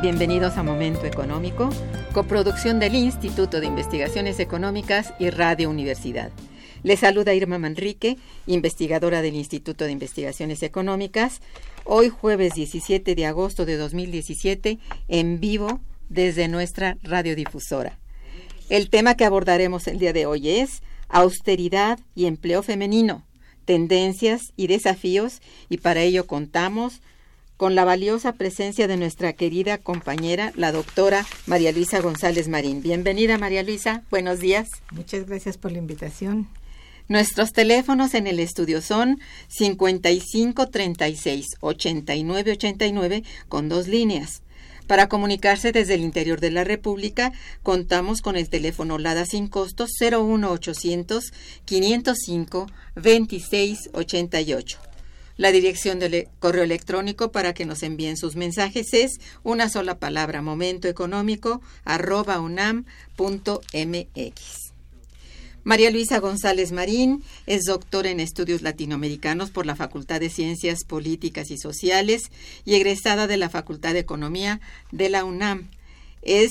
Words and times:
Bienvenidos 0.00 0.56
a 0.56 0.62
Momento 0.62 1.06
Económico, 1.06 1.70
coproducción 2.12 2.78
del 2.78 2.94
Instituto 2.94 3.58
de 3.58 3.66
Investigaciones 3.66 4.38
Económicas 4.38 5.12
y 5.18 5.30
Radio 5.30 5.68
Universidad. 5.68 6.30
Les 6.84 7.00
saluda 7.00 7.34
Irma 7.34 7.58
Manrique, 7.58 8.16
investigadora 8.46 9.22
del 9.22 9.34
Instituto 9.34 9.86
de 9.86 9.90
Investigaciones 9.90 10.62
Económicas, 10.62 11.40
hoy 11.82 12.10
jueves 12.10 12.54
17 12.54 13.16
de 13.16 13.26
agosto 13.26 13.66
de 13.66 13.76
2017, 13.76 14.78
en 15.08 15.40
vivo 15.40 15.80
desde 16.08 16.46
nuestra 16.46 16.96
radiodifusora. 17.02 17.98
El 18.68 18.90
tema 18.90 19.16
que 19.16 19.24
abordaremos 19.24 19.88
el 19.88 19.98
día 19.98 20.12
de 20.12 20.26
hoy 20.26 20.48
es 20.48 20.80
austeridad 21.08 21.98
y 22.14 22.26
empleo 22.26 22.62
femenino, 22.62 23.24
tendencias 23.64 24.52
y 24.56 24.68
desafíos, 24.68 25.42
y 25.68 25.78
para 25.78 26.02
ello 26.02 26.28
contamos 26.28 27.02
con 27.58 27.74
la 27.74 27.84
valiosa 27.84 28.32
presencia 28.34 28.86
de 28.86 28.96
nuestra 28.96 29.32
querida 29.34 29.78
compañera, 29.78 30.52
la 30.54 30.70
doctora 30.70 31.26
María 31.46 31.72
Luisa 31.72 32.00
González 32.00 32.48
Marín. 32.48 32.82
Bienvenida, 32.82 33.36
María 33.36 33.64
Luisa. 33.64 34.04
Buenos 34.10 34.38
días. 34.38 34.68
Muchas 34.92 35.26
gracias 35.26 35.58
por 35.58 35.72
la 35.72 35.78
invitación. 35.78 36.48
Nuestros 37.08 37.52
teléfonos 37.52 38.14
en 38.14 38.28
el 38.28 38.38
estudio 38.38 38.80
son 38.80 39.18
55 39.48 40.68
36 40.68 41.46
89 41.60 42.52
89 42.52 43.24
con 43.48 43.68
dos 43.68 43.88
líneas. 43.88 44.42
Para 44.86 45.08
comunicarse 45.08 45.72
desde 45.72 45.94
el 45.94 46.02
interior 46.02 46.38
de 46.38 46.52
la 46.52 46.62
República, 46.62 47.32
contamos 47.64 48.22
con 48.22 48.36
el 48.36 48.48
teléfono 48.48 48.98
LADA 48.98 49.26
sin 49.26 49.48
costo 49.48 49.86
01800 50.00 51.32
505 51.64 52.66
2688. 52.94 54.87
La 55.38 55.52
dirección 55.52 56.00
del 56.00 56.28
correo 56.40 56.64
electrónico 56.64 57.30
para 57.30 57.54
que 57.54 57.64
nos 57.64 57.84
envíen 57.84 58.16
sus 58.16 58.34
mensajes 58.34 58.92
es 58.92 59.20
una 59.44 59.68
sola 59.68 60.00
palabra, 60.00 60.42
momentoeconómico, 60.42 61.62
arroba 61.84 62.40
unam.mx. 62.40 62.82
María 65.62 65.90
Luisa 65.92 66.18
González 66.18 66.72
Marín 66.72 67.22
es 67.46 67.62
doctora 67.64 68.10
en 68.10 68.18
estudios 68.18 68.62
latinoamericanos 68.62 69.50
por 69.50 69.64
la 69.64 69.76
Facultad 69.76 70.18
de 70.18 70.28
Ciencias 70.28 70.84
Políticas 70.84 71.52
y 71.52 71.58
Sociales 71.58 72.32
y 72.64 72.74
egresada 72.74 73.28
de 73.28 73.36
la 73.36 73.48
Facultad 73.48 73.92
de 73.92 74.00
Economía 74.00 74.60
de 74.90 75.08
la 75.08 75.24
UNAM. 75.24 75.70
Es 76.22 76.50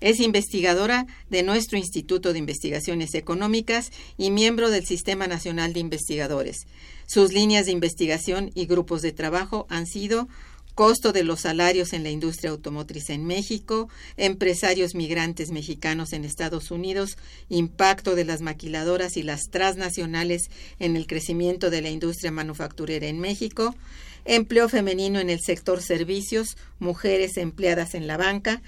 es 0.00 0.20
investigadora 0.20 1.06
de 1.30 1.42
nuestro 1.42 1.78
Instituto 1.78 2.32
de 2.32 2.38
Investigaciones 2.38 3.14
Económicas 3.14 3.90
y 4.16 4.30
miembro 4.30 4.70
del 4.70 4.86
Sistema 4.86 5.26
Nacional 5.26 5.72
de 5.72 5.80
Investigadores. 5.80 6.66
Sus 7.06 7.32
líneas 7.32 7.66
de 7.66 7.72
investigación 7.72 8.50
y 8.54 8.66
grupos 8.66 9.02
de 9.02 9.12
trabajo 9.12 9.66
han 9.68 9.86
sido 9.86 10.28
costo 10.74 11.12
de 11.12 11.22
los 11.22 11.40
salarios 11.40 11.92
en 11.92 12.02
la 12.02 12.10
industria 12.10 12.50
automotriz 12.50 13.10
en 13.10 13.24
México, 13.24 13.88
empresarios 14.16 14.94
migrantes 14.94 15.50
mexicanos 15.50 16.12
en 16.12 16.24
Estados 16.24 16.70
Unidos, 16.70 17.16
impacto 17.48 18.14
de 18.14 18.24
las 18.24 18.40
maquiladoras 18.40 19.16
y 19.16 19.22
las 19.22 19.42
transnacionales 19.50 20.50
en 20.80 20.96
el 20.96 21.06
crecimiento 21.06 21.70
de 21.70 21.82
la 21.82 21.90
industria 21.90 22.32
manufacturera 22.32 23.06
en 23.06 23.20
México, 23.20 23.74
empleo 24.24 24.68
femenino 24.68 25.20
en 25.20 25.30
el 25.30 25.40
sector 25.40 25.80
servicios, 25.80 26.56
mujeres 26.80 27.36
empleadas 27.36 27.94
en 27.94 28.06
la 28.06 28.16
banca, 28.16 28.62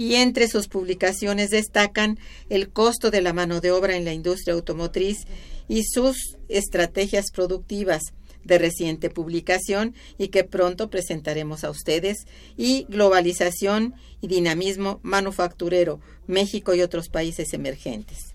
y 0.00 0.14
entre 0.14 0.48
sus 0.48 0.66
publicaciones 0.66 1.50
destacan 1.50 2.18
el 2.48 2.70
costo 2.70 3.10
de 3.10 3.20
la 3.20 3.34
mano 3.34 3.60
de 3.60 3.70
obra 3.70 3.98
en 3.98 4.06
la 4.06 4.14
industria 4.14 4.54
automotriz 4.54 5.26
y 5.68 5.82
sus 5.84 6.38
estrategias 6.48 7.26
productivas 7.30 8.14
de 8.42 8.56
reciente 8.56 9.10
publicación 9.10 9.94
y 10.16 10.28
que 10.28 10.42
pronto 10.42 10.88
presentaremos 10.88 11.64
a 11.64 11.70
ustedes, 11.70 12.24
y 12.56 12.86
globalización 12.88 13.92
y 14.22 14.28
dinamismo 14.28 15.00
manufacturero, 15.02 16.00
México 16.26 16.74
y 16.74 16.80
otros 16.80 17.10
países 17.10 17.52
emergentes. 17.52 18.29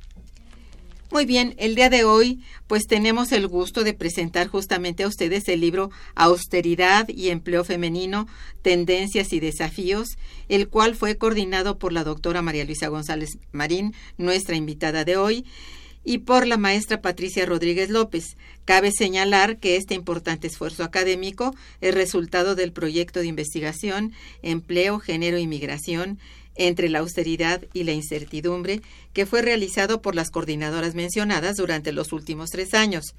Muy 1.16 1.26
bien, 1.26 1.56
el 1.60 1.76
día 1.76 1.90
de 1.90 2.04
hoy 2.04 2.42
pues 2.68 2.88
tenemos 2.88 3.32
el 3.32 3.48
gusto 3.48 3.86
de 3.86 3.94
presentar 3.94 4.48
justamente 4.48 5.04
a 5.04 5.08
ustedes 5.08 5.48
el 5.48 5.62
libro 5.62 5.90
Austeridad 6.14 7.08
y 7.08 7.30
Empleo 7.30 7.64
Femenino, 7.64 8.28
Tendencias 8.62 9.32
y 9.32 9.40
Desafíos, 9.40 10.18
el 10.50 10.68
cual 10.68 10.94
fue 10.94 11.18
coordinado 11.18 11.80
por 11.80 11.94
la 11.94 12.04
doctora 12.04 12.42
María 12.42 12.66
Luisa 12.66 12.90
González 12.90 13.38
Marín, 13.54 13.94
nuestra 14.18 14.58
invitada 14.58 15.06
de 15.06 15.16
hoy, 15.16 15.46
y 16.04 16.18
por 16.18 16.46
la 16.46 16.58
maestra 16.58 17.02
Patricia 17.02 17.46
Rodríguez 17.46 17.90
López. 17.90 18.36
Cabe 18.66 18.92
señalar 18.92 19.58
que 19.58 19.78
este 19.78 19.94
importante 19.96 20.48
esfuerzo 20.48 20.84
académico 20.84 21.56
es 21.80 21.96
resultado 21.96 22.56
del 22.56 22.74
proyecto 22.74 23.22
de 23.22 23.28
investigación 23.28 24.12
Empleo, 24.42 25.00
Género 25.00 25.38
y 25.38 25.48
Migración 25.48 26.20
entre 26.56 26.90
la 26.90 27.00
austeridad 27.00 27.62
y 27.74 27.84
la 27.84 27.92
incertidumbre 27.92 28.82
que 29.14 29.26
fue 29.26 29.42
realizado 29.42 30.02
por 30.02 30.16
las 30.16 30.30
coordinadoras 30.32 30.96
mencionadas 30.96 31.58
durante 31.58 31.92
los 31.92 32.14
últimos 32.14 32.50
tres 32.50 32.74
años. 32.74 33.16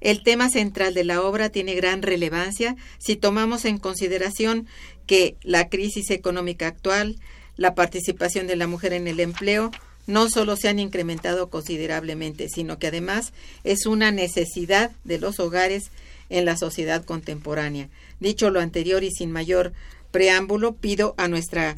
El 0.00 0.22
tema 0.22 0.50
central 0.50 0.92
de 0.94 1.04
la 1.04 1.22
obra 1.22 1.48
tiene 1.48 1.74
gran 1.74 2.02
relevancia 2.02 2.76
si 2.98 3.16
tomamos 3.16 3.64
en 3.64 3.78
consideración 3.78 4.66
que 5.06 5.36
la 5.42 5.68
crisis 5.68 6.10
económica 6.10 6.66
actual, 6.66 7.16
la 7.56 7.74
participación 7.74 8.46
de 8.46 8.56
la 8.56 8.66
mujer 8.66 8.92
en 8.92 9.06
el 9.06 9.20
empleo, 9.20 9.70
no 10.06 10.28
solo 10.28 10.56
se 10.56 10.68
han 10.68 10.78
incrementado 10.78 11.48
considerablemente, 11.48 12.48
sino 12.48 12.78
que 12.78 12.88
además 12.88 13.32
es 13.62 13.86
una 13.86 14.10
necesidad 14.10 14.90
de 15.04 15.18
los 15.18 15.40
hogares 15.40 15.90
en 16.28 16.44
la 16.44 16.56
sociedad 16.56 17.04
contemporánea. 17.04 17.88
Dicho 18.20 18.50
lo 18.50 18.60
anterior 18.60 19.04
y 19.04 19.10
sin 19.10 19.30
mayor 19.32 19.72
preámbulo, 20.14 20.76
pido 20.76 21.16
a 21.18 21.26
nuestra 21.26 21.74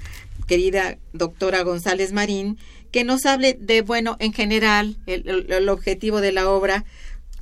querida 0.46 0.98
doctora 1.14 1.62
González 1.62 2.12
Marín 2.12 2.58
que 2.90 3.02
nos 3.02 3.24
hable 3.24 3.56
de, 3.58 3.80
bueno, 3.80 4.16
en 4.20 4.34
general, 4.34 4.98
el, 5.06 5.68
objetivo 5.70 6.20
de 6.20 6.32
la 6.32 6.50
obra, 6.50 6.84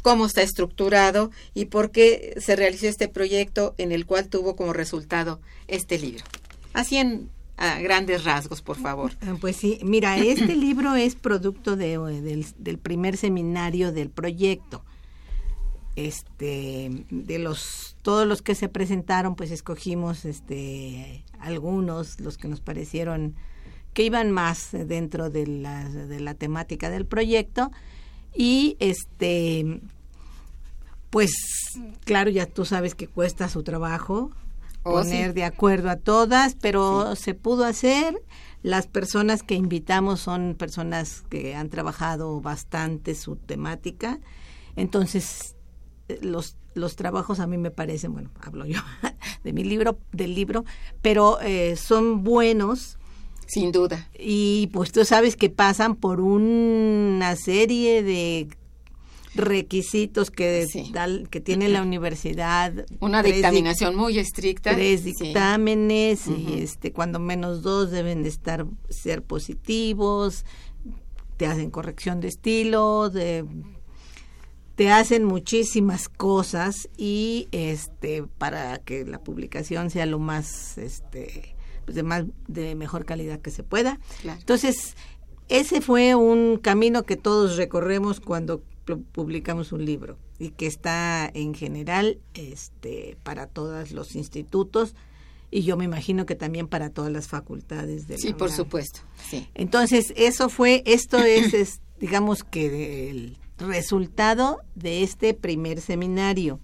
cómo 0.03 0.25
está 0.25 0.43
estructurado 0.43 1.33
y 1.53 1.65
por 1.65 1.91
qué 1.91 2.37
se 2.39 2.55
realizó 2.55 2.87
este 2.87 3.09
proyecto 3.09 3.75
en 3.77 3.91
el 3.91 4.07
cual 4.07 4.29
tuvo 4.29 4.55
como 4.55 4.73
resultado 4.73 5.41
este 5.67 5.99
libro. 5.99 6.25
Así 6.75 6.97
en 6.99 7.29
a 7.57 7.81
grandes 7.81 8.23
rasgos, 8.23 8.63
por 8.63 8.77
favor. 8.77 9.13
Ah, 9.21 9.35
pues 9.41 9.57
sí, 9.57 9.81
mira, 9.83 10.17
este 10.17 10.55
libro 10.67 10.95
es 10.95 11.17
producto 11.17 11.75
de, 11.75 11.99
del, 11.99 12.47
del, 12.57 12.79
primer 12.79 13.17
seminario 13.17 13.91
del 13.91 14.11
proyecto. 14.11 14.85
Este, 15.97 17.07
de 17.11 17.39
los 17.39 17.97
todos 18.03 18.27
los 18.27 18.43
que 18.43 18.57
se 18.57 18.69
presentaron, 18.69 19.37
pues 19.37 19.53
escogimos 19.53 20.25
este 20.25 21.25
algunos, 21.39 22.19
los 22.19 22.37
que 22.37 22.49
nos 22.49 22.61
parecieron 22.61 23.37
que 23.93 24.03
iban 24.03 24.33
más 24.33 24.71
dentro 24.73 25.31
de 25.31 25.47
la, 25.47 25.89
de 25.89 26.21
la 26.21 26.35
temática 26.35 26.91
del 26.91 27.07
proyecto. 27.07 27.71
Y 28.35 28.77
este 28.81 29.81
pues 31.11 31.33
claro 32.05 32.29
ya 32.29 32.47
tú 32.47 32.65
sabes 32.65 32.97
que 32.97 33.07
cuesta 33.07 33.49
su 33.49 33.63
trabajo 33.63 34.33
oh, 34.83 34.91
poner 34.95 35.33
de 35.33 35.45
acuerdo 35.45 35.89
a 35.91 35.97
todas 35.97 36.57
pero 36.61 37.15
se 37.15 37.35
pudo 37.35 37.65
hacer. 37.65 38.21
Las 38.63 38.87
personas 38.87 39.43
que 39.43 39.55
invitamos 39.55 40.21
son 40.21 40.57
personas 40.59 41.23
que 41.29 41.55
han 41.55 41.69
trabajado 41.69 42.41
bastante 42.41 43.15
su 43.15 43.37
temática. 43.37 44.19
Entonces 44.75 45.54
los 46.21 46.57
los 46.75 46.97
trabajos 46.97 47.41
a 47.41 47.47
mí 47.47 47.57
me 47.57 47.71
parecen 47.71 48.13
bueno 48.13 48.31
hablo 48.41 48.67
yo 48.67 48.81
de 49.45 49.53
mi 49.53 49.65
libro 49.65 49.99
del 50.13 50.35
libro 50.35 50.65
pero 51.03 51.41
eh, 51.41 51.77
son 51.77 52.25
buenos 52.25 52.99
sin 53.47 53.73
duda. 53.73 54.09
Y 54.19 54.69
pues 54.73 54.93
tú 54.93 55.05
sabes 55.05 55.37
que 55.37 55.51
pasan 55.51 55.97
por 55.97 56.21
una 56.21 57.37
serie 57.37 58.03
de 58.03 58.49
requisitos 59.35 60.31
que, 60.31 60.67
que 61.31 61.41
tiene 61.41 61.69
la 61.69 61.83
universidad. 61.83 62.87
Una 63.01 63.23
dictaminación 63.23 63.97
muy 63.97 64.19
estricta. 64.19 64.75
Tres 64.75 65.05
dictámenes 65.05 66.27
y 66.29 66.61
este 66.63 66.93
cuando 66.93 67.19
menos 67.19 67.63
dos 67.63 67.91
deben 67.91 68.23
de 68.23 68.29
estar 68.29 68.67
ser 68.89 69.23
positivos. 69.23 70.45
Te 71.37 71.47
hacen 71.47 71.71
corrección 71.71 72.21
de 72.21 72.29
estilo, 72.29 73.11
de 73.11 73.45
te 74.75 74.91
hacen 74.91 75.25
muchísimas 75.25 76.09
cosas 76.09 76.89
y 76.97 77.49
este 77.53 78.25
para 78.39 78.79
que 78.79 79.05
la 79.05 79.19
publicación 79.23 79.91
sea 79.91 80.07
lo 80.07 80.19
más 80.19 80.79
este 80.79 81.55
pues, 81.85 81.95
de 81.95 82.03
más 82.03 82.25
de 82.49 82.75
mejor 82.75 83.05
calidad 83.05 83.41
que 83.41 83.51
se 83.51 83.63
pueda. 83.63 84.01
Entonces, 84.25 84.97
ese 85.49 85.81
fue 85.81 86.15
un 86.15 86.59
camino 86.59 87.05
que 87.05 87.17
todos 87.17 87.57
recorremos 87.57 88.21
cuando 88.21 88.63
publicamos 89.13 89.73
un 89.73 89.85
libro 89.85 90.19
y 90.39 90.51
que 90.51 90.67
está 90.67 91.31
en 91.33 91.55
general 91.55 92.19
este 92.35 93.17
para 93.23 93.47
todos 93.47 93.93
los 93.93 94.15
institutos 94.15 94.95
y 95.51 95.63
yo 95.63 95.77
me 95.77 95.85
imagino 95.85 96.27
que 96.27 96.35
también 96.35 96.67
para 96.67 96.91
todas 96.91 97.13
las 97.13 97.29
facultades 97.29 98.09
de 98.09 98.19
Sí, 98.19 98.33
por 98.33 98.51
supuesto. 98.51 99.01
Sí. 99.31 99.49
Entonces, 99.55 100.13
eso 100.17 100.49
fue 100.49 100.83
esto 100.85 101.19
es, 101.19 101.55
es 101.55 101.81
digamos 102.01 102.43
que 102.43 103.11
el 103.11 103.39
resultado 103.59 104.61
de 104.75 105.03
este 105.03 105.35
primer 105.35 105.81
seminario. 105.81 106.61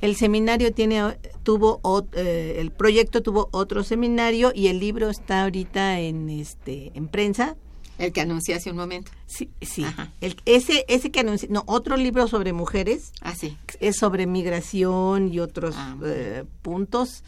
El 0.00 0.14
seminario 0.14 0.72
tiene 0.72 1.18
tuvo 1.42 1.80
eh, 2.12 2.56
el 2.58 2.70
proyecto 2.70 3.22
tuvo 3.22 3.48
otro 3.50 3.82
seminario 3.82 4.52
y 4.54 4.68
el 4.68 4.78
libro 4.78 5.10
está 5.10 5.42
ahorita 5.42 5.98
en 6.00 6.30
este 6.30 6.92
en 6.94 7.08
prensa. 7.08 7.56
El 7.98 8.12
que 8.12 8.20
anuncié 8.20 8.54
hace 8.54 8.70
un 8.70 8.76
momento. 8.76 9.10
Sí, 9.26 9.50
sí. 9.60 9.84
El, 10.20 10.36
ese 10.44 10.84
ese 10.86 11.10
que 11.10 11.20
anuncié, 11.20 11.48
no, 11.48 11.64
otro 11.66 11.96
libro 11.96 12.28
sobre 12.28 12.52
mujeres. 12.52 13.12
Ah, 13.20 13.34
sí. 13.34 13.56
Es 13.80 13.96
sobre 13.96 14.26
migración 14.26 15.32
y 15.32 15.40
otros 15.40 15.74
ah, 15.76 15.96
eh, 16.04 16.44
puntos. 16.62 17.24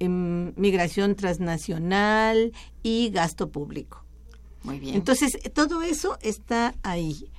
Em, 0.00 0.52
migración 0.56 1.14
transnacional 1.14 2.52
y 2.82 3.10
gasto 3.10 3.50
público. 3.50 4.04
Muy 4.64 4.80
bien. 4.80 4.96
Entonces, 4.96 5.38
todo 5.54 5.82
eso 5.82 6.18
está 6.20 6.74
ahí. 6.82 7.30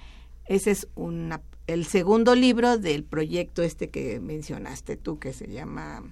Esa 0.48 0.72
es 0.72 0.88
una 0.96 1.42
el 1.68 1.86
segundo 1.86 2.36
libro 2.36 2.78
del 2.78 3.04
proyecto 3.04 3.64
este 3.64 3.90
que 3.90 4.20
mencionaste 4.20 4.98
tú, 4.98 5.18
que 5.18 5.34
se 5.34 5.48
llama 5.48 6.04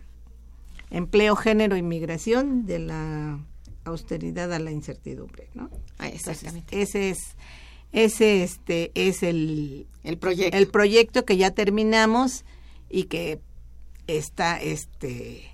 Empleo, 0.90 1.36
Género 1.36 1.76
y 1.78 1.84
Migración, 1.84 2.66
de 2.66 2.80
la 2.80 3.40
austeridad 3.86 4.52
a 4.54 4.60
la 4.60 4.72
incertidumbre, 4.72 5.50
¿no? 5.54 5.70
Ah, 5.98 6.08
exactamente. 6.08 6.82
ese 6.82 7.10
es 7.10 7.36
ese 7.92 8.44
este 8.44 8.92
es 8.96 9.22
el, 9.22 9.86
el 10.04 10.18
proyecto 10.18 10.58
el 10.58 10.68
proyecto 10.68 11.26
que 11.26 11.38
ya 11.38 11.52
terminamos 11.52 12.44
y 12.90 13.04
que 13.04 13.40
está 14.08 14.58
este 14.60 15.52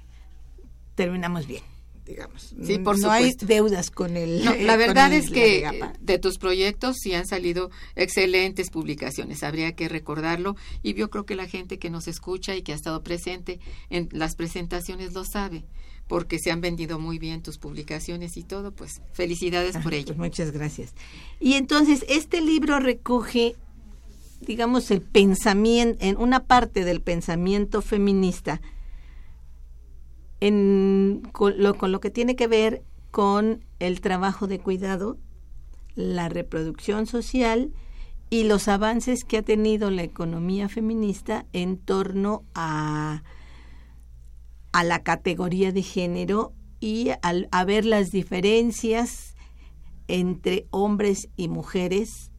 terminamos 0.96 1.48
bien 1.48 1.64
digamos. 2.10 2.56
Sí, 2.64 2.80
por 2.80 3.00
no 3.00 3.12
hay 3.12 3.34
deudas 3.40 3.92
con 3.92 4.18
el. 4.18 4.44
la 4.44 4.76
verdad 4.78 5.14
es 5.14 5.30
que 5.30 5.94
de 6.02 6.18
tus 6.18 6.38
proyectos 6.38 6.98
sí 7.00 7.14
han 7.14 7.28
salido 7.28 7.70
excelentes 7.96 8.72
publicaciones, 8.72 9.44
habría 9.44 9.76
que 9.76 9.88
recordarlo 9.88 10.56
y 10.82 10.96
yo 10.96 11.10
creo 11.10 11.26
que 11.26 11.36
la 11.36 11.48
gente 11.48 11.78
que 11.78 11.90
nos 11.90 12.08
escucha 12.08 12.56
y 12.56 12.64
que 12.64 12.74
ha 12.74 12.76
estado 12.76 13.04
presente 13.04 13.60
en 13.90 14.10
las 14.12 14.36
presentaciones 14.36 15.14
lo 15.14 15.24
sabe 15.24 15.64
porque 16.08 16.40
se 16.40 16.52
han 16.52 16.60
vendido 16.60 16.98
muy 16.98 17.20
bien 17.20 17.44
tus 17.44 17.60
publicaciones 17.60 18.36
y 18.36 18.44
todo, 18.44 18.72
pues 18.72 19.02
felicidades 19.14 19.78
por 19.78 19.94
ello. 19.94 20.08
Pues 20.08 20.18
muchas 20.18 20.52
gracias. 20.52 20.96
Y 21.40 21.54
entonces 21.54 22.04
este 22.10 22.42
libro 22.42 22.80
recoge 22.80 23.56
digamos 24.42 24.90
el 24.90 25.02
pensamiento 25.02 26.04
en 26.04 26.18
una 26.18 26.46
parte 26.46 26.86
del 26.86 27.02
pensamiento 27.02 27.82
feminista 27.82 28.62
en, 30.40 31.22
con, 31.32 31.62
lo, 31.62 31.76
con 31.76 31.92
lo 31.92 32.00
que 32.00 32.10
tiene 32.10 32.36
que 32.36 32.48
ver 32.48 32.84
con 33.12 33.66
el 33.80 34.02
trabajo 34.02 34.48
de 34.48 34.60
cuidado, 34.60 35.18
la 35.96 36.30
reproducción 36.30 37.06
social 37.06 37.74
y 38.30 38.44
los 38.44 38.68
avances 38.68 39.26
que 39.26 39.38
ha 39.38 39.42
tenido 39.42 39.90
la 39.90 40.04
economía 40.04 40.70
feminista 40.70 41.46
en 41.52 41.78
torno 41.78 42.44
a, 42.54 43.24
a 44.72 44.84
la 44.84 45.04
categoría 45.04 45.72
de 45.72 45.82
género 45.82 46.54
y 46.80 47.10
al, 47.22 47.50
a 47.52 47.66
ver 47.66 47.86
las 47.86 48.12
diferencias 48.12 49.36
entre 50.08 50.68
hombres 50.70 51.30
y 51.36 51.50
mujeres 51.50 52.32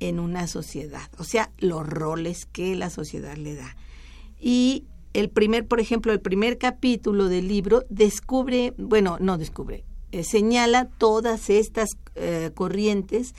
en 0.00 0.18
una 0.18 0.46
sociedad, 0.46 1.08
o 1.18 1.24
sea, 1.24 1.50
los 1.58 1.86
roles 1.86 2.46
que 2.46 2.74
la 2.74 2.90
sociedad 2.90 3.36
le 3.36 3.54
da. 3.54 3.76
Y 4.40 4.84
el 5.14 5.30
primer, 5.30 5.66
por 5.66 5.80
ejemplo, 5.80 6.12
el 6.12 6.20
primer 6.20 6.58
capítulo 6.58 7.28
del 7.28 7.48
libro 7.48 7.84
descubre, 7.88 8.74
bueno, 8.76 9.16
no 9.20 9.38
descubre, 9.38 9.84
eh, 10.12 10.24
señala 10.24 10.88
todas 10.98 11.48
estas 11.48 11.96
eh, 12.16 12.50
corrientes 12.54 13.34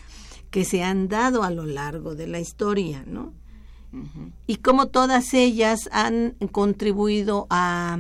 que 0.50 0.66
se 0.66 0.84
han 0.84 1.10
dado 1.10 1.44
a 1.44 1.52
lo 1.52 1.66
largo 1.66 2.16
de 2.16 2.28
la 2.28 2.40
historia, 2.40 3.04
¿no? 3.06 3.34
Y 4.46 4.58
cómo 4.58 4.88
todas 4.88 5.34
ellas 5.34 5.88
han 5.94 6.32
contribuido 6.52 7.48
a 7.50 7.98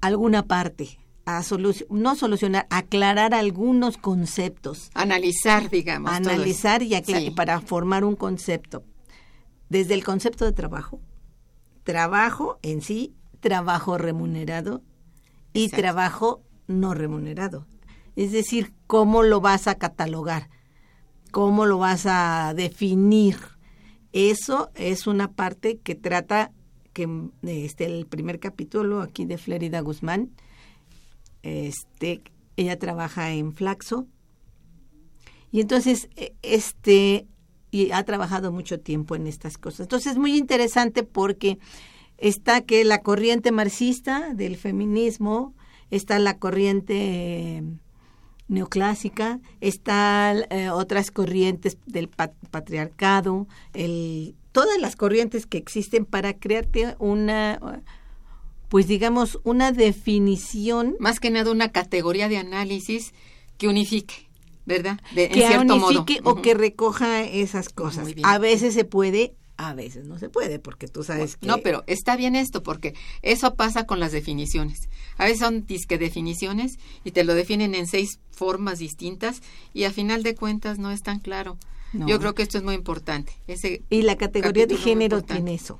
alguna 0.00 0.46
parte, 0.46 0.98
a 1.26 1.42
no 1.90 2.16
solucionar, 2.16 2.66
aclarar 2.70 3.34
algunos 3.34 3.98
conceptos. 3.98 4.90
Analizar, 4.94 5.68
digamos. 5.68 6.10
Analizar 6.10 6.82
y 6.82 6.94
aclarar, 6.94 7.34
para 7.34 7.60
formar 7.60 8.04
un 8.04 8.16
concepto. 8.16 8.84
Desde 9.68 9.92
el 9.92 10.02
concepto 10.02 10.46
de 10.46 10.52
trabajo, 10.52 10.98
trabajo 11.84 12.58
en 12.62 12.80
sí, 12.82 13.14
trabajo 13.40 13.98
remunerado 13.98 14.82
y 15.52 15.68
trabajo 15.68 16.42
no 16.66 16.94
remunerado. 16.94 17.66
Es 18.16 18.32
decir, 18.32 18.72
cómo 18.86 19.22
lo 19.22 19.40
vas 19.40 19.66
a 19.66 19.76
catalogar, 19.76 20.50
cómo 21.30 21.66
lo 21.66 21.78
vas 21.78 22.06
a 22.06 22.52
definir. 22.54 23.36
Eso 24.12 24.70
es 24.74 25.06
una 25.06 25.32
parte 25.32 25.78
que 25.78 25.94
trata 25.94 26.52
que 26.92 27.08
este 27.42 27.86
el 27.86 28.06
primer 28.06 28.38
capítulo 28.38 29.00
aquí 29.00 29.24
de 29.24 29.38
Florida 29.38 29.80
Guzmán. 29.80 30.30
Este, 31.42 32.22
ella 32.56 32.78
trabaja 32.78 33.32
en 33.32 33.52
Flaxo. 33.52 34.06
Y 35.50 35.60
entonces 35.60 36.08
e, 36.16 36.34
este 36.42 37.26
y 37.72 37.90
ha 37.90 38.04
trabajado 38.04 38.52
mucho 38.52 38.78
tiempo 38.78 39.16
en 39.16 39.26
estas 39.26 39.58
cosas. 39.58 39.80
Entonces 39.80 40.12
es 40.12 40.18
muy 40.18 40.36
interesante 40.36 41.02
porque 41.02 41.58
está 42.18 42.60
que 42.60 42.84
la 42.84 43.02
corriente 43.02 43.50
marxista 43.50 44.34
del 44.34 44.56
feminismo, 44.56 45.54
está 45.90 46.18
la 46.18 46.38
corriente 46.38 46.94
eh, 46.96 47.62
neoclásica, 48.46 49.40
están 49.60 50.44
eh, 50.50 50.68
otras 50.68 51.10
corrientes 51.10 51.78
del 51.86 52.08
patriarcado, 52.08 53.48
todas 54.52 54.78
las 54.78 54.94
corrientes 54.94 55.46
que 55.46 55.56
existen 55.56 56.04
para 56.04 56.34
crearte 56.34 56.94
una, 56.98 57.82
pues 58.68 58.86
digamos, 58.86 59.40
una 59.44 59.72
definición. 59.72 60.94
Más 61.00 61.20
que 61.20 61.30
nada 61.30 61.50
una 61.50 61.72
categoría 61.72 62.28
de 62.28 62.36
análisis 62.36 63.14
que 63.56 63.68
unifique. 63.68 64.31
¿Verdad? 64.66 65.00
De, 65.14 65.28
que 65.28 65.58
unifique 65.58 66.20
o 66.24 66.40
que 66.42 66.54
recoja 66.54 67.22
esas 67.22 67.68
cosas. 67.68 68.08
A 68.22 68.38
veces 68.38 68.74
se 68.74 68.84
puede, 68.84 69.34
a 69.56 69.74
veces 69.74 70.06
no 70.06 70.18
se 70.18 70.28
puede, 70.28 70.58
porque 70.58 70.88
tú 70.88 71.02
sabes 71.02 71.36
que... 71.36 71.46
No, 71.46 71.58
pero 71.58 71.84
está 71.86 72.16
bien 72.16 72.36
esto, 72.36 72.62
porque 72.62 72.94
eso 73.22 73.54
pasa 73.54 73.86
con 73.86 74.00
las 74.00 74.12
definiciones. 74.12 74.88
A 75.18 75.24
veces 75.24 75.40
son 75.40 75.66
disque 75.66 75.98
definiciones 75.98 76.78
y 77.04 77.10
te 77.12 77.24
lo 77.24 77.34
definen 77.34 77.74
en 77.74 77.86
seis 77.86 78.20
formas 78.30 78.78
distintas 78.78 79.42
y 79.72 79.84
a 79.84 79.92
final 79.92 80.22
de 80.22 80.34
cuentas 80.34 80.78
no 80.78 80.90
es 80.90 81.02
tan 81.02 81.20
claro. 81.20 81.58
Yo 81.94 82.18
creo 82.18 82.34
que 82.34 82.42
esto 82.42 82.56
es 82.56 82.64
muy 82.64 82.74
importante. 82.74 83.34
Ese 83.46 83.82
y 83.90 84.00
la 84.00 84.16
categoría 84.16 84.66
de 84.66 84.76
género 84.76 85.22
tiene 85.22 85.52
eso. 85.52 85.78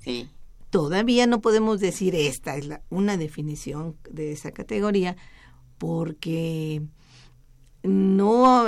Sí. 0.00 0.28
Todavía 0.70 1.28
no 1.28 1.40
podemos 1.40 1.78
decir 1.78 2.16
esta 2.16 2.56
es 2.56 2.66
la, 2.66 2.82
una 2.90 3.16
definición 3.16 3.96
de 4.10 4.32
esa 4.32 4.50
categoría 4.50 5.16
porque 5.78 6.82
no, 7.86 8.66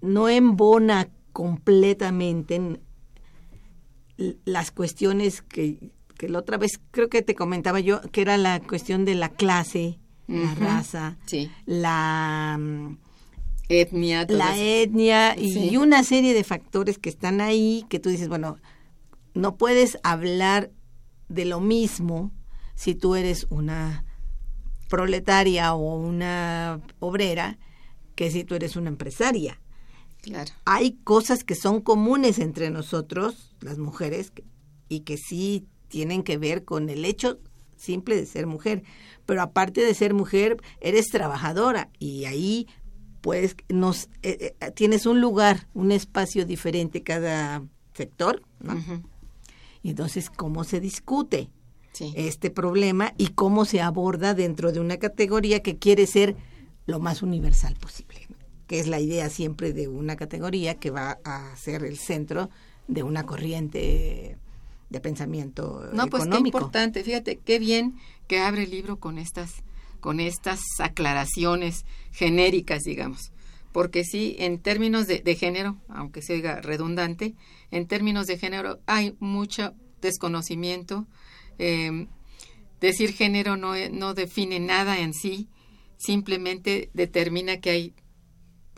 no 0.00 0.28
embona 0.28 1.08
completamente 1.32 2.56
en 2.56 2.80
las 4.44 4.70
cuestiones 4.70 5.42
que, 5.42 5.92
que 6.16 6.28
la 6.28 6.40
otra 6.40 6.58
vez 6.58 6.80
creo 6.90 7.08
que 7.08 7.22
te 7.22 7.34
comentaba 7.34 7.80
yo, 7.80 8.00
que 8.12 8.20
era 8.20 8.36
la 8.36 8.60
cuestión 8.60 9.04
de 9.04 9.14
la 9.14 9.28
clase, 9.28 9.98
la 10.26 10.54
raza, 10.54 11.16
la 11.64 12.58
etnia, 13.68 14.26
la 14.28 14.58
etnia 14.58 15.38
y 15.38 15.76
una 15.76 16.02
serie 16.04 16.34
de 16.34 16.44
factores 16.44 16.98
que 16.98 17.08
están 17.08 17.40
ahí 17.40 17.86
que 17.88 17.98
tú 17.98 18.10
dices, 18.10 18.28
bueno, 18.28 18.58
no 19.34 19.56
puedes 19.56 19.98
hablar 20.02 20.70
de 21.28 21.44
lo 21.44 21.60
mismo 21.60 22.32
si 22.74 22.94
tú 22.94 23.14
eres 23.14 23.46
una 23.50 24.04
proletaria 24.88 25.74
o 25.74 25.96
una 25.96 26.80
obrera 26.98 27.58
que 28.18 28.32
si 28.32 28.42
tú 28.42 28.56
eres 28.56 28.74
una 28.74 28.88
empresaria. 28.88 29.60
Claro. 30.22 30.50
Hay 30.64 30.98
cosas 31.04 31.44
que 31.44 31.54
son 31.54 31.80
comunes 31.80 32.40
entre 32.40 32.68
nosotros, 32.68 33.54
las 33.60 33.78
mujeres, 33.78 34.32
y 34.88 35.00
que 35.00 35.16
sí 35.16 35.68
tienen 35.86 36.24
que 36.24 36.36
ver 36.36 36.64
con 36.64 36.88
el 36.88 37.04
hecho 37.04 37.38
simple 37.76 38.16
de 38.16 38.26
ser 38.26 38.48
mujer. 38.48 38.82
Pero 39.24 39.40
aparte 39.40 39.82
de 39.82 39.94
ser 39.94 40.14
mujer, 40.14 40.56
eres 40.80 41.06
trabajadora 41.10 41.90
y 42.00 42.24
ahí 42.24 42.66
pues 43.20 43.54
nos 43.68 44.08
eh, 44.24 44.56
eh, 44.60 44.70
tienes 44.72 45.06
un 45.06 45.20
lugar, 45.20 45.68
un 45.72 45.92
espacio 45.92 46.44
diferente 46.44 47.04
cada 47.04 47.62
sector, 47.94 48.42
Y 49.84 49.90
entonces 49.90 50.28
cómo 50.28 50.64
se 50.64 50.80
discute 50.80 51.50
este 52.16 52.50
problema 52.50 53.14
y 53.16 53.28
cómo 53.28 53.64
se 53.64 53.80
aborda 53.80 54.34
dentro 54.34 54.72
de 54.72 54.80
una 54.80 54.96
categoría 54.96 55.62
que 55.62 55.78
quiere 55.78 56.08
ser 56.08 56.36
lo 56.88 57.00
más 57.00 57.22
universal 57.22 57.76
posible, 57.76 58.26
que 58.66 58.80
es 58.80 58.88
la 58.88 58.98
idea 58.98 59.28
siempre 59.28 59.74
de 59.74 59.88
una 59.88 60.16
categoría 60.16 60.76
que 60.76 60.90
va 60.90 61.18
a 61.22 61.54
ser 61.54 61.84
el 61.84 61.98
centro 61.98 62.48
de 62.88 63.02
una 63.02 63.24
corriente 63.24 64.38
de 64.88 65.00
pensamiento 65.00 65.84
no, 65.92 66.06
pues 66.06 66.26
qué 66.26 66.38
importante, 66.38 67.04
fíjate, 67.04 67.36
qué 67.44 67.58
bien 67.58 67.96
que 68.26 68.40
abre 68.40 68.62
el 68.62 68.70
libro 68.70 68.96
con 68.98 69.18
estas 69.18 69.62
con 70.00 70.18
estas 70.18 70.60
aclaraciones 70.78 71.84
genéricas, 72.12 72.84
digamos. 72.84 73.32
Porque 73.72 74.04
sí, 74.04 74.36
en 74.38 74.58
términos 74.58 75.06
de, 75.08 75.34
género, 75.34 75.76
aunque 75.88 76.22
se 76.22 76.34
oiga 76.34 76.60
redundante, 76.62 77.34
en 77.70 77.86
términos 77.86 78.26
de 78.28 78.38
género 78.38 78.78
hay 78.86 79.14
mucho 79.18 79.74
desconocimiento. 80.00 81.06
Em, 81.58 82.06
decir 82.80 83.12
género 83.12 83.56
no, 83.56 83.74
no 83.90 84.14
define 84.14 84.60
nada 84.60 85.00
en 85.00 85.12
sí, 85.12 85.48
simplemente 85.98 86.90
determina 86.94 87.60
que 87.60 87.70
hay 87.70 87.94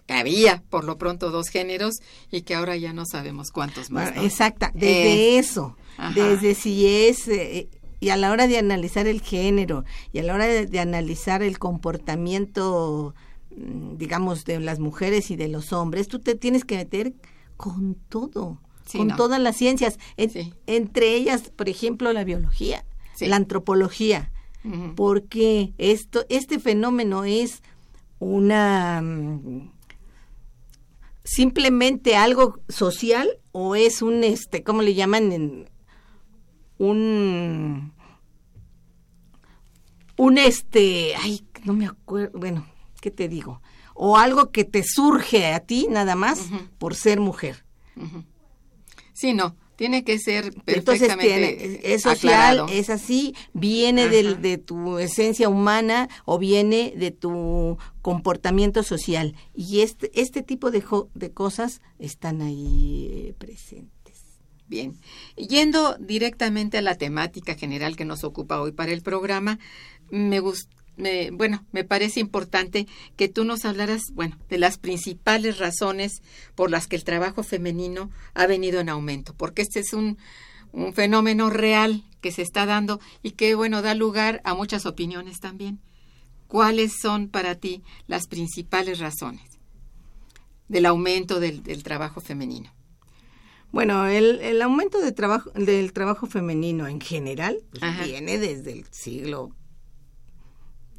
había 0.08 0.64
por 0.70 0.82
lo 0.82 0.98
pronto 0.98 1.30
dos 1.30 1.48
géneros 1.48 2.00
y 2.32 2.42
que 2.42 2.56
ahora 2.56 2.76
ya 2.76 2.92
no 2.92 3.06
sabemos 3.06 3.52
cuántos 3.52 3.90
más. 3.90 4.12
Exacta, 4.16 4.72
desde 4.74 5.36
eh, 5.36 5.38
eso, 5.38 5.76
desde 6.16 6.56
si 6.56 6.86
es 6.86 7.28
eh, 7.28 7.68
y 8.00 8.08
a 8.08 8.16
la 8.16 8.32
hora 8.32 8.48
de 8.48 8.58
analizar 8.58 9.06
el 9.06 9.20
género 9.20 9.84
y 10.12 10.18
a 10.18 10.22
la 10.22 10.34
hora 10.34 10.46
de, 10.46 10.80
analizar 10.80 11.42
el 11.42 11.60
comportamiento 11.60 13.14
mm, 13.56 13.98
digamos 13.98 14.44
de 14.44 14.58
las 14.58 14.80
mujeres 14.80 15.30
y 15.30 15.36
de 15.36 15.48
los 15.48 15.72
hombres, 15.72 16.08
tú 16.08 16.18
te 16.18 16.34
tienes 16.34 16.64
que 16.64 16.76
meter 16.76 17.14
con 17.56 17.94
todo, 17.94 18.58
con 18.92 19.14
todas 19.14 19.38
las 19.38 19.56
ciencias, 19.56 19.98
entre 20.16 21.14
ellas, 21.14 21.52
por 21.54 21.68
ejemplo, 21.68 22.12
la 22.12 22.24
biología, 22.24 22.84
la 23.20 23.36
antropología 23.36 24.32
porque 24.94 25.72
esto, 25.78 26.24
este 26.28 26.58
fenómeno 26.58 27.24
es 27.24 27.62
una 28.18 29.00
mm, 29.02 29.70
simplemente 31.24 32.16
algo 32.16 32.60
social 32.68 33.28
o 33.52 33.74
es 33.74 34.02
un 34.02 34.24
este, 34.24 34.62
¿cómo 34.62 34.82
le 34.82 34.94
llaman? 34.94 35.66
un 36.78 37.92
un 40.16 40.38
este, 40.38 41.14
ay, 41.16 41.46
no 41.64 41.72
me 41.72 41.86
acuerdo, 41.86 42.38
bueno, 42.38 42.66
¿qué 43.00 43.10
te 43.10 43.28
digo? 43.28 43.62
O 43.94 44.18
algo 44.18 44.50
que 44.50 44.64
te 44.64 44.82
surge 44.82 45.52
a 45.52 45.60
ti 45.60 45.86
nada 45.90 46.14
más 46.14 46.50
por 46.78 46.94
ser 46.94 47.20
mujer. 47.20 47.64
Sí, 49.14 49.32
no, 49.32 49.56
tiene 49.80 50.04
que 50.04 50.18
ser 50.18 50.52
perfectamente 50.62 51.64
Entonces, 51.64 51.80
es 51.84 52.02
social, 52.02 52.66
es 52.70 52.90
así, 52.90 53.34
viene 53.54 54.10
de 54.10 54.58
tu 54.58 54.98
esencia 54.98 55.48
humana 55.48 56.10
o 56.26 56.38
viene 56.38 56.92
de 56.94 57.12
tu 57.12 57.78
comportamiento 58.02 58.82
social. 58.82 59.34
Y 59.54 59.80
este, 59.80 60.10
este 60.12 60.42
tipo 60.42 60.70
de, 60.70 60.84
de 61.14 61.32
cosas 61.32 61.80
están 61.98 62.42
ahí 62.42 63.08
eh, 63.10 63.34
presentes. 63.38 64.22
Bien, 64.66 65.00
yendo 65.36 65.96
directamente 65.98 66.76
a 66.76 66.82
la 66.82 66.96
temática 66.96 67.54
general 67.54 67.96
que 67.96 68.04
nos 68.04 68.22
ocupa 68.22 68.60
hoy 68.60 68.72
para 68.72 68.92
el 68.92 69.00
programa, 69.00 69.58
me 70.10 70.40
gusta 71.00 71.36
bueno, 71.36 71.64
me 71.72 71.84
parece 71.84 72.20
importante 72.20 72.86
que 73.16 73.28
tú 73.28 73.44
nos 73.44 73.64
hablaras, 73.64 74.02
bueno, 74.12 74.36
de 74.48 74.58
las 74.58 74.78
principales 74.78 75.58
razones 75.58 76.22
por 76.54 76.70
las 76.70 76.86
que 76.86 76.96
el 76.96 77.04
trabajo 77.04 77.42
femenino 77.42 78.10
ha 78.34 78.46
venido 78.46 78.80
en 78.80 78.88
aumento, 78.88 79.34
porque 79.36 79.62
este 79.62 79.80
es 79.80 79.92
un, 79.92 80.18
un 80.72 80.92
fenómeno 80.92 81.50
real 81.50 82.04
que 82.20 82.32
se 82.32 82.42
está 82.42 82.66
dando 82.66 83.00
y 83.22 83.32
que, 83.32 83.54
bueno, 83.54 83.82
da 83.82 83.94
lugar 83.94 84.40
a 84.44 84.54
muchas 84.54 84.86
opiniones 84.86 85.40
también. 85.40 85.80
¿Cuáles 86.46 86.94
son 87.00 87.28
para 87.28 87.54
ti 87.54 87.82
las 88.06 88.26
principales 88.26 88.98
razones 88.98 89.60
del 90.68 90.86
aumento 90.86 91.40
del, 91.40 91.82
trabajo 91.82 92.20
femenino? 92.20 92.72
Bueno, 93.72 94.06
el, 94.06 94.40
el, 94.40 94.60
aumento 94.62 95.00
de 95.00 95.12
trabajo, 95.12 95.50
del 95.52 95.92
trabajo 95.92 96.26
femenino 96.26 96.88
en 96.88 97.00
general 97.00 97.58
pues, 97.70 98.04
viene 98.04 98.38
desde 98.38 98.72
el 98.72 98.84
siglo 98.90 99.54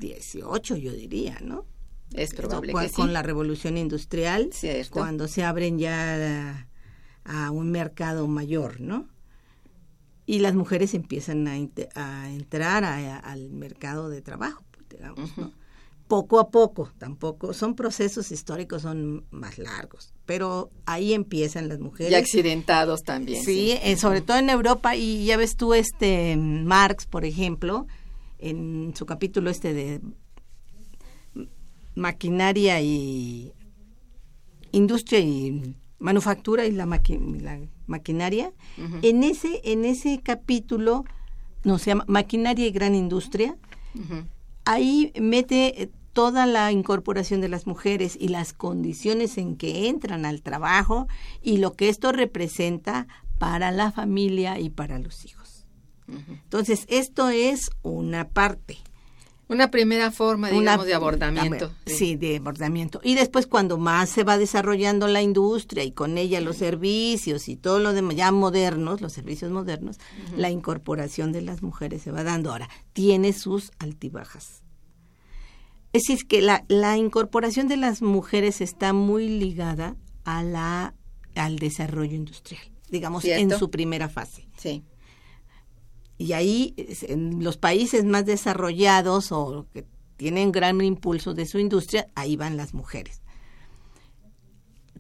18, 0.02 0.76
yo 0.76 0.92
diría, 0.92 1.38
¿no? 1.42 1.66
Es 2.14 2.34
probable 2.34 2.74
que 2.74 2.92
Con 2.92 3.14
la 3.14 3.22
revolución 3.22 3.78
industrial, 3.78 4.50
cuando 4.90 5.30
se 5.30 5.44
abren 5.44 5.80
ya 5.80 6.68
a, 7.24 7.52
un 7.52 7.72
mercado 7.72 8.28
mayor, 8.28 8.82
¿no? 8.82 9.08
Y 10.26 10.40
las 10.40 10.54
mujeres 10.54 10.94
empiezan 10.94 11.48
a, 11.48 12.30
entrar 12.30 12.84
al 12.84 13.50
mercado 13.52 14.10
de 14.10 14.22
trabajo, 14.22 14.64
pues, 14.72 14.90
digamos, 14.90 15.38
¿no? 15.38 15.54
Poco 16.10 16.42
a 16.42 16.50
poco, 16.50 16.92
tampoco, 16.98 17.54
son 17.54 17.74
procesos 17.74 18.34
históricos, 18.34 18.82
son 18.82 19.24
más 19.32 19.58
largos, 19.58 20.14
pero 20.26 20.70
ahí 20.86 21.14
empiezan 21.14 21.70
las 21.70 21.80
mujeres. 21.80 22.12
Y 22.12 22.16
accidentados 22.16 23.04
también. 23.04 23.42
Sí, 23.46 23.80
eh, 23.82 23.96
sobre 23.96 24.20
todo 24.20 24.36
en 24.38 24.50
Europa, 24.50 24.98
y 24.98 25.24
ya 25.24 25.38
ves 25.38 25.56
tú, 25.56 25.74
este, 25.74 26.36
Marx, 26.36 27.06
por 27.06 27.24
ejemplo, 27.24 27.88
en 28.42 28.94
su 28.96 29.06
capítulo 29.06 29.50
este 29.50 29.74
de 29.74 30.02
maquinaria 31.96 32.82
y 32.82 33.54
industria 34.72 35.20
y 35.20 35.76
manufactura 36.00 36.66
y 36.66 36.72
la, 36.72 36.86
maquinaria, 37.88 38.52
en 39.02 39.24
ese 39.24 39.62
en 39.64 39.86
ese 39.86 40.20
capítulo 40.24 41.06
no 41.64 41.78
se 41.78 41.92
llama 41.92 42.06
maquinaria 42.08 42.66
y 42.66 42.72
gran 42.72 42.96
industria. 42.96 43.56
Ahí 44.66 45.12
mete 45.20 45.92
toda 46.14 46.46
la 46.46 46.72
incorporación 46.72 47.42
de 47.42 47.50
las 47.50 47.68
mujeres 47.68 48.18
y 48.20 48.28
las 48.28 48.54
condiciones 48.54 49.38
en 49.38 49.56
que 49.56 49.88
entran 49.88 50.26
al 50.26 50.42
trabajo 50.42 51.08
y 51.42 51.58
lo 51.58 51.74
que 51.74 51.90
esto 51.90 52.12
representa 52.12 53.08
para 53.38 53.72
la 53.72 53.92
familia 53.92 54.60
y 54.60 54.70
para 54.70 55.00
los 55.00 55.26
hijos. 55.26 55.61
Entonces, 56.08 56.86
esto 56.90 57.30
es 57.30 57.70
una 57.84 58.28
parte. 58.28 58.78
Una 59.52 59.70
primera 59.70 60.12
forma, 60.12 60.50
digamos, 60.50 60.86
de 60.86 60.94
abordamiento. 60.94 61.74
Sí. 61.86 62.16
de 62.16 62.38
abordamiento. 62.38 63.02
Y 63.04 63.16
después 63.16 63.48
cuando 63.48 63.78
más 63.78 64.10
se 64.10 64.24
va 64.24 64.38
desarrollando 64.38 65.10
la 65.10 65.22
industria 65.22 65.84
y 65.84 65.92
con 65.92 66.18
ella 66.18 66.40
los 66.40 66.56
servicios 66.56 67.50
y 67.50 67.58
todo 67.58 67.80
lo 67.80 67.92
demás, 67.92 68.16
ya 68.16 68.32
modernos, 68.32 69.02
los 69.02 69.12
servicios 69.12 69.52
modernos, 69.52 69.98
la 70.38 70.50
incorporación 70.50 71.34
de 71.34 71.42
las 71.42 71.64
mujeres 71.64 72.02
se 72.02 72.12
va 72.12 72.24
dando. 72.24 72.50
Ahora, 72.50 72.70
tiene 72.94 73.34
sus 73.34 73.72
altibajas. 73.78 74.64
Es 75.92 76.04
decir, 76.04 76.26
que 76.28 76.42
la, 76.42 76.64
la 76.70 76.96
incorporación 76.96 77.68
de 77.68 77.76
las 77.76 78.02
mujeres 78.02 78.62
está 78.62 78.94
muy 78.94 79.28
ligada 79.28 79.98
a 80.24 80.44
la, 80.44 80.94
al 81.36 81.60
desarrollo 81.60 82.16
industrial, 82.16 82.64
digamos, 82.90 83.26
en 83.26 83.52
su 83.52 83.70
primera 83.70 84.08
fase. 84.08 84.48
Sí 84.56 84.82
y 86.22 86.34
ahí 86.34 86.76
en 87.08 87.44
los 87.44 87.58
países 87.58 88.06
más 88.06 88.28
desarrollados 88.28 89.32
o 89.32 89.66
que 89.74 89.86
tienen 90.18 90.52
gran 90.52 90.80
impulso 90.82 91.34
de 91.34 91.48
su 91.48 91.58
industria, 91.58 92.08
ahí 92.14 92.36
van 92.36 92.58
las 92.58 92.76
mujeres. 92.76 93.24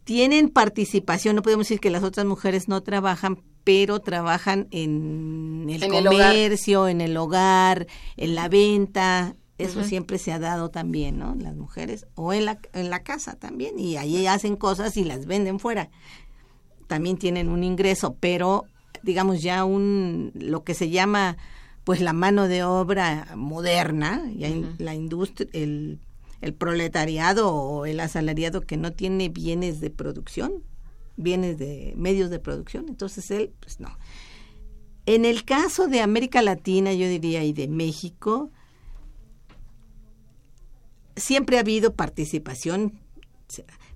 Tienen 0.04 0.50
participación, 0.50 1.36
no 1.36 1.44
podemos 1.44 1.68
decir 1.68 1.80
que 1.80 1.92
las 1.92 2.02
otras 2.02 2.26
mujeres 2.26 2.68
no 2.68 2.82
trabajan, 2.82 3.44
pero 3.64 4.00
trabajan 4.00 4.68
en 4.72 5.68
el 5.70 5.88
comercio, 5.88 6.88
en 6.88 7.02
el 7.02 7.16
hogar, 7.16 7.86
en 8.18 8.34
la 8.34 8.50
venta, 8.50 9.36
eso 9.60 9.84
siempre 9.84 10.18
se 10.18 10.32
ha 10.32 10.40
dado 10.40 10.72
también, 10.72 11.20
¿no? 11.20 11.36
Las 11.36 11.56
mujeres, 11.56 12.08
o 12.16 12.34
en 12.34 12.46
la, 12.46 12.60
en 12.74 12.90
la 12.90 13.04
casa 13.04 13.36
también, 13.36 13.78
y 13.78 13.98
ahí 13.98 14.26
hacen 14.26 14.56
cosas 14.56 14.98
y 14.98 15.04
las 15.04 15.28
venden 15.28 15.60
fuera. 15.60 15.92
También 16.88 17.18
tienen 17.18 17.48
un 17.48 17.64
ingreso, 17.64 18.16
pero 18.20 18.66
digamos 19.04 19.42
ya 19.42 19.66
un 19.66 20.32
lo 20.36 20.64
que 20.64 20.74
se 20.74 20.90
llama 20.90 21.38
pues 21.84 22.00
la 22.00 22.14
mano 22.14 22.48
de 22.48 22.64
obra 22.64 23.28
moderna, 23.36 24.24
ya 24.36 24.50
la 24.78 24.94
industria, 24.94 25.50
el, 25.54 26.00
el 26.42 26.54
proletariado 26.54 27.54
o 27.54 27.86
el 27.86 28.00
asalariado 28.00 28.62
que 28.62 28.78
no 28.78 28.94
tiene 28.94 29.30
bienes 29.30 29.80
de 29.80 29.90
producción, 29.90 30.64
bienes 31.18 31.58
de 31.58 31.94
medios 31.98 32.30
de 32.30 32.40
producción, 32.40 32.86
entonces 32.88 33.32
él, 33.32 33.52
pues 33.60 33.80
no. 33.80 33.98
En 35.06 35.26
el 35.26 35.44
caso 35.44 35.88
de 35.88 36.02
América 36.02 36.42
Latina, 36.42 36.94
yo 36.94 37.08
diría, 37.08 37.44
y 37.44 37.54
de 37.54 37.68
México, 37.68 38.52
siempre 41.16 41.58
ha 41.58 41.62
habido 41.62 41.96
participación, 41.96 43.00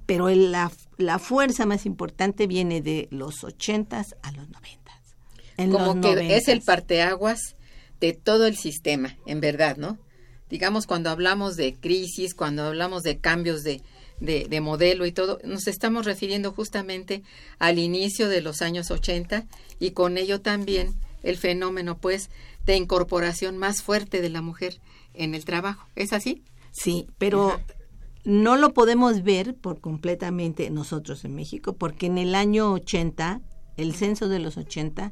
pero 0.05 0.29
la, 0.29 0.71
la 0.97 1.19
fuerza 1.19 1.65
más 1.65 1.85
importante 1.85 2.47
viene 2.47 2.81
de 2.81 3.07
los 3.11 3.43
ochentas 3.43 4.15
a 4.23 4.31
los 4.31 4.49
como 5.57 6.01
que 6.01 6.35
es 6.35 6.47
el 6.47 6.61
parteaguas 6.61 7.55
de 7.99 8.13
todo 8.13 8.45
el 8.45 8.57
sistema, 8.57 9.17
en 9.25 9.39
verdad, 9.39 9.77
¿no? 9.77 9.97
Digamos, 10.49 10.85
cuando 10.85 11.09
hablamos 11.09 11.55
de 11.55 11.73
crisis, 11.73 12.35
cuando 12.35 12.63
hablamos 12.63 13.03
de 13.03 13.17
cambios 13.17 13.63
de, 13.63 13.81
de, 14.19 14.61
modelo 14.61 15.05
y 15.05 15.11
todo, 15.11 15.39
nos 15.43 15.67
estamos 15.67 16.05
refiriendo 16.05 16.51
justamente 16.51 17.23
al 17.57 17.79
inicio 17.79 18.29
de 18.29 18.41
los 18.41 18.61
años 18.61 18.91
80 18.91 19.45
y 19.79 19.91
con 19.91 20.17
ello 20.17 20.41
también 20.41 20.95
el 21.23 21.37
fenómeno, 21.37 21.97
pues, 21.97 22.29
de 22.65 22.75
incorporación 22.75 23.57
más 23.57 23.81
fuerte 23.81 24.21
de 24.21 24.29
la 24.29 24.41
mujer 24.41 24.79
en 25.13 25.33
el 25.33 25.45
trabajo. 25.45 25.87
¿Es 25.95 26.13
así? 26.13 26.43
Sí, 26.71 27.07
pero 27.17 27.59
no 28.23 28.57
lo 28.57 28.73
podemos 28.73 29.23
ver 29.23 29.55
por 29.55 29.79
completamente 29.81 30.69
nosotros 30.69 31.25
en 31.25 31.35
México, 31.35 31.73
porque 31.73 32.05
en 32.07 32.17
el 32.17 32.35
año 32.35 32.71
80 32.73 33.41
el 33.77 33.95
censo 33.95 34.27
de 34.27 34.39
los 34.39 34.57
80 34.57 35.11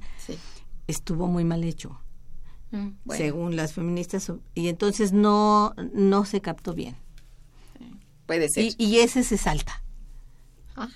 estuvo 0.87 1.27
muy 1.27 1.43
mal 1.43 1.63
hecho, 1.63 1.99
mm, 2.71 2.89
según 3.09 3.55
las 3.55 3.73
feministas, 3.73 4.31
y 4.55 4.67
entonces 4.67 5.13
no, 5.13 5.73
no 5.93 6.25
se 6.25 6.41
captó 6.41 6.73
bien. 6.73 6.95
Puede 8.25 8.49
ser. 8.49 8.73
Y, 8.77 8.99
ese 8.99 9.23
se 9.23 9.37
salta. 9.37 9.83
Ah, 10.75 10.89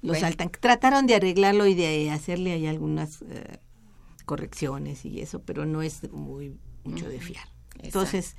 lo 0.00 0.14
saltan. 0.14 0.50
Trataron 0.50 1.06
de 1.06 1.14
arreglarlo 1.14 1.66
y 1.66 1.74
de 1.74 2.10
hacerle 2.10 2.52
ahí 2.52 2.66
algunas 2.66 3.22
eh, 3.22 3.60
correcciones 4.24 5.04
y 5.04 5.20
eso, 5.20 5.40
pero 5.42 5.64
no 5.64 5.82
es 5.82 6.10
muy 6.12 6.56
mucho 6.84 7.08
de 7.08 7.20
fiar. 7.20 7.46
Entonces, 7.78 8.36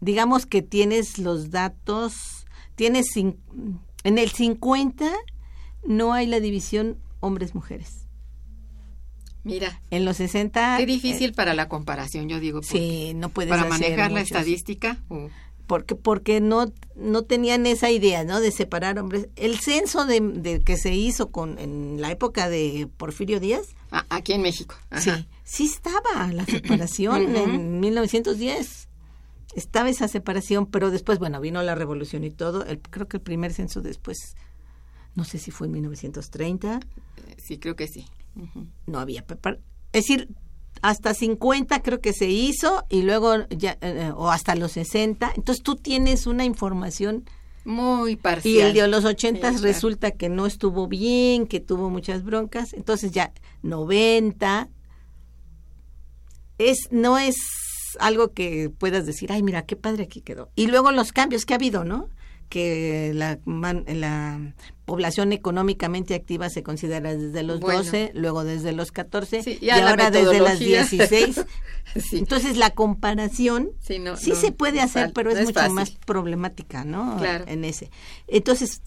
digamos 0.00 0.46
que 0.46 0.62
tienes 0.62 1.18
los 1.18 1.50
datos, 1.50 2.46
tienes 2.76 3.14
en 3.16 4.18
el 4.18 4.30
50 4.30 5.10
no 5.86 6.12
hay 6.12 6.26
la 6.26 6.40
división 6.40 6.98
hombres-mujeres. 7.24 8.06
Mira. 9.42 9.80
En 9.90 10.04
los 10.04 10.16
60... 10.16 10.76
Qué 10.78 10.86
difícil 10.86 11.30
eh, 11.30 11.34
para 11.34 11.54
la 11.54 11.68
comparación, 11.68 12.28
yo 12.28 12.40
digo. 12.40 12.62
Sí, 12.62 13.12
no 13.14 13.28
puedes 13.28 13.50
Para 13.50 13.66
manejar 13.66 14.10
la 14.10 14.22
estadística. 14.22 14.98
Porque, 15.66 15.94
porque 15.94 16.40
no, 16.40 16.72
no 16.94 17.22
tenían 17.22 17.66
esa 17.66 17.90
idea, 17.90 18.24
¿no? 18.24 18.40
De 18.40 18.50
separar 18.50 18.98
hombres. 18.98 19.28
El 19.36 19.58
censo 19.60 20.06
de, 20.06 20.62
que 20.64 20.76
se 20.76 20.94
hizo 20.94 21.30
con 21.30 21.58
en 21.58 22.00
la 22.00 22.10
época 22.10 22.48
de 22.48 22.88
Porfirio 22.96 23.38
Díaz. 23.38 23.68
Ah, 23.90 24.06
aquí 24.08 24.32
en 24.32 24.42
México. 24.42 24.74
Sí, 24.98 25.10
sí 25.44 25.64
estaba 25.66 26.32
la 26.32 26.44
separación 26.46 27.36
en 27.36 27.80
1910 27.80 28.88
estaba 29.54 29.88
esa 29.88 30.08
separación, 30.08 30.66
pero 30.66 30.90
después, 30.90 31.18
bueno, 31.18 31.40
vino 31.40 31.62
la 31.62 31.74
revolución 31.74 32.24
y 32.24 32.30
todo. 32.30 32.64
El, 32.64 32.80
creo 32.80 33.06
que 33.06 33.18
el 33.18 33.22
primer 33.22 33.52
censo 33.52 33.80
después 33.80 34.36
no 35.14 35.24
sé 35.24 35.38
si 35.38 35.50
fue 35.50 35.66
en 35.66 35.74
1930. 35.74 36.80
Sí, 37.38 37.58
creo 37.58 37.76
que 37.76 37.86
sí. 37.86 38.06
No 38.86 38.98
había. 38.98 39.24
Es 39.92 40.06
decir, 40.06 40.28
hasta 40.82 41.14
50 41.14 41.82
creo 41.82 42.00
que 42.00 42.12
se 42.12 42.28
hizo 42.28 42.84
y 42.88 43.02
luego 43.02 43.48
ya, 43.48 43.78
eh, 43.80 44.12
o 44.14 44.30
hasta 44.30 44.54
los 44.54 44.72
60. 44.72 45.32
Entonces 45.36 45.62
tú 45.62 45.76
tienes 45.76 46.26
una 46.26 46.44
información 46.44 47.24
muy 47.64 48.16
parcial. 48.16 48.54
Y 48.54 48.60
el 48.60 48.74
de 48.74 48.88
los 48.88 49.04
80 49.04 49.52
resulta 49.62 50.10
que 50.10 50.28
no 50.28 50.46
estuvo 50.46 50.86
bien, 50.86 51.46
que 51.46 51.60
tuvo 51.60 51.90
muchas 51.90 52.24
broncas. 52.24 52.74
Entonces 52.74 53.12
ya 53.12 53.32
90 53.62 54.68
es 56.58 56.88
no 56.90 57.18
es 57.18 57.36
algo 58.00 58.32
que 58.32 58.70
puedas 58.70 59.06
decir, 59.06 59.32
ay, 59.32 59.42
mira, 59.42 59.64
qué 59.64 59.76
padre 59.76 60.04
aquí 60.04 60.20
quedó. 60.20 60.50
Y 60.56 60.66
luego 60.66 60.92
los 60.92 61.12
cambios 61.12 61.46
que 61.46 61.54
ha 61.54 61.56
habido, 61.56 61.84
¿no? 61.84 62.08
Que 62.54 63.10
la, 63.14 63.40
la 63.46 64.54
población 64.84 65.32
económicamente 65.32 66.14
activa 66.14 66.48
se 66.50 66.62
considera 66.62 67.16
desde 67.16 67.42
los 67.42 67.58
12, 67.58 68.12
luego 68.14 68.44
desde 68.44 68.70
los 68.70 68.92
14 68.92 69.58
y 69.60 69.70
ahora 69.70 70.12
desde 70.12 70.38
las 70.38 70.60
16. 70.60 71.44
Entonces 72.12 72.56
la 72.56 72.70
comparación 72.70 73.72
sí, 73.80 73.98
se 74.36 74.52
puede 74.52 74.80
hacer, 74.80 75.12
pero 75.12 75.32
es, 75.32 75.46
mucho 75.46 75.68
más 75.70 75.90
problemática, 76.06 76.84
¿no? 76.84 77.20
En 77.24 77.64
ese. 77.64 77.90
Entonces, 78.28 78.80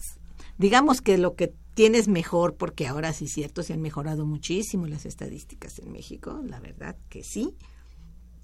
digamos 0.56 1.02
que 1.02 1.18
lo 1.18 1.34
que 1.34 1.52
tienes 1.74 2.08
mejor, 2.08 2.56
porque 2.56 2.86
ahora 2.86 3.12
sí 3.12 3.26
es 3.26 3.32
cierto, 3.32 3.62
se 3.62 3.74
han 3.74 3.82
mejorado 3.82 4.24
muchísimo 4.24 4.86
las 4.86 5.04
estadísticas 5.04 5.78
en 5.78 5.92
México, 5.92 6.40
la 6.42 6.58
verdad 6.58 6.96
que 7.10 7.22
sí. 7.22 7.54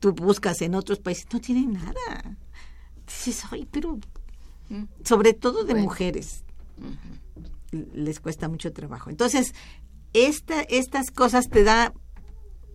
Tú 0.01 0.13
buscas 0.13 0.61
en 0.61 0.75
otros 0.75 0.99
países, 0.99 1.25
no 1.33 1.41
tienen 1.41 1.73
nada. 1.73 2.37
Dices, 3.07 3.43
ay, 3.51 3.67
pero 3.71 3.99
sobre 5.05 5.33
todo 5.33 5.65
de 5.65 5.75
mujeres. 5.75 6.45
Les 7.93 8.21
cuesta 8.21 8.49
mucho 8.49 8.73
trabajo. 8.73 9.11
Entonces, 9.11 9.55
esta, 10.13 10.63
estas 10.63 11.11
cosas 11.11 11.49
te 11.49 11.65
da, 11.65 11.93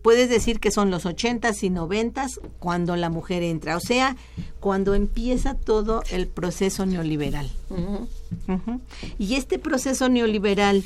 puedes 0.02 0.30
decir 0.30 0.60
que 0.60 0.72
son 0.72 0.92
los 0.92 1.06
ochentas 1.06 1.64
y 1.64 1.70
noventas 1.70 2.40
cuando 2.60 2.96
la 2.96 3.10
mujer 3.10 3.44
entra, 3.44 3.78
o 3.78 3.80
sea, 3.80 4.16
cuando 4.60 4.94
empieza 4.94 5.54
todo 5.56 6.04
el 6.12 6.28
proceso 6.28 6.86
neoliberal. 6.86 7.50
Y 9.18 9.36
este 9.36 9.58
proceso 9.58 10.10
neoliberal 10.10 10.84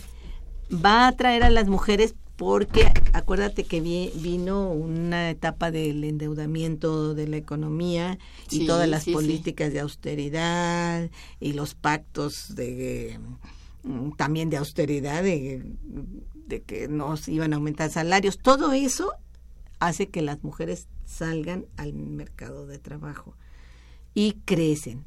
va 0.73 1.07
a 1.07 1.11
traer 1.13 1.43
a 1.43 1.49
las 1.49 1.67
mujeres 1.67 2.15
porque 2.35 2.91
acuérdate 3.13 3.63
que 3.63 3.79
vino 3.79 4.71
una 4.71 5.29
etapa 5.29 5.69
del 5.69 6.03
endeudamiento 6.03 7.13
de 7.13 7.27
la 7.27 7.37
economía 7.37 8.17
y 8.49 8.65
todas 8.65 8.89
las 8.89 9.05
políticas 9.05 9.71
de 9.71 9.79
austeridad 9.79 11.09
y 11.39 11.53
los 11.53 11.75
pactos 11.75 12.55
de 12.55 13.19
mm, 13.83 14.11
también 14.13 14.49
de 14.49 14.57
austeridad 14.57 15.21
de, 15.21 15.63
de 16.47 16.61
que 16.61 16.87
nos 16.87 17.27
iban 17.27 17.53
a 17.53 17.57
aumentar 17.57 17.91
salarios. 17.91 18.39
Todo 18.39 18.73
eso 18.73 19.13
hace 19.79 20.09
que 20.09 20.21
las 20.21 20.43
mujeres 20.43 20.87
salgan 21.05 21.65
al 21.77 21.93
mercado 21.93 22.65
de 22.65 22.79
trabajo 22.79 23.35
y 24.15 24.33
crecen 24.45 25.05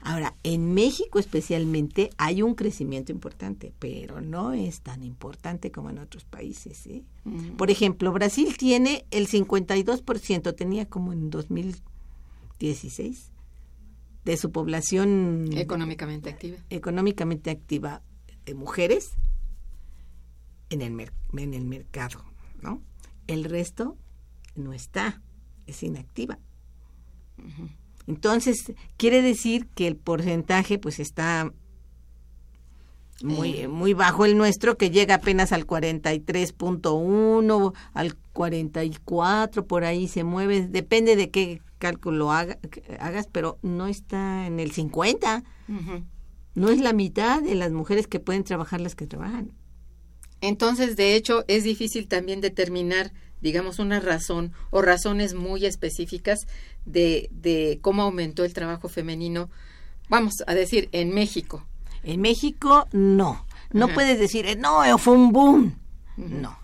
Ahora, 0.00 0.34
en 0.42 0.74
México 0.74 1.18
especialmente 1.18 2.10
hay 2.18 2.42
un 2.42 2.54
crecimiento 2.54 3.10
importante, 3.12 3.72
pero 3.78 4.20
no 4.20 4.52
es 4.52 4.80
tan 4.80 5.02
importante 5.02 5.72
como 5.72 5.90
en 5.90 5.98
otros 5.98 6.24
países. 6.24 6.78
¿sí? 6.78 7.04
Por 7.56 7.70
ejemplo, 7.70 8.12
Brasil 8.12 8.56
tiene 8.56 9.04
el 9.10 9.28
52%, 9.28 10.54
tenía 10.54 10.86
como 10.86 11.12
en 11.12 11.30
2016, 11.30 13.32
de 14.24 14.36
su 14.36 14.52
población 14.52 15.48
económicamente 15.52 16.30
activa. 16.30 16.58
Económicamente 16.70 17.50
activa 17.50 18.02
de 18.44 18.54
mujeres 18.54 19.12
en 20.70 20.82
el, 20.82 21.10
en 21.36 21.54
el 21.54 21.64
mercado, 21.64 22.24
¿no? 22.60 22.82
El 23.26 23.42
resto 23.44 23.96
no 24.54 24.72
está, 24.72 25.20
es 25.66 25.82
inactiva. 25.82 26.38
Entonces, 28.08 28.72
quiere 28.96 29.22
decir 29.22 29.68
que 29.74 29.86
el 29.86 29.94
porcentaje 29.94 30.78
pues 30.78 30.98
está 30.98 31.52
muy, 33.22 33.58
eh. 33.58 33.68
muy 33.68 33.92
bajo 33.92 34.24
el 34.24 34.38
nuestro, 34.38 34.78
que 34.78 34.90
llega 34.90 35.16
apenas 35.16 35.52
al 35.52 35.66
43.1, 35.66 37.74
al 37.92 38.16
44, 38.32 39.66
por 39.66 39.84
ahí 39.84 40.08
se 40.08 40.24
mueve, 40.24 40.66
depende 40.66 41.16
de 41.16 41.28
qué 41.30 41.60
cálculo 41.78 42.32
hagas, 42.32 43.28
pero 43.30 43.58
no 43.62 43.86
está 43.86 44.46
en 44.46 44.58
el 44.58 44.72
50. 44.72 45.44
No 46.54 46.70
es 46.70 46.80
la 46.80 46.94
mitad 46.94 47.42
de 47.42 47.56
las 47.56 47.72
mujeres 47.72 48.06
que 48.06 48.20
pueden 48.20 48.42
trabajar 48.42 48.80
las 48.80 48.94
que 48.94 49.06
trabajan. 49.06 49.52
Entonces, 50.40 50.96
de 50.96 51.14
hecho, 51.14 51.44
es 51.48 51.64
difícil 51.64 52.08
también 52.08 52.40
determinar, 52.40 53.12
digamos, 53.40 53.78
una 53.78 54.00
razón 54.00 54.52
o 54.70 54.82
razones 54.82 55.34
muy 55.34 55.66
específicas 55.66 56.46
de, 56.84 57.28
de 57.32 57.78
cómo 57.82 58.02
aumentó 58.02 58.44
el 58.44 58.52
trabajo 58.52 58.88
femenino, 58.88 59.50
vamos 60.08 60.34
a 60.46 60.54
decir, 60.54 60.88
en 60.92 61.10
México. 61.12 61.66
En 62.02 62.20
México, 62.20 62.86
no. 62.92 63.44
No 63.72 63.88
puedes 63.88 64.18
decir, 64.18 64.46
eh, 64.46 64.56
no, 64.56 64.96
fue 64.98 65.14
un 65.14 65.32
boom. 65.32 65.78
No. 66.16 66.58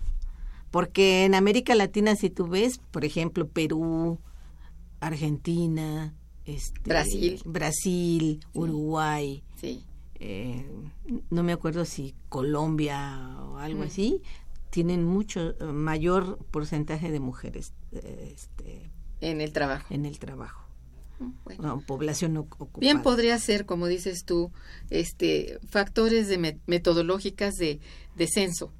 Porque 0.71 1.25
en 1.25 1.35
América 1.35 1.75
Latina, 1.75 2.15
si 2.15 2.29
tú 2.29 2.47
ves, 2.47 2.79
por 2.91 3.05
ejemplo, 3.05 3.47
Perú, 3.47 4.19
Argentina, 4.99 6.13
este, 6.45 6.81
Brasil, 6.83 7.41
Brasil 7.45 8.39
Uruguay, 8.53 9.43
sí. 9.59 9.83
Eh, 10.19 10.65
no 11.29 11.43
me 11.43 11.53
acuerdo 11.53 11.85
si 11.85 12.15
Colombia 12.29 13.37
o 13.41 13.57
algo 13.57 13.83
así, 13.83 14.21
tienen 14.69 15.03
mucho 15.03 15.55
eh, 15.59 15.63
mayor 15.65 16.37
porcentaje 16.51 17.11
de 17.11 17.19
mujeres 17.19 17.73
este, 17.91 18.91
en 19.21 19.41
el 19.41 19.51
trabajo. 19.51 19.93
En 19.93 20.05
el 20.05 20.19
trabajo. 20.19 20.61
Bueno. 21.45 21.81
población 21.87 22.35
ocupada. 22.35 22.79
Bien 22.81 23.01
podría 23.01 23.39
ser, 23.39 23.65
como 23.65 23.87
dices 23.87 24.25
tú, 24.25 24.51
este 24.89 25.59
factores 25.69 26.27
de 26.27 26.59
metodológicas 26.65 27.53
de, 27.55 27.79
de 28.17 28.27
censo 28.27 28.73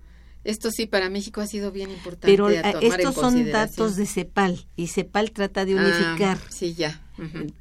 esto 0.46 0.70
sí, 0.70 0.86
para 0.86 1.10
México 1.10 1.42
ha 1.42 1.48
sido 1.48 1.72
bien 1.72 1.90
importante. 1.90 2.28
Pero 2.28 2.50
eh, 2.50 2.62
estos 2.82 3.16
son 3.16 3.52
datos 3.52 3.96
de 3.96 4.06
CEPAL 4.06 4.68
y 4.76 4.88
CEPAL 4.88 5.32
trata 5.32 5.66
de 5.66 5.78
ah, 5.78 5.82
unificar. 5.82 6.38
sí, 6.50 6.74
ya. 6.76 7.02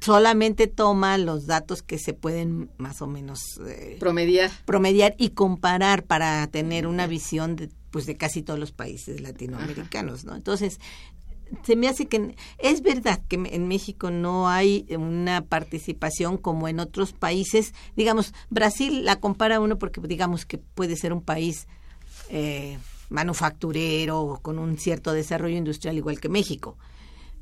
Solamente 0.01 0.67
toma 0.67 1.17
los 1.17 1.47
datos 1.47 1.81
que 1.81 1.97
se 1.97 2.13
pueden 2.13 2.69
más 2.77 3.01
o 3.01 3.07
menos 3.07 3.59
eh, 3.65 3.95
promediar. 3.99 4.51
promediar 4.65 5.15
y 5.17 5.29
comparar 5.29 6.03
para 6.03 6.45
tener 6.47 6.85
una 6.87 7.07
visión 7.07 7.55
de, 7.55 7.69
pues, 7.89 8.05
de 8.05 8.17
casi 8.17 8.43
todos 8.43 8.59
los 8.59 8.71
países 8.71 9.21
latinoamericanos, 9.21 10.25
¿no? 10.25 10.35
Entonces, 10.35 10.79
se 11.63 11.75
me 11.75 11.87
hace 11.87 12.07
que 12.07 12.35
es 12.59 12.81
verdad 12.81 13.21
que 13.27 13.35
en 13.35 13.67
México 13.67 14.11
no 14.11 14.49
hay 14.49 14.85
una 14.89 15.41
participación 15.41 16.37
como 16.37 16.67
en 16.67 16.79
otros 16.79 17.13
países. 17.13 17.73
Digamos, 17.95 18.33
Brasil 18.49 19.05
la 19.05 19.19
compara 19.19 19.59
uno 19.59 19.79
porque 19.79 20.01
digamos 20.01 20.45
que 20.45 20.57
puede 20.57 20.97
ser 20.97 21.13
un 21.13 21.21
país 21.21 21.67
eh, 22.29 22.77
manufacturero 23.09 24.39
con 24.41 24.59
un 24.59 24.77
cierto 24.77 25.13
desarrollo 25.13 25.57
industrial 25.57 25.97
igual 25.97 26.19
que 26.19 26.29
México. 26.29 26.77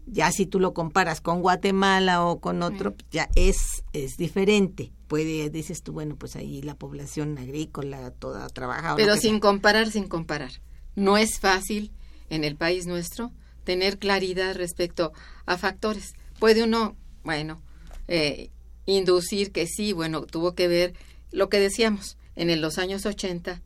Ya 0.06 0.32
si 0.32 0.46
tú 0.46 0.60
lo 0.60 0.74
comparas 0.74 1.22
con 1.22 1.42
Guatemala 1.42 2.26
o 2.26 2.42
con 2.42 2.62
otro, 2.62 2.94
ya 3.10 3.30
es, 3.36 3.84
es 3.94 4.18
diferente. 4.18 4.92
Puede, 5.08 5.50
dices 5.50 5.82
tú, 5.82 5.94
bueno, 5.94 6.18
pues 6.18 6.36
ahí 6.36 6.62
la 6.62 6.76
población 6.76 7.38
agrícola 7.38 8.12
toda 8.12 8.50
trabaja. 8.50 8.98
Pero 8.98 9.16
sin 9.16 9.40
comparar, 9.40 9.90
sin 9.92 10.08
comparar. 10.08 10.52
No 10.96 11.18
es 11.18 11.40
fácil 11.40 11.92
en 12.30 12.44
el 12.44 12.58
país 12.58 12.86
nuestro 12.86 13.32
tener 13.64 13.98
claridad 13.98 14.56
respecto 14.56 15.14
a 15.46 15.58
factores. 15.58 16.16
Puede 16.38 16.64
uno, 16.64 16.98
bueno, 17.24 17.62
eh, 18.10 18.50
inducir 18.86 19.54
que 19.54 19.68
sí, 19.68 19.94
bueno, 19.94 20.24
tuvo 20.26 20.54
que 20.54 20.68
ver 20.68 20.94
lo 21.32 21.48
que 21.48 21.60
decíamos 21.60 22.18
en 22.36 22.60
los 22.60 22.78
años 22.78 23.06
80 23.06 23.62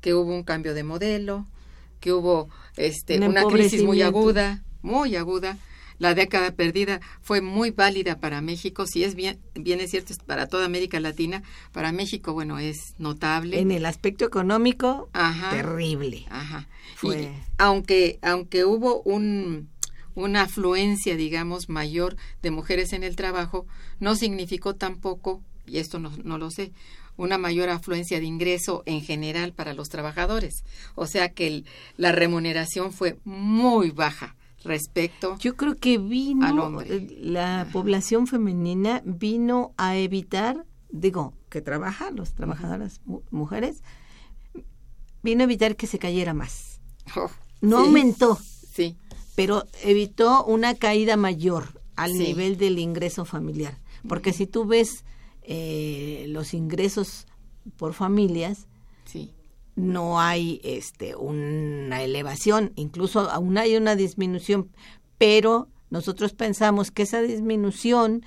que 0.00 0.14
hubo 0.14 0.34
un 0.34 0.42
cambio 0.42 0.74
de 0.74 0.84
modelo, 0.84 1.46
que 2.00 2.12
hubo 2.12 2.48
este, 2.76 3.18
una 3.20 3.44
crisis 3.44 3.82
muy 3.82 4.02
aguda, 4.02 4.62
muy 4.82 5.16
aguda. 5.16 5.58
La 5.98 6.14
década 6.14 6.52
perdida 6.52 7.02
fue 7.20 7.42
muy 7.42 7.72
válida 7.72 8.18
para 8.20 8.40
México, 8.40 8.86
si 8.86 9.04
es 9.04 9.14
bien, 9.14 9.38
bien 9.54 9.80
es 9.80 9.90
cierto, 9.90 10.14
para 10.24 10.46
toda 10.46 10.64
América 10.64 10.98
Latina, 10.98 11.42
para 11.72 11.92
México, 11.92 12.32
bueno, 12.32 12.58
es 12.58 12.94
notable. 12.96 13.60
En 13.60 13.70
el 13.70 13.84
aspecto 13.84 14.24
económico, 14.24 15.10
terrible. 15.50 16.24
Ajá. 16.30 16.66
Y 17.02 17.28
aunque, 17.58 18.18
aunque 18.22 18.64
hubo 18.64 19.02
un, 19.02 19.68
una 20.14 20.42
afluencia, 20.42 21.16
digamos, 21.16 21.68
mayor 21.68 22.16
de 22.40 22.50
mujeres 22.50 22.94
en 22.94 23.02
el 23.02 23.14
trabajo, 23.14 23.66
no 23.98 24.16
significó 24.16 24.74
tampoco, 24.74 25.42
y 25.66 25.78
esto 25.80 25.98
no, 25.98 26.10
no 26.24 26.38
lo 26.38 26.50
sé, 26.50 26.72
una 27.20 27.36
mayor 27.36 27.68
afluencia 27.68 28.18
de 28.18 28.24
ingreso 28.24 28.82
en 28.86 29.02
general 29.02 29.52
para 29.52 29.74
los 29.74 29.90
trabajadores. 29.90 30.64
O 30.94 31.06
sea 31.06 31.28
que 31.28 31.64
la 31.98 32.12
remuneración 32.12 32.92
fue 32.92 33.18
muy 33.24 33.90
baja 33.90 34.36
respecto 34.62 35.38
yo 35.38 35.56
creo 35.56 35.74
que 35.74 35.96
vino 35.96 36.46
al 36.46 36.58
hombre. 36.58 37.08
la 37.18 37.66
población 37.72 38.26
femenina 38.26 39.00
vino 39.06 39.72
a 39.78 39.96
evitar 39.96 40.66
digo 40.90 41.32
que 41.48 41.62
trabajan 41.62 42.16
los 42.16 42.34
trabajadoras 42.34 43.00
mujeres 43.30 43.82
vino 45.22 45.40
a 45.40 45.44
evitar 45.44 45.76
que 45.76 45.86
se 45.86 45.98
cayera 45.98 46.34
más. 46.34 46.80
Oh, 47.16 47.30
no 47.60 47.78
aumentó 47.78 48.38
sí. 48.72 48.96
pero 49.34 49.64
evitó 49.82 50.44
una 50.44 50.74
caída 50.74 51.16
mayor 51.16 51.80
al 51.96 52.12
nivel 52.14 52.56
del 52.56 52.78
ingreso 52.78 53.24
familiar. 53.24 53.78
Porque 54.08 54.32
si 54.32 54.46
tú 54.46 54.64
ves 54.64 55.04
eh, 55.52 56.26
los 56.28 56.54
ingresos 56.54 57.26
por 57.76 57.92
familias, 57.92 58.68
sí. 59.04 59.34
no 59.74 60.20
hay 60.20 60.60
este 60.62 61.16
una 61.16 62.04
elevación, 62.04 62.72
incluso 62.76 63.28
aún 63.28 63.58
hay 63.58 63.74
una 63.74 63.96
disminución, 63.96 64.70
pero 65.18 65.66
nosotros 65.90 66.34
pensamos 66.34 66.92
que 66.92 67.02
esa 67.02 67.20
disminución 67.20 68.24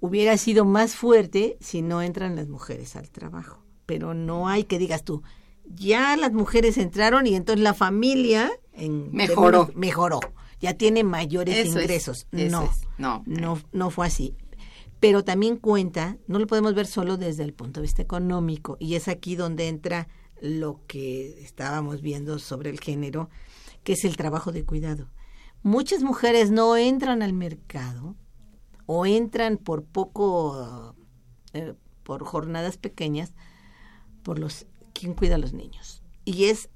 hubiera 0.00 0.36
sido 0.38 0.64
más 0.64 0.96
fuerte 0.96 1.56
si 1.60 1.82
no 1.82 2.02
entran 2.02 2.34
las 2.34 2.48
mujeres 2.48 2.96
al 2.96 3.10
trabajo. 3.10 3.62
Pero 3.86 4.12
no 4.12 4.48
hay 4.48 4.64
que 4.64 4.80
digas 4.80 5.04
tú, 5.04 5.22
ya 5.66 6.16
las 6.16 6.32
mujeres 6.32 6.78
entraron 6.78 7.28
y 7.28 7.36
entonces 7.36 7.62
la 7.62 7.74
familia 7.74 8.50
en, 8.72 9.12
mejoró. 9.12 9.70
mejoró, 9.76 10.18
ya 10.60 10.74
tiene 10.74 11.04
mayores 11.04 11.64
ingresos. 11.64 12.26
no, 12.32 12.68
no, 12.98 13.22
no, 13.24 13.60
no 13.70 13.90
fue 13.90 14.08
así 14.08 14.34
pero 15.00 15.24
también 15.24 15.56
cuenta, 15.56 16.16
no 16.26 16.38
lo 16.38 16.46
podemos 16.46 16.74
ver 16.74 16.86
solo 16.86 17.16
desde 17.16 17.44
el 17.44 17.52
punto 17.52 17.80
de 17.80 17.86
vista 17.86 18.02
económico, 18.02 18.76
y 18.80 18.94
es 18.94 19.08
aquí 19.08 19.36
donde 19.36 19.68
entra 19.68 20.08
lo 20.40 20.80
que 20.86 21.42
estábamos 21.42 22.00
viendo 22.02 22.38
sobre 22.38 22.70
el 22.70 22.80
género, 22.80 23.28
que 23.84 23.92
es 23.92 24.04
el 24.04 24.16
trabajo 24.16 24.52
de 24.52 24.64
cuidado. 24.64 25.08
Muchas 25.62 26.02
mujeres 26.02 26.50
no 26.50 26.76
entran 26.76 27.22
al 27.22 27.32
mercado 27.32 28.16
o 28.86 29.06
entran 29.06 29.56
por 29.56 29.84
poco, 29.84 30.94
eh, 31.52 31.74
por 32.02 32.24
jornadas 32.24 32.76
pequeñas, 32.76 33.34
por 34.22 34.38
los 34.38 34.66
quién 34.92 35.14
cuida 35.14 35.36
a 35.36 35.38
los 35.38 35.52
niños. 35.52 36.02
Y 36.24 36.44
es, 36.44 36.70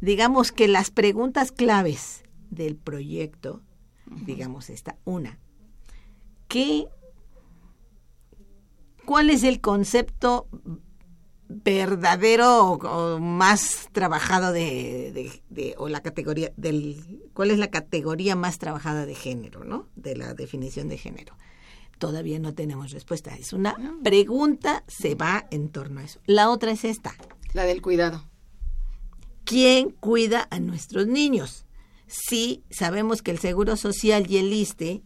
digamos 0.00 0.52
que 0.52 0.68
las 0.68 0.90
preguntas 0.90 1.52
claves 1.52 2.24
del 2.50 2.76
proyecto, 2.76 3.62
digamos 4.06 4.70
esta, 4.70 4.96
una, 5.04 5.38
¿qué 6.48 6.88
¿cuál 9.12 9.28
es 9.28 9.42
el 9.42 9.60
concepto 9.60 10.48
verdadero 11.46 12.70
o, 12.70 13.18
más 13.18 13.90
trabajado 13.92 14.54
de, 14.54 15.74
o 15.76 15.90
la 15.90 16.00
categoría 16.00 16.50
del 16.56 17.20
cuál 17.34 17.50
es 17.50 17.58
la 17.58 17.68
categoría 17.68 18.36
más 18.36 18.56
trabajada 18.56 19.04
de 19.04 19.14
género, 19.14 19.64
¿no? 19.64 19.86
De 19.96 20.16
la 20.16 20.32
definición 20.32 20.88
de 20.88 20.96
género. 20.96 21.36
Todavía 21.98 22.38
no 22.38 22.54
tenemos 22.54 22.90
respuesta. 22.90 23.34
Es 23.34 23.52
una 23.52 23.76
ah. 23.78 23.96
pregunta, 24.02 24.82
se 24.88 25.14
va 25.14 25.46
en 25.50 25.68
torno 25.68 26.00
a 26.00 26.04
eso. 26.04 26.20
La 26.24 26.48
otra 26.48 26.72
es 26.72 26.82
esta. 26.82 27.14
La 27.52 27.64
del 27.64 27.82
cuidado. 27.82 28.24
¿Quién 29.44 29.90
cuida 29.90 30.48
a 30.50 30.58
nuestros 30.58 31.06
niños? 31.06 31.66
Sí, 32.06 32.64
sabemos 32.70 33.20
que 33.20 33.30
el 33.30 33.38
Seguro 33.38 33.76
Social 33.76 34.24
y 34.26 34.38
el 34.38 34.50
ISTE 34.54 35.02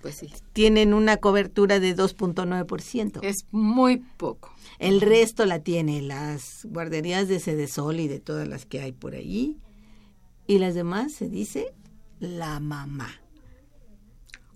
pues 0.00 0.16
sí. 0.16 0.32
Tienen 0.52 0.92
una 0.94 1.18
cobertura 1.18 1.80
de 1.80 1.96
2.9%. 1.96 3.20
Es 3.22 3.46
muy 3.50 3.98
poco. 4.16 4.54
El 4.78 5.00
resto 5.00 5.46
la 5.46 5.60
tiene 5.60 6.02
las 6.02 6.64
guarderías 6.64 7.28
de 7.28 7.40
Cedesol 7.40 8.00
y 8.00 8.08
de 8.08 8.20
todas 8.20 8.48
las 8.48 8.66
que 8.66 8.80
hay 8.80 8.92
por 8.92 9.14
ahí. 9.14 9.58
Y 10.46 10.58
las 10.58 10.74
demás 10.74 11.12
se 11.12 11.28
dice 11.28 11.72
la 12.18 12.60
mamá. 12.60 13.22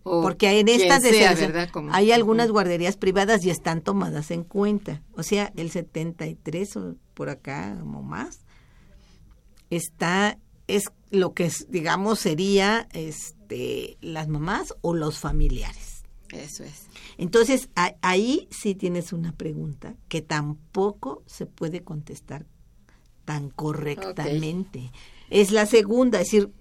Porque 0.02 0.60
en 0.60 0.68
estas 0.68 1.02
de 1.02 1.68
hay 1.90 2.12
algunas 2.12 2.52
guarderías 2.52 2.96
privadas 2.96 3.44
y 3.44 3.50
están 3.50 3.80
tomadas 3.80 4.30
en 4.30 4.44
cuenta. 4.44 5.02
O 5.16 5.24
sea, 5.24 5.52
el 5.56 5.70
73 5.72 6.76
o 6.76 6.94
por 7.14 7.28
acá 7.28 7.76
o 7.80 8.02
más 8.02 8.40
está 9.68 10.38
es 10.68 10.84
lo 11.10 11.32
que 11.32 11.50
digamos 11.68 12.20
sería 12.20 12.88
este 13.46 13.96
las 14.00 14.28
mamás 14.28 14.74
o 14.80 14.94
los 14.94 15.18
familiares. 15.18 16.02
Eso 16.30 16.64
es. 16.64 16.86
Entonces, 17.18 17.68
ahí 18.02 18.48
sí 18.50 18.74
tienes 18.74 19.12
una 19.12 19.32
pregunta 19.32 19.94
que 20.08 20.22
tampoco 20.22 21.22
se 21.26 21.46
puede 21.46 21.82
contestar 21.82 22.46
tan 23.24 23.48
correctamente. 23.50 24.90
Es 25.30 25.52
la 25.52 25.66
segunda, 25.66 26.20
es 26.20 26.26
decir, 26.26 26.52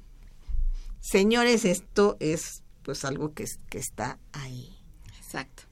señores, 1.00 1.66
esto 1.66 2.16
es 2.20 2.64
pues 2.84 3.04
algo 3.06 3.34
que, 3.34 3.46
que 3.70 3.80
está 3.80 4.20
ahí. 4.34 4.78
Exacto. 5.18 5.64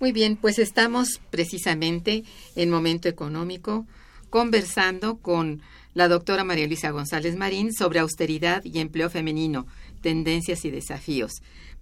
Muy 0.00 0.12
bien, 0.12 0.36
pues 0.36 0.58
estamos 0.58 1.20
precisamente 1.30 2.24
en 2.56 2.68
momento 2.68 3.08
económico 3.08 3.86
conversando 4.28 5.18
con 5.18 5.62
la 5.94 6.08
doctora 6.08 6.44
María 6.44 6.66
Luisa 6.66 6.90
González 6.90 7.36
Marín 7.36 7.72
sobre 7.72 8.00
austeridad 8.00 8.62
y 8.64 8.80
empleo 8.80 9.08
femenino, 9.08 9.66
tendencias 10.04 10.66
y 10.66 10.70
desafíos. 10.70 11.32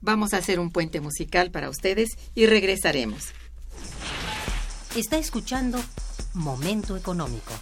Vamos 0.01 0.33
a 0.33 0.37
hacer 0.37 0.61
un 0.61 0.71
puente 0.71 1.01
musical 1.01 1.51
para 1.51 1.69
ustedes 1.69 2.11
y 2.37 2.47
regresaremos. 2.47 3.33
Está 4.95 5.19
escuchando 5.19 5.83
Momento 6.33 6.97
Económico. 6.97 7.53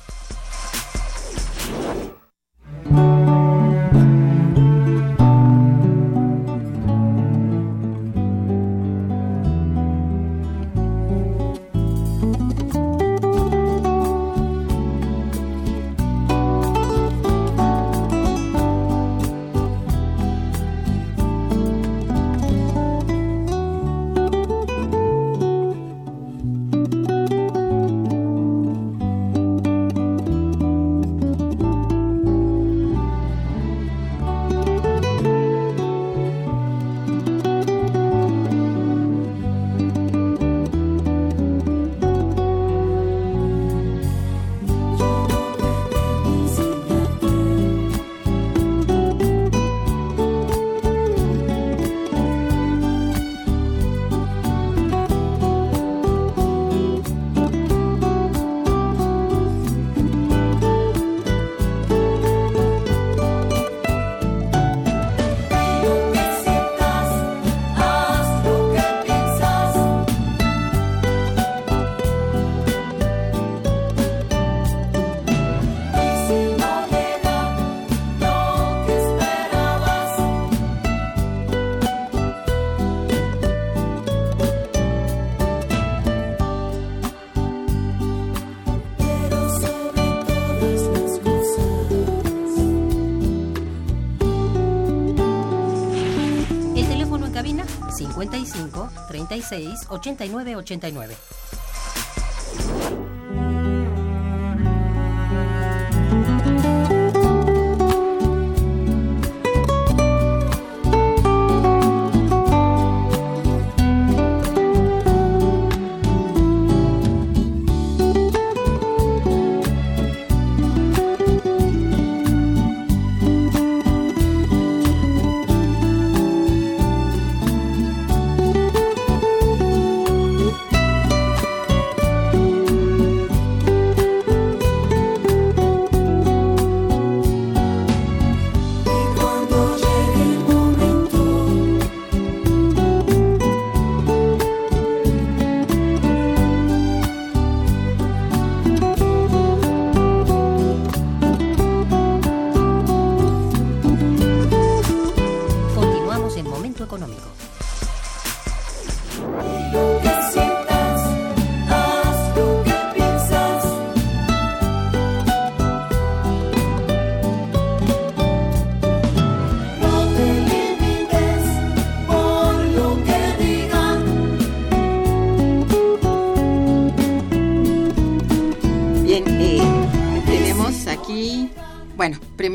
36 99.50 101.29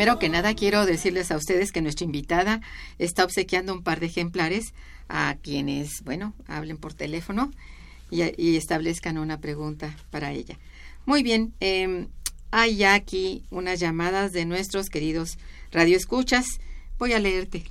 Primero 0.06 0.20
que 0.20 0.30
nada, 0.30 0.54
quiero 0.54 0.86
decirles 0.86 1.32
a 1.32 1.36
ustedes 1.36 1.72
que 1.72 1.82
nuestra 1.82 2.06
invitada 2.06 2.62
está 3.00 3.24
obsequiando 3.24 3.74
un 3.74 3.82
par 3.82 4.00
de 4.00 4.06
ejemplares 4.06 4.76
a 5.10 5.36
quienes, 5.42 6.04
bueno, 6.04 6.36
hablen 6.46 6.78
por 6.78 6.94
teléfono 6.94 7.50
y, 8.12 8.22
establezcan 8.56 9.18
una 9.18 9.40
pregunta 9.40 9.98
para 10.12 10.32
ella. 10.32 10.60
Muy 11.08 11.24
bien, 11.24 11.56
eh, 11.60 12.06
hay 12.52 12.84
aquí 12.84 13.46
unas 13.50 13.80
llamadas 13.80 14.32
de 14.32 14.46
nuestros 14.46 14.90
queridos 14.90 15.40
radioescuchas. 15.72 16.46
Voy 17.00 17.14
a 17.14 17.20
leerte. 17.20 17.64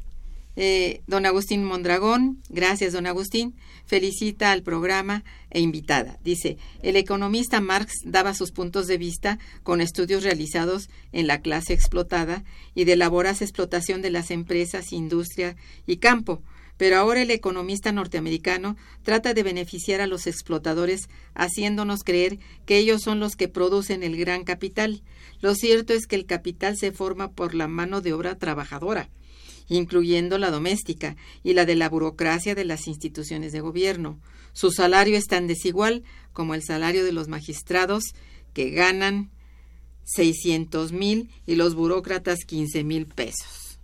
Eh, 0.57 1.03
don 1.09 1.27
Agustín 1.27 1.65
Mondragón, 1.65 2.41
gracias 2.49 2.93
don 2.93 3.07
Agustín, 3.07 3.57
felicita 3.87 4.53
al 4.53 4.63
programa 4.63 5.25
e 5.51 5.61
invitada. 5.61 6.19
Dice, 6.23 6.59
el 6.83 6.95
economista 6.95 7.61
Marx 7.61 7.93
daba 8.05 8.35
sus 8.35 8.53
puntos 8.53 8.87
de 8.87 8.97
vista 8.97 9.41
con 9.65 9.81
estudios 9.81 10.23
realizados 10.23 10.91
en 11.11 11.27
la 11.27 11.41
clase 11.41 11.73
explotada 11.73 12.45
y 12.73 12.85
de 12.85 12.95
la 12.95 13.09
voraz 13.09 13.43
explotación 13.43 14.01
de 14.01 14.11
las 14.11 14.31
empresas, 14.31 14.93
industria 14.93 15.57
y 15.87 15.97
campo, 15.97 16.41
pero 16.77 16.99
ahora 16.99 17.23
el 17.23 17.33
economista 17.33 17.91
norteamericano 17.91 18.77
trata 19.03 19.35
de 19.35 19.43
beneficiar 19.43 20.01
a 20.01 20.07
los 20.07 20.29
explotadores 20.29 21.09
haciéndonos 21.35 22.05
creer 22.05 22.39
que 22.65 22.79
ellos 22.79 23.03
son 23.03 23.19
los 23.19 23.35
que 23.35 23.49
producen 23.49 24.05
el 24.05 24.17
gran 24.17 24.45
capital. 24.45 25.03
Lo 25.41 25.57
cierto 25.57 25.93
es 25.93 26.07
que 26.07 26.17
el 26.17 26.27
capital 26.27 26.77
se 26.77 26.93
forma 26.93 27.33
por 27.33 27.55
la 27.57 27.67
mano 27.67 28.01
de 28.01 28.13
obra 28.13 28.37
trabajadora 28.39 29.09
incluyendo 29.69 30.39
la 30.39 30.51
doméstica 30.51 31.17
y 31.43 31.55
la 31.55 31.65
de 31.65 31.75
la 31.75 31.89
burocracia 31.89 32.55
de 32.55 32.65
las 32.65 32.87
instituciones 32.87 33.53
de 33.53 33.61
gobierno. 33.61 34.21
Su 34.53 34.71
salario 34.71 35.17
es 35.17 35.27
tan 35.27 35.47
desigual 35.47 36.05
como 36.33 36.55
el 36.55 36.63
salario 36.63 37.05
de 37.05 37.13
los 37.13 37.29
magistrados 37.29 38.05
que 38.53 38.71
ganan 38.71 39.31
seiscientos 40.05 40.93
mil 40.93 41.31
y 41.47 41.57
los 41.57 41.75
burócratas 41.75 42.41
quince 42.47 42.85
mil 42.85 43.07
pesos. 43.07 43.79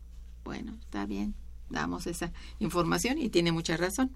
Bueno, 0.45 0.77
está 0.81 1.07
bien. 1.07 1.35
damos 1.71 2.07
esa 2.07 2.33
información 2.59 3.19
y 3.19 3.29
tiene 3.29 3.53
mucha 3.53 3.77
razón. 3.77 4.11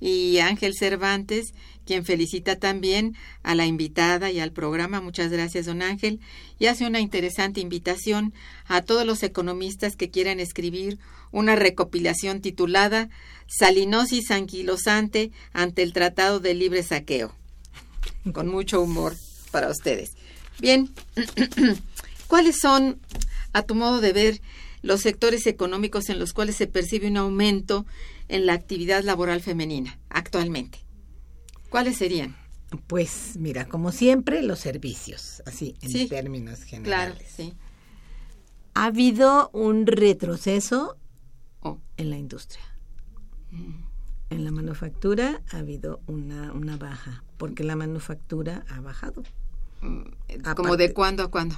Y 0.00 0.38
Ángel 0.38 0.74
Cervantes, 0.74 1.52
quien 1.84 2.04
felicita 2.04 2.56
también 2.56 3.14
a 3.42 3.54
la 3.54 3.66
invitada 3.66 4.30
y 4.30 4.40
al 4.40 4.52
programa, 4.52 5.00
muchas 5.00 5.30
gracias, 5.30 5.66
don 5.66 5.82
Ángel, 5.82 6.20
y 6.58 6.66
hace 6.66 6.86
una 6.86 7.00
interesante 7.00 7.60
invitación 7.60 8.32
a 8.66 8.82
todos 8.82 9.04
los 9.04 9.22
economistas 9.22 9.96
que 9.96 10.10
quieran 10.10 10.40
escribir 10.40 10.98
una 11.32 11.56
recopilación 11.56 12.40
titulada 12.40 13.08
Salinosis 13.46 14.30
anquilosante 14.30 15.32
ante 15.52 15.82
el 15.82 15.92
Tratado 15.92 16.40
de 16.40 16.54
Libre 16.54 16.82
Saqueo. 16.82 17.34
Con 18.32 18.48
mucho 18.48 18.80
humor 18.80 19.14
para 19.50 19.68
ustedes. 19.68 20.12
Bien, 20.58 20.90
¿cuáles 22.26 22.58
son, 22.60 23.00
a 23.52 23.62
tu 23.62 23.74
modo 23.74 24.00
de 24.00 24.12
ver, 24.12 24.40
los 24.82 25.00
sectores 25.00 25.46
económicos 25.46 26.08
en 26.08 26.18
los 26.18 26.32
cuales 26.32 26.56
se 26.56 26.66
percibe 26.66 27.08
un 27.08 27.16
aumento 27.16 27.86
en 28.30 28.46
la 28.46 28.54
actividad 28.54 29.02
laboral 29.02 29.40
femenina 29.40 29.98
actualmente? 30.08 30.78
¿Cuáles 31.68 31.98
serían? 31.98 32.36
Pues 32.86 33.36
mira, 33.36 33.66
como 33.66 33.92
siempre, 33.92 34.42
los 34.42 34.60
servicios, 34.60 35.42
así 35.44 35.74
en 35.82 36.08
términos 36.08 36.62
generales. 36.62 37.14
Claro, 37.14 37.30
sí. 37.36 37.54
Ha 38.74 38.84
habido 38.86 39.50
un 39.52 39.86
retroceso 39.86 40.96
oh. 41.60 41.78
en 41.96 42.10
la 42.10 42.16
industria. 42.16 42.64
Mm. 43.50 43.90
En 44.30 44.44
la 44.44 44.52
manufactura 44.52 45.42
ha 45.50 45.58
habido 45.58 46.00
una, 46.06 46.52
una 46.52 46.76
baja, 46.76 47.24
porque 47.36 47.64
la 47.64 47.74
manufactura 47.74 48.64
ha 48.68 48.80
bajado. 48.80 49.24
Mm, 49.80 50.02
¿Como 50.54 50.76
de 50.76 50.92
cuándo 50.92 51.24
a 51.24 51.30
cuándo? 51.30 51.56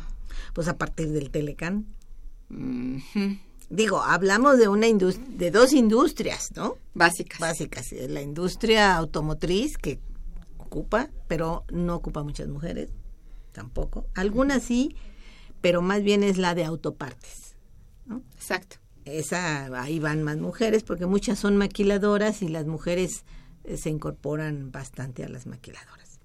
Pues 0.54 0.68
a 0.68 0.78
partir 0.78 1.10
del 1.10 1.30
Telecán. 1.30 1.86
Digo, 3.72 4.02
hablamos 4.02 4.58
de 4.58 4.68
una 4.68 4.86
de 4.86 5.50
dos 5.50 5.72
industrias, 5.72 6.52
¿no? 6.54 6.76
Básicas. 6.92 7.40
Básicas. 7.40 7.90
La 8.06 8.20
industria 8.20 8.94
automotriz 8.94 9.78
que 9.78 9.98
ocupa, 10.58 11.08
pero 11.26 11.64
no 11.72 11.94
ocupa 11.94 12.22
muchas 12.22 12.48
mujeres, 12.48 12.90
tampoco. 13.52 14.04
Algunas 14.14 14.62
sí, 14.62 14.94
pero 15.62 15.80
más 15.80 16.02
bien 16.02 16.22
es 16.22 16.36
la 16.36 16.54
de 16.54 16.66
autopartes, 16.66 17.56
¿no? 18.04 18.22
Exacto. 18.34 18.76
Esa, 19.06 19.64
ahí 19.82 19.98
van 20.00 20.22
más 20.22 20.36
mujeres 20.36 20.82
porque 20.82 21.06
muchas 21.06 21.38
son 21.38 21.56
maquiladoras 21.56 22.42
y 22.42 22.48
las 22.48 22.66
mujeres 22.66 23.24
eh, 23.64 23.78
se 23.78 23.88
incorporan 23.88 24.70
bastante 24.70 25.24
a 25.24 25.30
las 25.30 25.46
maquiladoras. 25.46 26.20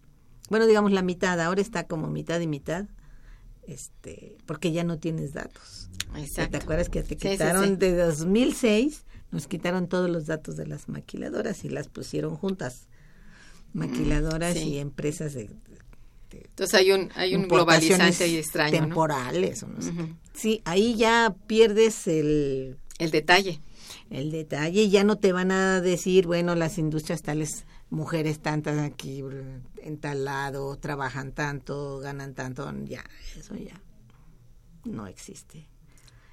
Bueno, 0.50 0.66
digamos 0.66 0.92
la 0.92 1.02
mitad, 1.02 1.40
ahora 1.40 1.62
está 1.62 1.88
como 1.88 2.08
mitad 2.08 2.42
y 2.42 2.48
mitad, 2.48 2.88
este, 3.68 4.38
porque 4.46 4.72
ya 4.72 4.84
no 4.84 4.98
tienes 4.98 5.34
datos. 5.34 5.90
¿Te 6.36 6.58
acuerdas 6.58 6.90
que 6.90 7.04
te 7.04 7.18
quitaron 7.18 7.78
de 7.78 7.96
2006? 7.96 9.06
Nos 9.32 9.48
quitaron 9.48 9.88
todos 9.88 10.10
los 10.10 10.26
datos 10.26 10.56
de 10.56 10.66
las 10.66 10.88
maquiladoras 10.88 11.66
y 11.66 11.70
las 11.70 11.90
pusieron 11.90 12.36
juntas. 12.36 12.88
Maquiladoras 13.74 14.56
y 14.56 14.78
empresas 14.78 15.34
de, 15.34 15.50
entonces 16.32 16.74
hay 16.74 16.92
un 16.92 17.10
hay 17.16 17.36
un 17.36 17.48
globalizante 17.48 18.28
y 18.28 18.38
extraño 18.38 18.72
temporales 18.72 19.66
sí 20.34 20.62
ahí 20.66 20.96
ya 20.96 21.36
pierdes 21.48 22.08
el 22.08 22.78
el 23.00 23.12
detalle. 23.12 23.62
el 24.10 24.32
detalle 24.32 24.90
ya 24.90 25.04
no 25.04 25.18
te 25.18 25.32
van 25.32 25.52
a 25.52 25.82
decir 25.82 26.28
bueno 26.28 26.56
las 26.56 26.78
industrias 26.78 27.22
tales 27.22 27.66
mujeres 27.90 28.40
tantas 28.40 28.80
aquí 28.80 29.24
en 29.78 29.98
tal 29.98 30.26
lado 30.26 30.78
trabajan 30.78 31.32
tanto 31.32 32.00
ganan 32.00 32.34
tanto 32.34 32.72
ya 32.86 33.04
eso 33.38 33.56
ya 33.56 33.82
no 34.88 35.08
existe. 35.08 35.68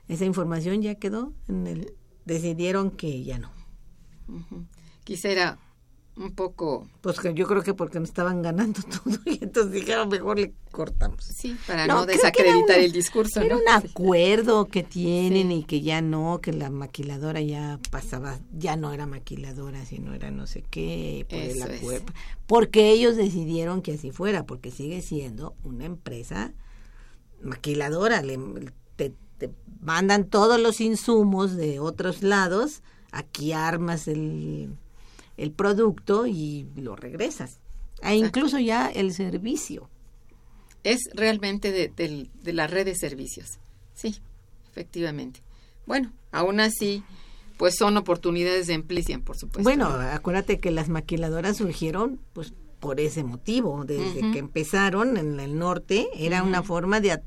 Esa 0.09 0.25
información 0.25 0.83
ya 0.83 0.95
quedó 0.97 1.33
en 1.49 1.67
el 1.67 1.95
decidieron 2.25 2.91
que 2.91 3.25
ya 3.25 3.39
no. 3.39 3.51
Quisiera 5.05 5.59
un 6.17 6.35
poco. 6.35 6.89
Pues 7.01 7.19
que 7.19 7.35
yo 7.35 7.47
creo 7.47 7.63
que 7.63 7.75
porque 7.75 7.99
no 7.99 8.05
estaban 8.05 8.43
ganando 8.43 8.81
todo 9.05 9.19
y 9.27 9.39
entonces 9.43 9.73
dijeron 9.73 10.09
mejor 10.09 10.39
le 10.39 10.53
cortamos. 10.71 11.25
Sí 11.25 11.57
para 11.67 11.87
no, 11.87 12.07
desacreditar 12.07 12.79
el 12.79 12.93
discurso 12.93 13.41
era 13.41 13.57
un 13.57 13.69
acuerdo 13.69 14.67
que 14.67 14.83
tienen 14.83 15.53
y 15.53 15.65
que 15.65 15.81
ya 15.81 16.01
no 16.01 16.41
que 16.41 16.53
la 16.53 16.71
maquiladora 16.71 17.41
ya 17.41 17.79
pasaba 17.91 18.39
ya 18.53 18.77
no 18.77 18.93
era 18.93 19.07
maquiladora 19.07 19.85
sino 19.85 20.15
era 20.15 20.31
no 20.31 20.47
sé 20.47 20.65
qué 20.71 21.27
por 21.29 21.39
el 21.39 21.63
acuerdo 21.63 22.13
porque 22.47 22.91
ellos 22.91 23.17
decidieron 23.17 23.83
que 23.83 23.93
así 23.93 24.11
fuera 24.11 24.47
porque 24.47 24.71
sigue 24.71 25.03
siendo 25.03 25.55
una 25.63 25.85
empresa 25.85 26.53
maquiladora 27.41 28.23
le, 28.23 28.39
te 29.39 29.51
mandan 29.81 30.25
todos 30.25 30.61
los 30.61 30.81
insumos 30.81 31.57
de 31.57 31.81
otros 31.81 32.23
lados, 32.23 32.83
aquí 33.13 33.53
armas 33.53 34.09
el, 34.09 34.77
el 35.37 35.53
producto 35.53 36.27
y 36.27 36.67
lo 36.77 36.97
regresas. 36.97 37.61
E 38.03 38.17
incluso 38.17 38.59
ya 38.59 38.89
el 38.89 39.13
servicio. 39.13 39.89
Es 40.83 41.01
realmente 41.15 41.73
de, 41.73 41.89
de, 41.89 42.53
la 42.53 42.67
red 42.67 42.85
de 42.85 42.95
servicios. 42.95 43.59
Sí, 43.95 44.21
efectivamente. 44.71 45.41
Bueno, 45.87 46.13
aún 46.31 46.61
así, 46.61 47.03
pues 47.57 47.77
son 47.77 47.97
oportunidades 47.97 48.67
de 48.67 48.75
empleo, 48.75 49.03
por 49.25 49.37
supuesto. 49.37 49.63
Bueno, 49.63 49.87
acuérdate 49.87 50.61
que 50.61 50.71
las 50.71 50.89
maquiladoras 50.89 51.57
surgieron 51.57 52.21
pues 52.35 52.53
por 52.81 53.01
ese 53.01 53.25
motivo. 53.25 53.85
Desde 53.87 54.31
que 54.33 54.39
empezaron 54.39 55.17
en 55.17 55.41
el 55.41 55.59
norte, 55.59 56.07
era 56.15 56.43
una 56.43 56.63
forma 56.63 57.01
de, 57.01 57.19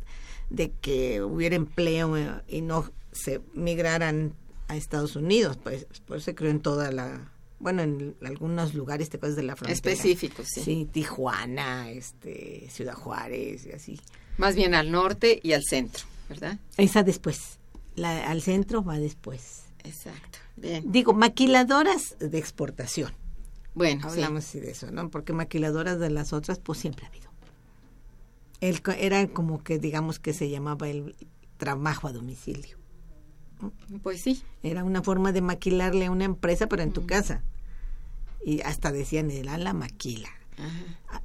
de 0.52 0.72
que 0.82 1.24
hubiera 1.24 1.56
empleo 1.56 2.16
eh, 2.16 2.30
y 2.48 2.62
no 2.62 2.92
se 3.12 3.42
migraran 3.56 4.36
a 4.68 4.76
Estados 4.76 5.16
Unidos, 5.16 5.58
pues, 5.58 5.88
pues 6.06 6.24
se 6.24 6.36
creó 6.36 6.52
en 6.52 6.60
toda 6.60 6.92
la 6.92 7.32
bueno, 7.60 7.82
en 7.82 8.16
algunos 8.26 8.74
lugares 8.74 9.10
te 9.10 9.18
de 9.18 9.44
la 9.44 9.56
frontera. 9.56 9.74
Específicos, 9.74 10.48
sí. 10.54 10.62
Sí, 10.62 10.88
Tijuana, 10.92 11.90
este, 11.90 12.68
Ciudad 12.70 12.94
Juárez 12.94 13.66
y 13.66 13.72
así. 13.72 14.00
Más 14.38 14.56
bien 14.56 14.76
al 14.76 14.92
norte 14.92 15.40
y 15.42 15.54
al 15.54 15.64
centro, 15.64 16.06
¿verdad? 16.30 16.60
Esa 16.78 17.04
después. 17.04 17.60
La, 17.96 18.30
al 18.30 18.42
centro 18.42 18.84
va 18.84 19.00
después. 19.00 19.64
Exacto. 19.84 20.40
Bien. 20.56 20.84
Digo, 20.92 21.14
maquiladoras 21.14 22.16
de 22.20 22.38
exportación. 22.38 23.12
Bueno, 23.74 24.08
hablamos 24.08 24.44
sí. 24.44 24.60
de 24.60 24.72
eso, 24.72 24.92
¿no? 24.92 25.10
Porque 25.10 25.34
maquiladoras 25.34 26.00
de 26.00 26.10
las 26.10 26.34
otras, 26.34 26.60
pues 26.60 26.80
siempre 26.80 27.06
ha 27.06 27.10
habido 27.10 27.28
era 28.62 29.28
como 29.28 29.64
que 29.64 29.80
digamos 29.80 30.20
que 30.20 30.34
se 30.34 30.50
llamaba 30.50 30.90
el 30.90 31.16
trabajo 31.58 32.08
a 32.08 32.12
domicilio. 32.12 32.78
Pues 34.04 34.22
sí. 34.22 34.44
Era 34.64 34.84
una 34.84 35.02
forma 35.02 35.32
de 35.32 35.42
maquilarle 35.42 36.06
a 36.06 36.12
una 36.12 36.26
empresa, 36.26 36.68
pero 36.68 36.84
en 36.84 36.94
tu 36.94 37.06
casa. 37.06 37.44
Y 38.46 38.62
hasta 38.62 38.92
decían, 38.92 39.32
era 39.32 39.58
la 39.58 39.74
maquila. 39.74 40.30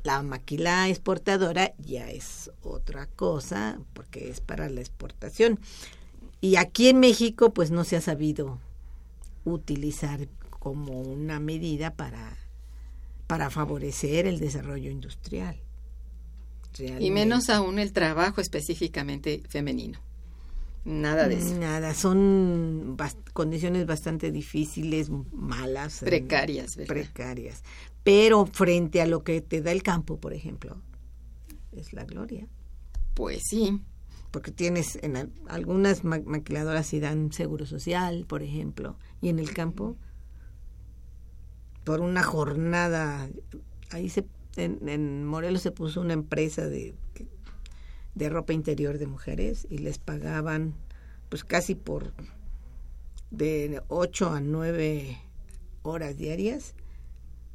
La 0.05 0.23
maquila 0.23 0.89
exportadora 0.89 1.73
ya 1.79 2.11
es 2.11 2.51
otra 2.63 3.07
cosa, 3.07 3.79
porque 3.95 4.29
es 4.29 4.41
para 4.41 4.69
la 4.69 4.81
exportación. 4.81 5.59
Y 6.41 6.57
aquí 6.57 6.89
en 6.89 7.01
México, 7.01 7.55
pues 7.55 7.71
no 7.71 7.85
se 7.85 7.97
ha 7.97 8.01
sabido 8.01 8.59
utilizar 9.45 10.29
como 10.51 11.01
una 11.01 11.41
medida 11.41 11.95
para, 11.95 12.37
para 13.27 13.49
favorecer 13.49 14.27
el 14.27 14.39
desarrollo 14.39 14.91
industrial. 14.91 15.57
Y 16.79 17.11
menos 17.11 17.51
aún 17.51 17.79
el 17.79 17.93
trabajo 17.93 18.41
específicamente 18.41 19.43
femenino. 19.49 19.99
Nada 20.85 21.29
de 21.29 21.37
eso. 21.37 21.55
Nada, 21.59 21.95
son 21.95 22.97
condiciones 23.33 23.87
bastante 23.87 24.33
difíciles, 24.33 25.11
malas. 25.33 26.03
Eh, 26.03 26.07
precarias, 26.07 26.77
¿verdad? 26.77 26.95
Precarias. 26.95 27.63
Pero 28.03 28.47
frente 28.47 29.01
a 29.01 29.07
lo 29.07 29.23
que 29.23 29.41
te 29.41 29.63
da 29.63 29.71
el 29.71 29.83
campo, 29.83 30.19
por 30.19 30.33
ejemplo, 30.33 30.83
es 31.73 31.93
la 31.93 32.05
gloria. 32.05 32.49
Pues 33.15 33.45
sí. 33.45 33.81
Porque 34.33 34.51
tienes, 34.51 34.99
en 35.03 35.31
algunas 35.49 36.05
maquiladoras 36.05 36.93
y 36.95 37.01
dan 37.01 37.33
seguro 37.33 37.67
social, 37.67 38.25
por 38.27 38.43
ejemplo, 38.43 38.97
y 39.21 39.29
en 39.29 39.39
el 39.39 39.53
campo, 39.53 39.97
por 41.85 42.01
una 42.01 42.23
jornada, 42.23 43.29
ahí 43.91 44.09
se 44.09 44.25
en, 44.57 45.25
Morelos 45.25 45.63
se 45.63 45.71
puso 45.71 46.01
una 46.01 46.13
empresa 46.13 46.67
de, 46.67 46.95
de 48.15 48.29
ropa 48.29 48.53
interior 48.53 48.99
de 48.99 49.07
mujeres 49.07 49.67
y 49.71 49.79
les 49.79 49.99
pagaban 49.99 50.75
pues 51.29 51.45
casi 51.45 51.75
por 51.75 52.13
de 53.31 53.83
8 53.89 54.31
a 54.31 54.41
9 54.41 55.19
horas 55.83 56.19
diarias 56.19 56.75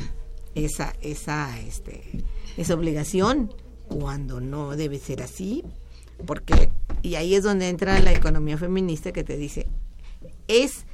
esa 0.56 0.95
esa 1.01 1.60
este 1.60 2.24
esa 2.58 2.74
obligación 2.74 3.53
cuando 3.88 4.41
no 4.41 4.76
debe 4.76 4.97
ser 4.97 5.22
así 5.22 5.64
porque 6.26 6.70
y 7.03 7.16
ahí 7.16 7.36
es 7.36 7.43
donde 7.43 7.70
entra 7.70 7.99
la 7.99 8.14
economía 8.14 8.58
feminista 8.58 9.12
que 9.12 9.24
te 9.24 9.38
dice 9.38 9.68
es 10.47 10.86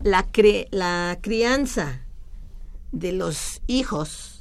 la 0.00 0.26
cre- 0.26 0.66
la 0.72 1.18
crianza 1.20 2.00
de 2.92 3.12
los 3.12 3.60
hijos 3.66 4.34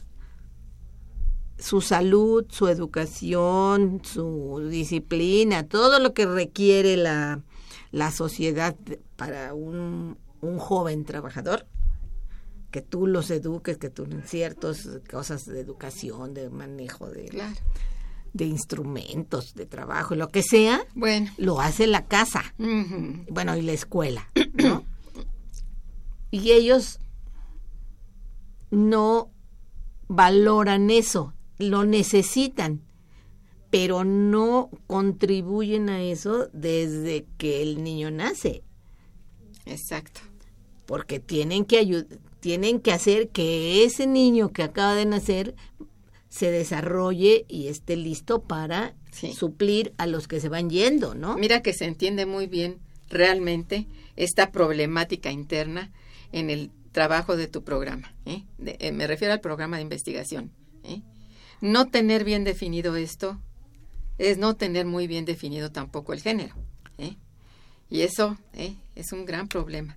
su 1.59 1.81
salud, 1.81 2.45
su 2.49 2.67
educación, 2.67 4.01
su 4.03 4.67
disciplina, 4.69 5.67
todo 5.67 5.99
lo 5.99 6.13
que 6.13 6.25
requiere 6.27 6.97
la, 6.97 7.41
la 7.91 8.11
sociedad 8.11 8.75
para 9.15 9.55
un, 9.55 10.17
un 10.41 10.59
joven 10.59 11.03
trabajador, 11.03 11.65
que 12.69 12.81
tú 12.83 13.07
los 13.07 13.31
eduques, 13.31 13.77
que 13.79 13.89
tú 13.89 14.03
en 14.03 14.21
ciertas 14.23 14.87
cosas 15.09 15.47
de 15.47 15.59
educación, 15.59 16.35
de 16.35 16.49
manejo 16.51 17.09
de, 17.09 17.25
Claro. 17.25 17.55
de 18.33 18.45
instrumentos, 18.45 19.55
de 19.55 19.65
trabajo, 19.65 20.13
lo 20.13 20.27
que 20.29 20.43
sea, 20.43 20.81
Bueno. 20.93 21.31
lo 21.37 21.59
hace 21.59 21.87
la 21.87 22.05
casa, 22.05 22.53
bueno, 22.59 23.57
y 23.57 23.63
la 23.63 23.71
escuela, 23.73 24.29
¿no? 24.53 24.83
y 26.29 26.51
ellos 26.51 26.99
no 28.71 29.31
valoran 30.07 30.89
eso, 30.89 31.33
lo 31.57 31.85
necesitan, 31.85 32.81
pero 33.69 34.03
no 34.03 34.69
contribuyen 34.87 35.89
a 35.89 36.01
eso 36.01 36.47
desde 36.53 37.25
que 37.37 37.61
el 37.61 37.83
niño 37.83 38.11
nace, 38.11 38.63
Exacto. 39.65 40.21
porque 40.85 41.19
tienen 41.19 41.65
que 41.65 42.05
tienen 42.39 42.79
que 42.79 42.91
hacer 42.93 43.29
que 43.29 43.83
ese 43.83 44.07
niño 44.07 44.49
que 44.53 44.63
acaba 44.63 44.95
de 44.95 45.05
nacer 45.05 45.55
se 46.29 46.51
desarrolle 46.51 47.45
y 47.49 47.67
esté 47.67 47.95
listo 47.97 48.43
para 48.43 48.95
Sí. 49.11 49.33
suplir 49.33 49.93
a 49.97 50.05
los 50.05 50.27
que 50.27 50.39
se 50.39 50.47
van 50.49 50.69
yendo, 50.69 51.15
¿no? 51.15 51.35
Mira 51.37 51.61
que 51.61 51.73
se 51.73 51.85
entiende 51.85 52.25
muy 52.27 52.45
bien 52.47 52.77
realmente 53.09 53.87
esta 54.15 54.51
problemática 54.51 55.31
interna 55.31 55.91
en 56.31 56.49
el 56.51 56.69
trabajo 56.97 57.37
de 57.37 57.47
tu 57.47 57.63
programa. 57.63 58.11
¿eh? 58.25 58.43
Eh, 58.65 58.91
me 58.91 59.05
refiero 59.05 59.31
al 59.31 59.39
programa 59.39 59.75
de 59.75 59.83
investigación. 59.83 60.49
¿eh? 60.83 61.03
No 61.61 61.85
tener 61.89 62.23
bien 62.23 62.43
definido 62.43 62.95
esto 62.95 63.39
es 64.17 64.39
no 64.39 64.55
tener 64.55 64.87
muy 64.87 65.05
bien 65.05 65.23
definido 65.23 65.71
tampoco 65.71 66.11
el 66.11 66.21
género. 66.21 66.55
Y 67.87 68.01
eso 68.01 68.35
es 68.95 69.11
un 69.13 69.25
gran 69.25 69.47
problema. 69.47 69.95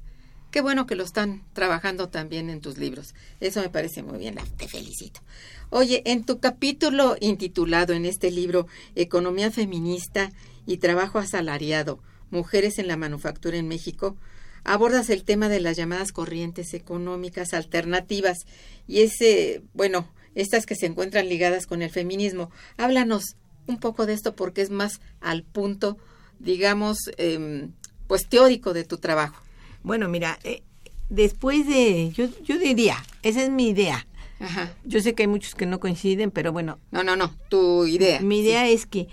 Qué 0.51 0.61
bueno 0.61 0.87
que 0.87 0.95
lo 0.95 1.03
están 1.03 1.43
trabajando 1.55 2.11
también 2.11 2.51
en 2.51 2.61
tus 2.61 2.77
libros. 2.77 3.15
Eso 3.41 3.63
me 3.63 3.71
parece 3.71 4.03
muy 4.03 4.19
bien, 4.19 4.37
te 4.59 4.69
felicito. 4.69 5.23
Oye, 5.71 6.03
en 6.05 6.27
tu 6.27 6.39
capítulo 6.39 7.17
intitulado 7.19 7.95
en 7.95 8.05
este 8.05 8.31
libro 8.31 8.67
Economía 8.95 9.51
feminista 9.51 10.33
y 10.67 10.77
trabajo 10.77 11.19
asalariado, 11.19 11.99
mujeres 12.31 12.79
en 12.79 12.89
la 12.89 12.99
manufactura 12.99 13.57
en 13.57 13.69
México, 13.69 14.19
abordas 14.65 15.11
el 15.11 15.25
tema 15.25 15.49
de 15.49 15.61
las 15.61 15.77
llamadas 15.77 16.13
corrientes 16.13 16.75
económicas 16.75 17.55
alternativas 17.55 18.39
y 18.87 19.01
ese, 19.03 19.63
bueno, 19.75 20.09
estas 20.35 20.67
que 20.67 20.75
se 20.77 20.87
encuentran 20.87 21.29
ligadas 21.29 21.67
con 21.67 21.83
el 21.83 21.91
feminismo. 21.91 22.51
Háblanos 22.77 23.37
un 23.67 23.79
poco 23.79 24.07
de 24.07 24.15
esto 24.15 24.35
porque 24.37 24.63
es 24.63 24.71
más 24.71 25.01
al 25.21 25.43
punto, 25.45 25.97
digamos, 26.39 26.99
em, 27.17 27.73
pues 28.07 28.29
teórico 28.29 28.73
de 28.73 28.85
tu 28.85 28.99
trabajo. 28.99 29.43
Bueno, 29.83 30.09
mira, 30.09 30.39
eh, 30.45 30.63
después 31.09 31.67
de, 31.67 32.11
yo, 32.11 32.29
yo 32.43 32.59
diría, 32.59 32.97
esa 33.23 33.43
es 33.43 33.51
mi 33.51 33.69
idea. 33.69 34.07
Ajá. 34.41 34.75
Yo 34.85 35.01
sé 35.01 35.15
que 35.15 35.25
hay 35.25 35.29
muchos 35.29 35.55
que 35.55 35.67
no 35.67 35.81
coinciden, 35.81 36.31
pero 36.31 36.53
bueno, 36.53 36.79
No, 36.91 37.03
no, 37.05 37.15
no, 37.17 37.35
tu 37.49 37.87
idea. 37.87 38.21
mi 38.21 38.41
idea 38.41 38.67
es 38.69 38.87
que 38.87 39.07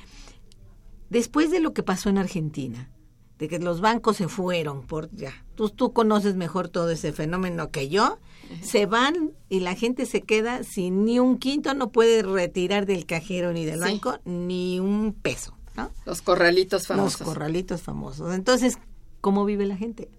después 1.10 1.52
de 1.52 1.60
lo 1.60 1.74
que 1.74 1.84
pasó 1.84 2.10
en 2.10 2.18
Argentina, 2.18 2.90
de 3.40 3.48
que 3.48 3.60
los 3.60 3.82
bancos 3.82 4.18
se 4.18 4.28
fueron 4.28 4.82
por 4.84 5.10
ya, 5.16 5.32
tú, 5.56 5.70
tú 5.70 5.94
conoces 5.94 6.36
mejor 6.36 6.70
todo 6.70 6.90
ese 6.90 7.14
fenómeno 7.14 7.70
que 7.70 7.90
yo, 7.90 8.18
se 8.62 8.86
van 8.86 9.32
y 9.50 9.60
la 9.60 9.76
gente 9.76 10.06
se 10.06 10.22
queda 10.22 10.64
sin 10.64 11.06
ni 11.06 11.20
un 11.20 11.38
quinto, 11.38 11.74
no 11.74 11.92
puede 11.92 12.24
retirar 12.24 12.86
del 12.86 13.06
cajero 13.06 13.54
ni 13.54 13.66
del 13.66 13.76
Sí. 13.80 13.86
banco 13.86 14.20
ni 14.26 14.80
un 14.80 15.14
peso, 15.14 15.56
¿no? 15.76 15.92
Los 16.06 16.22
corralitos 16.22 16.88
famosos. 16.88 17.20
Los 17.22 17.30
corralitos 17.30 17.82
famosos. 17.82 18.34
Entonces, 18.34 18.78
¿cómo 19.22 19.46
vive 19.46 19.66
la 19.66 19.76
gente? 19.78 20.10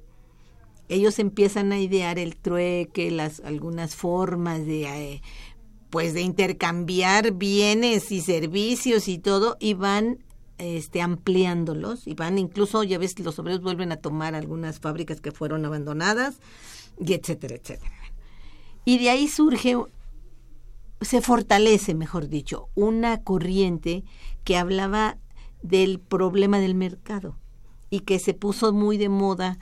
Ellos 0.90 1.18
empiezan 1.18 1.72
a 1.72 1.78
idear 1.78 2.18
el 2.18 2.36
trueque, 2.36 3.10
las 3.10 3.40
algunas 3.40 3.94
formas 3.94 4.64
de 4.64 4.84
eh, 5.14 5.22
pues 5.90 6.14
de 6.14 6.20
intercambiar 6.22 7.32
bienes 7.32 8.12
y 8.12 8.20
servicios 8.20 9.08
y 9.08 9.18
todo 9.18 9.56
y 9.58 9.74
van 9.74 10.18
este 10.58 11.00
ampliándolos 11.00 12.06
y 12.06 12.14
van 12.14 12.38
incluso 12.38 12.82
ya 12.82 12.98
ves 12.98 13.18
los 13.20 13.38
obreros 13.38 13.62
vuelven 13.62 13.92
a 13.92 13.96
tomar 13.96 14.34
algunas 14.34 14.80
fábricas 14.80 15.20
que 15.20 15.32
fueron 15.32 15.64
abandonadas 15.64 16.40
y 17.00 17.14
etcétera, 17.14 17.54
etcétera. 17.56 17.92
Y 18.84 18.98
de 18.98 19.10
ahí 19.10 19.28
surge 19.28 19.76
se 21.00 21.20
fortalece, 21.20 21.94
mejor 21.94 22.28
dicho, 22.28 22.68
una 22.74 23.22
corriente 23.22 24.04
que 24.44 24.56
hablaba 24.56 25.16
del 25.62 26.00
problema 26.00 26.58
del 26.58 26.74
mercado 26.74 27.38
y 27.90 28.00
que 28.00 28.18
se 28.18 28.34
puso 28.34 28.72
muy 28.72 28.96
de 28.96 29.08
moda 29.08 29.58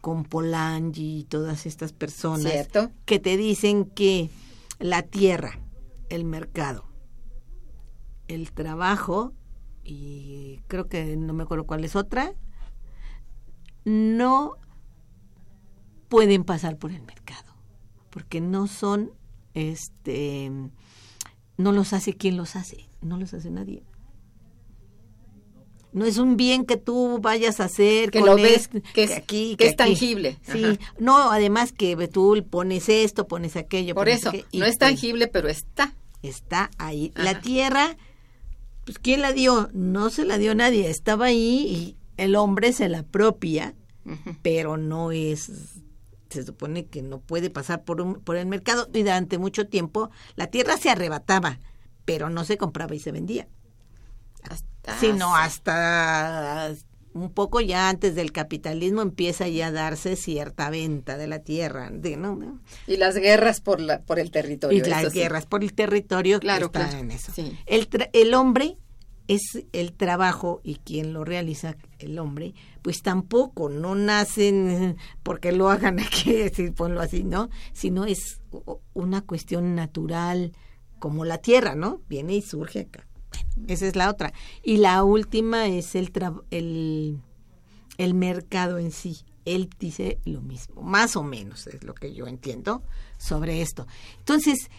con 0.00 0.24
Polanyi 0.24 1.20
y 1.20 1.24
todas 1.24 1.66
estas 1.66 1.92
personas 1.92 2.52
Cierto. 2.52 2.90
que 3.04 3.18
te 3.18 3.36
dicen 3.36 3.86
que 3.86 4.30
la 4.78 5.02
tierra, 5.02 5.58
el 6.08 6.24
mercado, 6.24 6.84
el 8.28 8.52
trabajo 8.52 9.32
y 9.86 10.60
creo 10.66 10.88
que 10.88 11.16
no 11.16 11.32
me 11.32 11.44
acuerdo 11.44 11.64
cuál 11.64 11.84
es 11.84 11.94
otra, 11.96 12.32
no 13.84 14.52
pueden 16.08 16.44
pasar 16.44 16.76
por 16.76 16.90
el 16.92 17.02
mercado 17.02 17.54
porque 18.10 18.40
no 18.40 18.66
son 18.66 19.12
este 19.54 20.50
no 21.56 21.72
los 21.72 21.92
hace 21.92 22.14
quien 22.14 22.36
los 22.36 22.56
hace, 22.56 22.88
no 23.00 23.16
los 23.16 23.32
hace 23.32 23.50
nadie. 23.50 23.82
No 25.92 26.04
es 26.04 26.18
un 26.18 26.36
bien 26.36 26.66
que 26.66 26.76
tú 26.76 27.20
vayas 27.22 27.58
a 27.60 27.64
hacer 27.64 28.10
Que 28.10 28.18
con 28.20 28.28
lo 28.28 28.36
ves, 28.36 28.68
esto, 28.72 28.78
que 28.92 29.04
es- 29.04 29.12
aquí, 29.12 29.56
que 29.56 29.64
es 29.68 29.70
aquí. 29.70 29.76
tangible. 29.78 30.36
Sí, 30.42 30.62
Ajá. 30.64 30.78
no, 30.98 31.30
además 31.32 31.72
que 31.72 31.96
tú 32.08 32.44
pones 32.50 32.90
esto, 32.90 33.26
pones 33.26 33.56
aquello. 33.56 33.94
Por 33.94 34.02
pones 34.04 34.18
eso, 34.20 34.28
aquello, 34.28 34.46
no 34.52 34.66
es 34.66 34.76
tangible, 34.76 35.26
pero 35.28 35.48
está. 35.48 35.94
Está 36.22 36.70
ahí. 36.76 37.12
Ajá. 37.14 37.24
La 37.24 37.40
tierra, 37.40 37.96
pues 38.86 38.98
¿quién 38.98 39.20
la 39.20 39.32
dio? 39.32 39.68
No 39.74 40.08
se 40.08 40.24
la 40.24 40.38
dio 40.38 40.54
nadie, 40.54 40.88
estaba 40.88 41.26
ahí 41.26 41.66
y 41.68 41.96
el 42.16 42.34
hombre 42.36 42.72
se 42.72 42.88
la 42.88 43.00
apropia, 43.00 43.74
pero 44.42 44.78
no 44.78 45.12
es 45.12 45.50
se 46.30 46.42
supone 46.44 46.86
que 46.86 47.02
no 47.02 47.20
puede 47.20 47.50
pasar 47.50 47.84
por 47.84 48.00
un, 48.00 48.14
por 48.20 48.36
el 48.36 48.46
mercado 48.46 48.88
y 48.94 49.00
durante 49.02 49.38
mucho 49.38 49.68
tiempo 49.68 50.10
la 50.36 50.46
tierra 50.48 50.76
se 50.78 50.88
arrebataba 50.90 51.60
pero 52.04 52.30
no 52.30 52.44
se 52.44 52.56
compraba 52.56 52.94
y 52.94 53.00
se 53.00 53.10
vendía, 53.12 53.48
Hasta- 54.42 54.98
sino 55.00 55.34
hasta 55.36 56.72
un 57.22 57.30
poco 57.32 57.60
ya 57.60 57.88
antes 57.88 58.14
del 58.14 58.32
capitalismo 58.32 59.02
empieza 59.02 59.48
ya 59.48 59.68
a 59.68 59.72
darse 59.72 60.16
cierta 60.16 60.70
venta 60.70 61.16
de 61.16 61.26
la 61.26 61.40
tierra, 61.40 61.90
de, 61.90 62.16
¿no? 62.16 62.36
¿no? 62.36 62.60
Y 62.86 62.96
las 62.96 63.16
guerras 63.16 63.60
por, 63.60 63.80
la, 63.80 64.02
por 64.02 64.18
el 64.18 64.30
territorio. 64.30 64.78
y 64.84 64.88
las 64.88 65.12
sí. 65.12 65.18
guerras 65.18 65.46
por 65.46 65.62
el 65.64 65.72
territorio 65.74 66.38
Claro, 66.40 66.66
están 66.66 66.88
claro, 66.88 66.98
en 66.98 67.10
eso. 67.10 67.32
sí. 67.34 67.56
El, 67.66 67.88
tra- 67.90 68.10
el 68.12 68.34
hombre 68.34 68.76
es 69.28 69.64
el 69.72 69.92
trabajo 69.92 70.60
y 70.62 70.76
quien 70.76 71.12
lo 71.12 71.24
realiza, 71.24 71.76
el 71.98 72.18
hombre, 72.20 72.54
pues 72.82 73.02
tampoco, 73.02 73.68
no 73.68 73.96
nacen 73.96 74.96
porque 75.24 75.50
lo 75.52 75.68
hagan 75.70 75.98
aquí, 76.00 76.44
ponlo 76.76 77.00
así, 77.00 77.24
¿no? 77.24 77.48
Sino 77.72 78.04
es 78.04 78.40
una 78.94 79.22
cuestión 79.22 79.74
natural 79.74 80.52
como 80.98 81.24
la 81.24 81.38
tierra, 81.38 81.74
¿no? 81.74 82.00
Viene 82.08 82.34
y 82.36 82.42
surge 82.42 82.80
acá. 82.80 83.06
Bueno, 83.30 83.66
esa 83.68 83.86
es 83.86 83.96
la 83.96 84.10
otra. 84.10 84.32
Y 84.62 84.78
la 84.78 85.02
última 85.04 85.66
es 85.66 85.94
el, 85.94 86.12
el, 86.50 87.20
el 87.98 88.14
mercado 88.14 88.78
en 88.78 88.92
sí. 88.92 89.18
Él 89.44 89.70
dice 89.78 90.18
lo 90.24 90.40
mismo, 90.40 90.82
más 90.82 91.14
o 91.14 91.22
menos 91.22 91.68
es 91.68 91.84
lo 91.84 91.94
que 91.94 92.12
yo 92.12 92.26
entiendo 92.26 92.82
sobre 93.16 93.62
esto. 93.62 93.86
Entonces, 94.18 94.70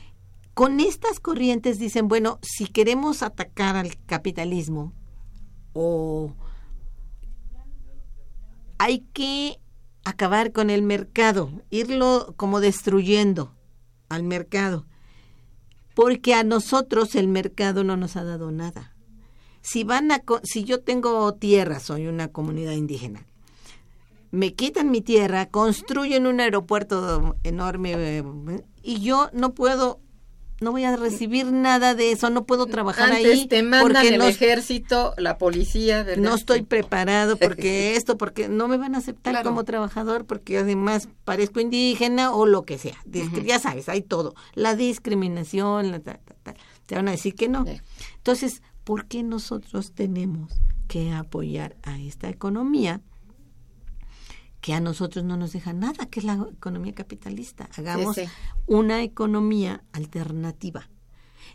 con 0.54 0.80
estas 0.80 1.20
corrientes 1.20 1.78
dicen, 1.78 2.08
bueno, 2.08 2.40
si 2.42 2.68
queremos 2.68 3.22
atacar 3.22 3.76
al 3.76 3.96
capitalismo 4.06 4.92
o 5.74 6.34
hay 8.80 9.02
que 9.14 9.60
acabar 10.04 10.52
con 10.52 10.72
el 10.72 10.82
mercado, 10.82 11.52
irlo 11.70 12.34
como 12.38 12.60
destruyendo 12.60 13.54
al 14.10 14.24
mercado, 14.24 14.87
porque 15.98 16.36
a 16.36 16.44
nosotros 16.44 17.16
el 17.16 17.28
mercado 17.28 17.84
no 17.84 17.98
nos 17.98 18.18
ha 18.18 18.24
dado 18.24 18.52
nada. 18.52 18.94
Si 19.62 19.84
van 19.84 20.12
a 20.12 20.22
si 20.44 20.64
yo 20.64 20.82
tengo 20.82 21.34
tierra, 21.34 21.80
soy 21.80 22.06
una 22.06 22.28
comunidad 22.28 22.74
indígena. 22.74 23.26
Me 24.30 24.54
quitan 24.54 24.92
mi 24.92 25.02
tierra, 25.02 25.48
construyen 25.48 26.28
un 26.28 26.40
aeropuerto 26.40 27.36
enorme 27.42 27.94
eh, 27.98 28.24
y 28.84 29.00
yo 29.00 29.32
no 29.34 29.56
puedo 29.56 30.00
no 30.60 30.72
voy 30.72 30.84
a 30.86 30.96
recibir 30.96 31.52
nada 31.52 31.94
de 31.96 32.12
eso, 32.12 32.30
no 32.30 32.46
puedo 32.46 32.66
trabajar 32.66 33.12
Antes 33.12 33.26
ahí 33.26 33.48
te 33.48 33.62
mandan 33.64 33.94
porque 33.94 34.08
el 34.10 34.18
no, 34.18 34.26
ejército, 34.28 35.14
la 35.18 35.38
policía, 35.38 36.04
¿verdad? 36.04 36.24
no 36.24 36.36
estoy 36.36 36.64
preparado 36.64 37.38
porque 37.38 37.96
esto, 37.96 38.18
porque 38.18 38.50
no 38.50 38.68
me 38.68 38.78
van 38.78 38.96
a 38.96 38.98
aceptar 39.00 39.34
Claro. 39.34 39.50
como 39.50 39.64
trabajador 39.66 40.26
porque 40.26 40.58
además 40.58 41.10
parezco 41.26 41.60
indígena 41.60 42.32
o 42.34 42.46
lo 42.46 42.64
que 42.64 42.78
sea. 42.78 42.98
Ya 43.46 43.60
sabes, 43.60 43.88
hay 43.90 44.02
todo. 44.02 44.34
La 44.56 44.76
discriminación, 44.76 45.92
la 45.92 46.00
ta- 46.00 46.20
ta- 46.24 46.36
ta. 46.44 46.54
te 46.86 46.96
van 46.96 47.08
a 47.08 47.12
decir 47.12 47.36
que 47.36 47.50
no. 47.50 47.66
Sí. 47.66 47.80
Entonces, 48.18 48.62
¿por 48.84 49.06
qué 49.08 49.24
nosotros 49.24 49.92
tenemos 49.94 50.54
que 50.88 51.12
apoyar 51.12 51.76
a 51.84 52.00
esta 52.00 52.30
economía 52.30 53.02
que 54.68 54.74
a 54.74 54.82
nosotros 54.82 55.24
no 55.24 55.38
nos 55.38 55.54
deja 55.54 55.72
nada, 55.72 56.08
que 56.08 56.20
es 56.20 56.26
la 56.26 56.46
economía 56.52 56.94
capitalista? 56.94 57.70
Hagamos 57.78 58.18
sí. 58.18 58.24
una 58.66 59.02
economía 59.02 59.82
alternativa. 59.94 60.90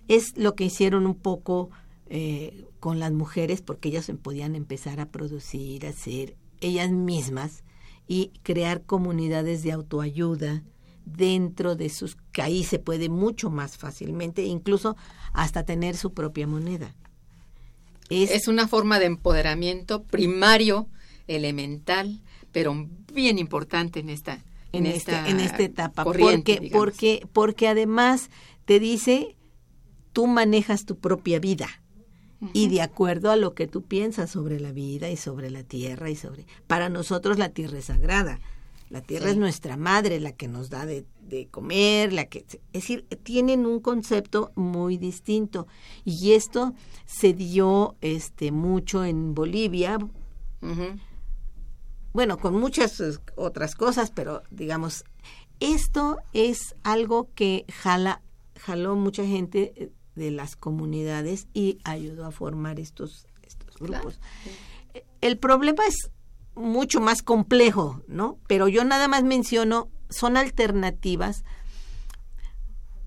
Es 0.08 0.38
lo 0.38 0.54
que 0.54 0.64
hicieron 0.64 1.06
un 1.06 1.16
poco 1.16 1.68
eh, 2.06 2.64
con 2.80 3.00
las 3.00 3.12
mujeres, 3.12 3.60
porque 3.60 3.90
ellas 3.90 4.06
se 4.06 4.14
podían 4.14 4.56
empezar 4.56 4.98
a 4.98 5.10
producir, 5.10 5.84
a 5.84 5.90
hacer 5.90 6.38
ellas 6.62 6.90
mismas 6.90 7.64
y 8.08 8.32
crear 8.42 8.80
comunidades 8.84 9.62
de 9.62 9.72
autoayuda 9.72 10.62
dentro 11.04 11.76
de 11.76 11.90
sus 11.90 12.16
que 12.32 12.40
ahí 12.40 12.64
se 12.64 12.78
puede 12.78 13.10
mucho 13.10 13.50
más 13.50 13.76
fácilmente, 13.76 14.42
incluso 14.44 14.96
hasta 15.34 15.66
tener 15.66 15.98
su 15.98 16.14
propia 16.14 16.46
moneda. 16.46 16.94
Es, 18.08 18.30
Es 18.30 18.48
una 18.48 18.68
forma 18.68 18.98
de 18.98 19.04
empoderamiento 19.04 20.04
primario, 20.04 20.88
elemental, 21.26 22.22
pero 22.53 22.88
bien 23.12 23.38
importante 23.38 24.00
en 24.00 24.09
esta 24.11 24.34
en, 24.72 24.86
en 24.86 24.92
este- 24.92 25.12
esta 25.12 25.28
en 25.28 25.40
esta 25.40 25.62
etapa 25.62 26.05
porque 26.05 26.59
digamos. 26.61 26.70
porque 26.72 27.26
porque 27.32 27.68
además 27.68 28.30
te 28.64 28.78
dice 28.80 29.36
tú 30.12 30.26
manejas 30.26 30.84
tu 30.84 30.96
propia 30.98 31.38
vida 31.40 31.68
y 32.53 32.68
de 32.68 32.82
acuerdo 32.82 33.30
a 33.30 33.36
lo 33.36 33.55
que 33.55 33.66
tú 33.68 33.82
piensas 33.82 34.30
sobre 34.30 34.59
la 34.61 34.72
vida 34.72 35.09
y 35.11 35.16
sobre 35.16 35.50
la 35.50 35.62
tierra 35.62 36.11
y 36.11 36.16
sobre 36.16 36.46
para 36.66 36.88
nosotros 36.88 37.38
la 37.38 37.50
tierra 37.50 37.78
es 37.78 37.84
sagrada 37.86 38.40
la 38.90 39.00
tierra 39.00 39.26
Sí. 39.26 39.30
es 39.32 39.36
nuestra 39.38 39.76
madre 39.76 40.18
la 40.20 40.32
que 40.32 40.48
nos 40.48 40.68
da 40.68 40.84
de, 40.84 41.07
de 41.22 41.46
comer 41.46 42.12
la 42.12 42.24
que 42.26 42.40
es 42.48 42.59
decir 42.72 43.07
tienen 43.22 43.64
un 43.64 43.78
concepto 43.80 44.50
muy 44.57 44.96
distinto 44.98 45.66
y 46.05 46.32
esto 46.32 46.74
se 47.07 47.32
dio 47.32 47.94
este 48.00 48.50
mucho 48.53 49.05
en 49.05 49.34
Bolivia. 49.34 49.98
Bueno, 52.12 52.38
con 52.38 52.54
muchas 52.54 53.00
eh, 53.00 53.18
otras 53.36 53.74
cosas, 53.74 54.10
pero 54.10 54.42
digamos, 54.50 55.04
esto 55.60 56.18
es 56.32 56.74
algo 56.82 57.28
que 57.34 57.64
jala, 57.72 58.22
jaló 58.58 58.96
mucha 58.96 59.24
gente 59.24 59.72
eh, 59.76 59.92
de 60.14 60.30
las 60.30 60.56
comunidades 60.56 61.46
y 61.54 61.78
ayudó 61.84 62.26
a 62.26 62.30
formar 62.32 62.80
estos, 62.80 63.26
estos 63.42 63.76
grupos. 63.76 64.20
Eh, 64.94 65.04
El 65.20 65.38
problema 65.38 65.84
es 65.86 66.10
mucho 66.54 67.00
más 67.00 67.22
complejo, 67.22 68.02
¿no? 68.08 68.38
Pero 68.46 68.68
yo 68.68 68.84
nada 68.84 69.08
más 69.08 69.24
menciono, 69.24 69.88
son 70.10 70.36
alternativas, 70.36 71.44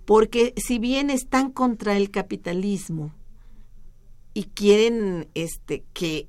porque 0.05 0.53
si 0.57 0.79
bien 0.79 1.09
están 1.09 1.51
contra 1.51 1.95
el 1.97 2.09
capitalismo 2.09 3.13
y 4.33 4.45
quieren 4.45 5.29
este 5.33 5.83
que 5.93 6.27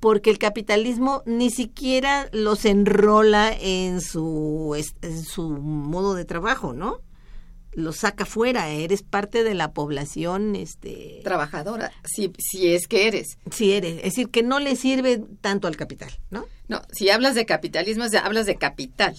porque 0.00 0.30
el 0.30 0.38
capitalismo 0.38 1.22
ni 1.26 1.50
siquiera 1.50 2.28
los 2.32 2.64
enrola 2.64 3.52
en 3.52 4.00
su 4.00 4.74
en 5.02 5.24
su 5.24 5.50
modo 5.50 6.14
de 6.14 6.24
trabajo, 6.24 6.72
¿no? 6.72 7.00
Los 7.72 7.96
saca 7.96 8.24
fuera, 8.24 8.68
eres 8.68 9.02
parte 9.02 9.42
de 9.42 9.54
la 9.54 9.72
población, 9.72 10.54
este, 10.54 11.20
Trabajadora, 11.24 11.90
si, 12.04 12.32
si 12.38 12.72
es 12.72 12.86
que 12.86 13.08
eres. 13.08 13.36
si 13.50 13.72
eres, 13.72 13.96
es 13.96 14.02
decir, 14.04 14.30
que 14.30 14.44
no 14.44 14.60
le 14.60 14.76
sirve 14.76 15.20
tanto 15.40 15.66
al 15.66 15.76
capital, 15.76 16.12
¿no? 16.30 16.46
No, 16.68 16.82
si 16.92 17.10
hablas 17.10 17.34
de 17.34 17.46
capitalismo, 17.46 18.04
hablas 18.22 18.46
de 18.46 18.56
capital. 18.56 19.16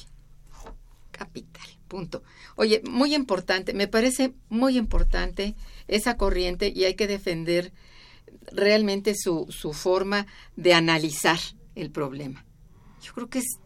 Capital, 1.12 1.68
punto. 1.90 2.24
Oye, 2.56 2.82
muy 2.90 3.14
importante, 3.14 3.74
me 3.74 3.90
parece 3.90 4.34
muy 4.48 4.78
importante 4.78 5.56
esa 5.90 6.16
corriente 6.16 6.72
y 6.74 6.86
hay 6.86 6.96
que 6.96 7.08
defender 7.08 7.74
realmente 8.52 9.16
su, 9.16 9.48
su 9.50 9.74
forma 9.74 10.28
de 10.56 10.74
analizar 10.74 11.40
el 11.76 11.92
problema. 11.92 12.46
Yo 13.02 13.14
creo 13.14 13.30
que 13.30 13.40
es 13.40 13.60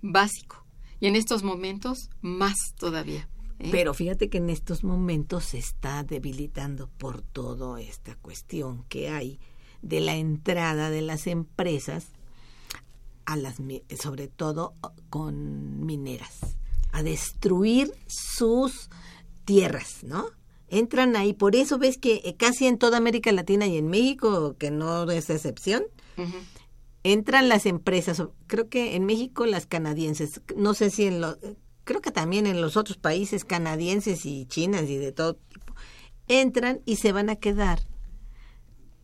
básico 0.00 0.64
y 1.00 1.06
en 1.06 1.16
estos 1.16 1.42
momentos 1.42 2.10
más 2.20 2.56
todavía. 2.78 3.28
¿eh? 3.58 3.68
Pero 3.70 3.94
fíjate 3.94 4.28
que 4.28 4.38
en 4.38 4.50
estos 4.50 4.84
momentos 4.84 5.44
se 5.44 5.58
está 5.58 6.02
debilitando 6.02 6.88
por 6.98 7.22
toda 7.22 7.80
esta 7.80 8.14
cuestión 8.16 8.84
que 8.88 9.08
hay 9.08 9.38
de 9.82 10.00
la 10.00 10.16
entrada 10.16 10.90
de 10.90 11.02
las 11.02 11.26
empresas 11.26 12.06
a 13.26 13.36
las 13.36 13.56
sobre 14.00 14.28
todo 14.28 14.74
con 15.10 15.84
mineras 15.84 16.56
a 16.92 17.02
destruir 17.02 17.92
sus 18.06 18.88
tierras, 19.44 20.04
¿no? 20.04 20.26
Entran 20.74 21.14
ahí, 21.14 21.32
por 21.32 21.54
eso 21.54 21.78
ves 21.78 21.98
que 21.98 22.20
eh, 22.24 22.34
casi 22.36 22.66
en 22.66 22.78
toda 22.78 22.96
América 22.98 23.30
Latina 23.32 23.66
y 23.66 23.76
en 23.76 23.88
México, 23.88 24.56
que 24.58 24.70
no 24.70 25.08
es 25.10 25.30
excepción, 25.30 25.84
entran 27.04 27.48
las 27.48 27.66
empresas, 27.66 28.22
creo 28.46 28.68
que 28.68 28.96
en 28.96 29.04
México 29.04 29.46
las 29.46 29.66
canadienses, 29.66 30.40
no 30.56 30.74
sé 30.74 30.90
si 30.90 31.04
en 31.04 31.20
los, 31.20 31.38
creo 31.84 32.00
que 32.00 32.10
también 32.10 32.46
en 32.46 32.60
los 32.60 32.76
otros 32.76 32.96
países 32.96 33.44
canadienses 33.44 34.26
y 34.26 34.46
chinas 34.46 34.88
y 34.88 34.96
de 34.96 35.12
todo 35.12 35.34
tipo, 35.34 35.74
entran 36.28 36.80
y 36.86 36.96
se 36.96 37.12
van 37.12 37.30
a 37.30 37.36
quedar 37.36 37.80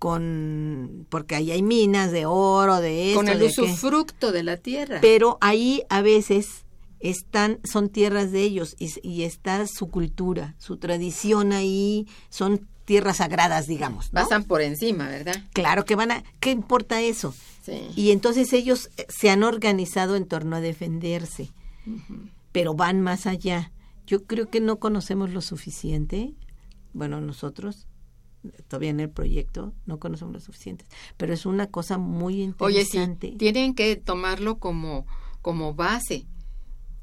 con, 0.01 1.07
porque 1.11 1.35
ahí 1.35 1.51
hay 1.51 1.63
minas 1.63 2.11
de 2.11 2.25
oro, 2.25 2.81
de 2.81 3.11
esto, 3.11 3.19
Con 3.21 3.29
el 3.29 3.39
de 3.39 3.47
usufructo 3.47 4.33
de 4.33 4.43
la 4.43 4.57
tierra. 4.57 4.99
pero 5.03 5.37
ahí 5.43 5.83
a 5.91 6.01
veces 6.01 6.65
están, 7.01 7.59
son 7.65 7.89
tierras 7.89 8.31
de 8.31 8.43
ellos 8.43 8.77
y, 8.79 8.91
y 9.03 9.25
está 9.25 9.67
su 9.67 9.89
cultura, 9.89 10.55
su 10.59 10.77
tradición 10.77 11.53
ahí, 11.53 12.07
son 12.29 12.69
tierras 12.85 13.19
sagradas, 13.19 13.67
digamos. 13.67 14.13
¿no? 14.13 14.21
Pasan 14.21 14.45
por 14.45 14.61
encima, 14.63 15.09
¿verdad? 15.09 15.45
Claro 15.53 15.85
que 15.85 15.97
van 15.97 16.11
a, 16.11 16.25
¿qué 16.41 16.51
importa 16.51 17.01
eso? 17.01 17.35
Sí. 17.63 17.89
Y 17.95 18.11
entonces 18.11 18.53
ellos 18.53 18.91
eh, 18.97 19.07
se 19.09 19.31
han 19.31 19.43
organizado 19.43 20.17
en 20.17 20.27
torno 20.27 20.57
a 20.57 20.61
defenderse, 20.61 21.51
pero 22.53 22.75
van 22.75 23.01
más 23.01 23.27
allá. 23.27 23.73
Yo 24.07 24.25
creo 24.25 24.51
que 24.51 24.61
no 24.61 24.79
conocemos 24.79 25.31
lo 25.31 25.41
suficiente, 25.41 26.35
bueno, 26.93 27.21
nosotros, 27.21 27.87
todavía 28.67 28.91
en 28.91 28.99
el 29.01 29.11
proyecto, 29.11 29.73
no 29.87 30.01
conocemos 30.01 30.35
lo 30.35 30.41
suficiente, 30.41 30.85
pero 31.17 31.33
es 31.33 31.47
una 31.47 31.69
cosa 31.69 31.97
muy 31.97 32.53
Oye, 32.59 32.85
sí, 32.85 32.99
interesante. 32.99 33.37
tienen 33.39 33.75
que 33.75 33.95
tomarlo 33.97 34.59
como, 34.59 35.07
como 35.43 35.75
base. 35.75 36.27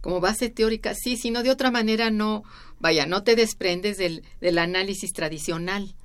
Como 0.02 0.20
base 0.20 0.50
teórica, 0.50 0.94
sí, 0.96 1.18
sino 1.18 1.44
de 1.44 1.52
otra 1.52 1.72
manera 1.72 2.10
no, 2.10 2.44
vaya, 2.80 3.06
no 3.06 3.24
te 3.24 3.36
desprendes 3.36 3.98
del, 3.98 4.24
del 4.42 4.58
análisis 4.58 5.12
tradicional. 5.14 5.96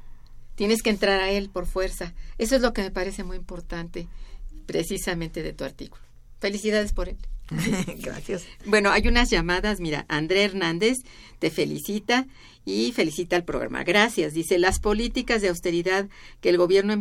Tienes 0.55 0.82
que 0.82 0.90
entrar 0.90 1.20
a 1.20 1.30
él 1.30 1.51
por 1.51 1.66
fuerza. 1.66 2.14
Eso 2.38 2.57
es 2.57 2.62
lo 2.62 2.72
que 2.72 2.82
me 2.82 2.90
parece 2.90 3.24
muy 3.24 3.36
importante 3.36 4.09
precisamente 4.66 5.43
de 5.43 5.53
tu 5.53 5.64
artículo. 5.64 6.03
Felicidades 6.40 6.93
por 6.93 7.09
él. 7.09 7.18
Gracias. 7.99 8.45
Bueno, 8.64 8.90
hay 8.90 9.07
unas 9.09 9.30
llamadas, 9.30 9.80
mira, 9.80 10.07
André 10.09 10.45
Hernández 10.45 10.99
te 11.38 11.51
felicita 11.51 12.26
y 12.64 12.93
felicita 12.93 13.36
al 13.36 13.45
programa. 13.45 13.84
Gracias, 13.84 14.32
dice, 14.32 14.59
las 14.59 14.78
políticas 14.78 15.43
de 15.43 15.49
austeridad 15.49 16.09
que 16.40 16.49
el 16.49 16.59
gobierno 16.59 16.95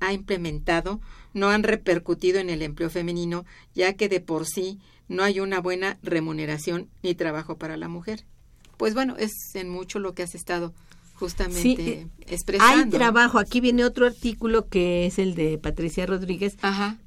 ha 0.00 0.12
implementado 0.12 1.00
no 1.32 1.50
han 1.50 1.62
repercutido 1.62 2.38
en 2.38 2.50
el 2.50 2.62
empleo 2.62 2.88
femenino, 2.90 3.44
ya 3.74 3.94
que 3.94 4.08
de 4.08 4.20
por 4.20 4.46
sí 4.46 4.78
no 5.08 5.22
hay 5.22 5.40
una 5.40 5.60
buena 5.60 5.98
remuneración 6.02 6.88
ni 7.02 7.14
trabajo 7.14 7.56
para 7.56 7.76
la 7.76 7.88
mujer. 7.88 8.24
Pues 8.76 8.94
bueno, 8.94 9.16
es 9.18 9.32
en 9.54 9.68
mucho 9.68 9.98
lo 9.98 10.14
que 10.14 10.22
has 10.22 10.34
estado 10.34 10.74
justamente 11.14 12.00
eh, 12.00 12.06
expresando. 12.26 12.84
Hay 12.84 12.90
trabajo, 12.90 13.38
aquí 13.38 13.60
viene 13.60 13.84
otro 13.84 14.06
artículo 14.06 14.68
que 14.68 15.06
es 15.06 15.18
el 15.18 15.34
de 15.34 15.58
Patricia 15.58 16.06
Rodríguez, 16.06 16.56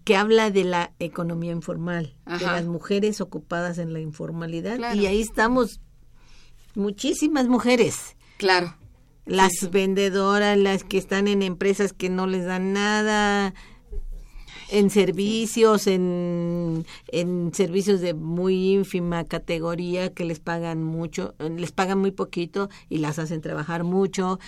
que 0.04 0.16
habla 0.16 0.50
de 0.50 0.64
la 0.64 0.92
economía 1.00 1.52
informal, 1.52 2.16
de 2.26 2.46
las 2.46 2.66
mujeres 2.66 3.22
ocupadas 3.22 3.78
en 3.78 3.94
la 3.94 4.00
informalidad. 4.00 4.96
Y 4.96 5.06
ahí 5.06 5.22
estamos 5.22 5.82
muchísimas 6.76 7.48
mujeres. 7.48 8.16
Claro. 8.38 8.76
Las 9.26 9.70
vendedoras, 9.70 10.58
las 10.58 10.84
que 10.84 10.98
están 10.98 11.28
en 11.28 11.44
empresas 11.44 11.94
que 11.94 12.10
no 12.10 12.26
les 12.26 12.46
dan 12.46 12.74
nada, 12.74 13.54
en 14.72 14.90
servicios, 14.90 15.88
en, 15.88 16.86
en 17.08 17.54
servicios 17.54 18.02
de 18.02 18.14
muy 18.14 18.74
ínfima 18.74 19.24
categoría 19.24 20.14
que 20.14 20.26
les 20.26 20.40
pagan 20.40 20.84
mucho, 20.84 21.36
les 21.40 21.72
pagan 21.72 22.00
muy 22.00 22.12
poquito 22.12 22.70
y 22.90 23.00
las 23.00 23.20
hacen 23.20 23.42
trabajar 23.42 23.84
mucho. 23.84 24.40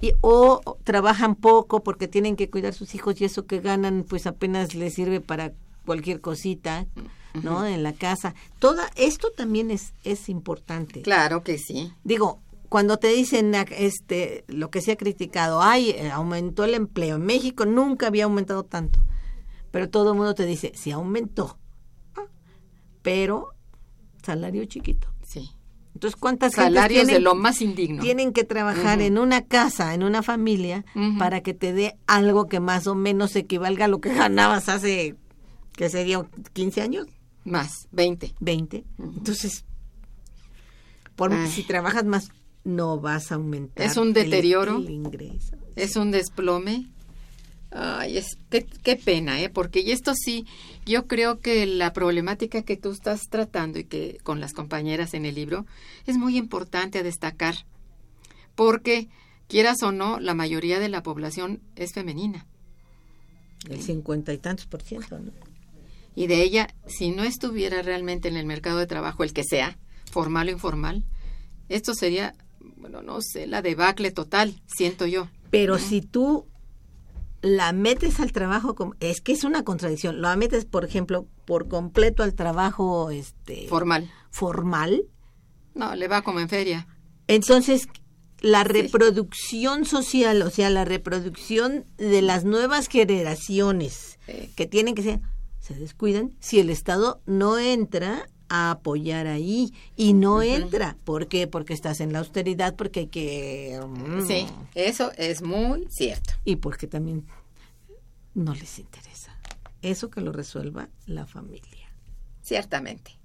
Y, 0.00 0.12
o 0.20 0.78
trabajan 0.84 1.34
poco 1.34 1.82
porque 1.82 2.08
tienen 2.08 2.36
que 2.36 2.50
cuidar 2.50 2.74
sus 2.74 2.94
hijos 2.94 3.20
y 3.20 3.24
eso 3.24 3.46
que 3.46 3.60
ganan 3.60 4.04
pues 4.06 4.26
apenas 4.26 4.74
les 4.74 4.94
sirve 4.94 5.20
para 5.20 5.52
cualquier 5.86 6.20
cosita, 6.20 6.86
¿no? 7.42 7.66
En 7.66 7.82
la 7.82 7.92
casa. 7.92 8.34
Toda 8.58 8.90
esto 8.96 9.30
también 9.34 9.70
es 9.70 9.94
es 10.04 10.28
importante. 10.28 11.02
Claro 11.02 11.42
que 11.42 11.58
sí. 11.58 11.92
Digo, 12.04 12.40
cuando 12.74 12.96
te 12.96 13.06
dicen 13.06 13.54
este 13.54 14.44
lo 14.48 14.68
que 14.68 14.80
se 14.80 14.90
ha 14.90 14.96
criticado, 14.96 15.62
ay, 15.62 15.90
eh, 15.90 16.10
aumentó 16.10 16.64
el 16.64 16.74
empleo. 16.74 17.14
En 17.14 17.24
México 17.24 17.66
nunca 17.66 18.08
había 18.08 18.24
aumentado 18.24 18.64
tanto. 18.64 18.98
Pero 19.70 19.88
todo 19.88 20.10
el 20.10 20.16
mundo 20.16 20.34
te 20.34 20.44
dice, 20.44 20.72
sí 20.74 20.90
aumentó. 20.90 21.56
Pero 23.00 23.50
salario 24.24 24.64
chiquito. 24.64 25.06
Sí. 25.24 25.52
Entonces, 25.94 26.18
¿cuántas 26.18 26.54
salarios 26.54 27.04
tienen, 27.04 27.14
de 27.14 27.20
lo 27.20 27.36
más 27.36 27.62
indigno? 27.62 28.02
Tienen 28.02 28.32
que 28.32 28.42
trabajar 28.42 29.00
en 29.02 29.18
una 29.18 29.42
casa, 29.42 29.94
en 29.94 30.02
una 30.02 30.24
familia, 30.24 30.84
para 31.16 31.42
que 31.42 31.54
te 31.54 31.72
dé 31.72 31.96
algo 32.08 32.48
que 32.48 32.58
más 32.58 32.88
o 32.88 32.96
menos 32.96 33.36
equivalga 33.36 33.84
a 33.84 33.88
lo 33.88 34.00
que 34.00 34.12
ganabas 34.12 34.68
hace, 34.68 35.14
que 35.74 35.88
sería 35.90 36.28
15 36.54 36.82
años. 36.82 37.06
Más, 37.44 37.86
20. 37.92 38.34
20. 38.40 38.84
Entonces, 38.98 39.64
por, 41.14 41.32
si 41.46 41.62
trabajas 41.62 42.04
más, 42.04 42.32
no 42.64 42.98
vas 42.98 43.30
a 43.30 43.36
aumentar. 43.36 43.86
Es 43.86 43.96
un 43.96 44.12
deterioro. 44.12 44.78
El, 44.78 44.90
ingreso. 44.90 45.56
Es 45.76 45.96
un 45.96 46.10
desplome. 46.10 46.86
Ay, 47.70 48.18
es, 48.18 48.38
qué, 48.50 48.64
qué, 48.64 48.96
pena, 48.96 49.40
¿eh? 49.40 49.48
Porque 49.48 49.80
y 49.80 49.90
esto 49.90 50.14
sí, 50.14 50.46
yo 50.86 51.06
creo 51.06 51.40
que 51.40 51.66
la 51.66 51.92
problemática 51.92 52.62
que 52.62 52.76
tú 52.76 52.92
estás 52.92 53.22
tratando 53.28 53.78
y 53.78 53.84
que 53.84 54.18
con 54.22 54.40
las 54.40 54.52
compañeras 54.52 55.12
en 55.14 55.24
el 55.26 55.34
libro 55.34 55.66
es 56.06 56.16
muy 56.16 56.36
importante 56.36 56.98
a 56.98 57.02
destacar. 57.02 57.66
Porque, 58.54 59.08
quieras 59.48 59.82
o 59.82 59.90
no, 59.90 60.20
la 60.20 60.34
mayoría 60.34 60.78
de 60.78 60.88
la 60.88 61.02
población 61.02 61.60
es 61.74 61.92
femenina. 61.92 62.46
El 63.68 63.82
cincuenta 63.82 64.32
y 64.32 64.38
tantos 64.38 64.66
por 64.66 64.82
ciento, 64.82 65.18
¿no? 65.18 65.32
Y 66.14 66.28
de 66.28 66.42
ella, 66.42 66.68
si 66.86 67.10
no 67.10 67.24
estuviera 67.24 67.82
realmente 67.82 68.28
en 68.28 68.36
el 68.36 68.46
mercado 68.46 68.78
de 68.78 68.86
trabajo, 68.86 69.24
el 69.24 69.32
que 69.32 69.42
sea, 69.42 69.78
formal 70.12 70.46
o 70.46 70.52
informal, 70.52 71.04
esto 71.68 71.94
sería 71.94 72.34
bueno, 72.76 73.02
no 73.02 73.20
sé, 73.20 73.46
la 73.46 73.62
debacle 73.62 74.10
total, 74.10 74.60
siento 74.66 75.06
yo. 75.06 75.28
Pero 75.50 75.78
si 75.78 76.00
tú 76.00 76.46
la 77.42 77.72
metes 77.72 78.20
al 78.20 78.32
trabajo, 78.32 78.74
es 79.00 79.20
que 79.20 79.32
es 79.32 79.44
una 79.44 79.64
contradicción, 79.64 80.20
la 80.20 80.34
metes, 80.36 80.64
por 80.64 80.84
ejemplo, 80.84 81.26
por 81.44 81.68
completo 81.68 82.22
al 82.22 82.34
trabajo 82.34 83.10
este 83.10 83.66
formal. 83.68 84.10
Formal. 84.30 85.04
No, 85.74 85.94
le 85.94 86.08
va 86.08 86.22
como 86.22 86.40
en 86.40 86.48
feria. 86.48 86.86
Entonces, 87.26 87.88
la 88.40 88.64
reproducción 88.64 89.84
social, 89.84 90.42
o 90.42 90.50
sea, 90.50 90.70
la 90.70 90.84
reproducción 90.84 91.86
de 91.96 92.22
las 92.22 92.44
nuevas 92.44 92.88
generaciones 92.88 94.18
que 94.54 94.66
tienen 94.66 94.94
que 94.94 95.02
ser, 95.02 95.20
se 95.60 95.74
descuidan 95.74 96.32
si 96.40 96.60
el 96.60 96.68
Estado 96.68 97.22
no 97.26 97.58
entra 97.58 98.28
a 98.48 98.72
apoyar 98.72 99.26
ahí 99.26 99.72
y 99.96 100.12
no 100.12 100.42
entra. 100.42 100.96
¿Por 101.04 101.28
qué? 101.28 101.46
Porque 101.46 101.72
estás 101.72 102.00
en 102.00 102.12
la 102.12 102.20
austeridad, 102.20 102.76
porque 102.76 103.00
hay 103.00 103.06
que... 103.08 103.80
Mm. 103.86 104.26
Sí, 104.26 104.46
eso 104.74 105.12
es 105.16 105.42
muy 105.42 105.86
cierto. 105.90 106.34
Y 106.44 106.56
porque 106.56 106.86
también 106.86 107.26
no 108.34 108.54
les 108.54 108.78
interesa. 108.78 109.38
Eso 109.82 110.10
que 110.10 110.20
lo 110.20 110.32
resuelva 110.32 110.88
la 111.06 111.26
familia. 111.26 111.88
Ciertamente. 112.42 113.18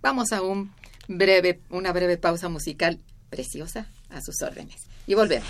Vamos 0.00 0.32
a 0.32 0.42
un 0.42 0.72
breve, 1.08 1.60
una 1.70 1.92
breve 1.92 2.16
pausa 2.16 2.48
musical 2.48 3.00
preciosa 3.28 3.90
a 4.10 4.20
sus 4.20 4.42
órdenes. 4.42 4.86
Y 5.06 5.14
volvemos. 5.14 5.48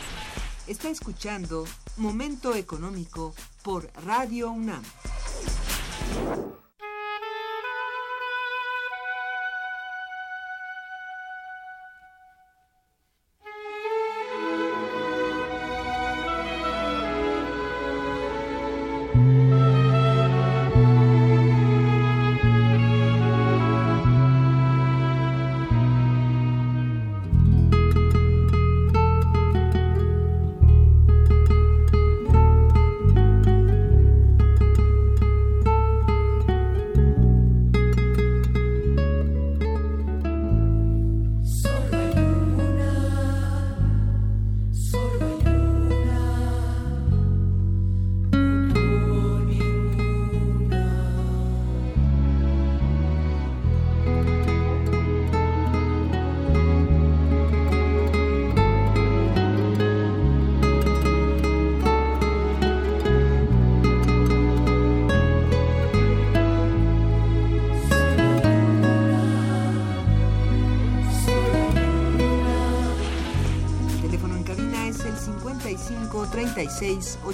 Está 0.67 0.89
escuchando 0.89 1.64
Momento 1.97 2.55
Económico 2.55 3.35
por 3.62 3.91
Radio 4.05 4.51
UNAM. 4.51 4.83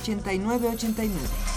8989. 0.03 1.51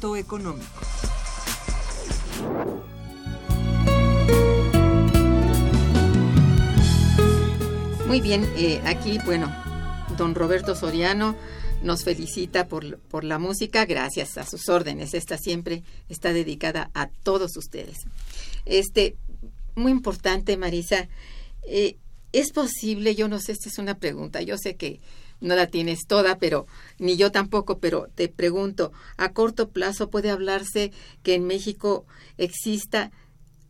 Económico. 0.00 0.80
Muy 8.06 8.20
bien, 8.22 8.50
eh, 8.56 8.80
aquí, 8.86 9.18
bueno, 9.26 9.54
don 10.16 10.34
Roberto 10.34 10.74
Soriano 10.74 11.36
nos 11.82 12.02
felicita 12.02 12.66
por, 12.66 12.98
por, 12.98 13.24
la 13.24 13.38
música, 13.38 13.84
gracias 13.84 14.38
a 14.38 14.46
sus 14.46 14.68
órdenes. 14.70 15.12
Esta 15.12 15.36
siempre 15.36 15.82
está 16.08 16.32
dedicada 16.32 16.90
a 16.94 17.08
todos 17.08 17.56
ustedes. 17.56 17.98
Este, 18.64 19.16
muy 19.74 19.92
importante, 19.92 20.56
Marisa, 20.56 21.08
eh, 21.66 21.96
¿es 22.32 22.52
posible? 22.52 23.14
Yo 23.14 23.28
no 23.28 23.38
sé, 23.38 23.52
esta 23.52 23.68
es 23.68 23.78
una 23.78 23.98
pregunta, 23.98 24.40
yo 24.40 24.56
sé 24.56 24.76
que 24.76 25.00
no 25.40 25.56
la 25.56 25.68
tienes 25.68 26.06
toda, 26.06 26.38
pero 26.38 26.66
ni 26.98 27.16
yo 27.16 27.32
tampoco, 27.32 27.78
pero 27.78 28.08
te 28.14 28.28
pregunto, 28.28 28.92
¿a 29.16 29.32
corto 29.32 29.70
plazo 29.70 30.10
puede 30.10 30.30
hablarse 30.30 30.92
que 31.22 31.34
en 31.34 31.46
México 31.46 32.04
exista 32.38 33.10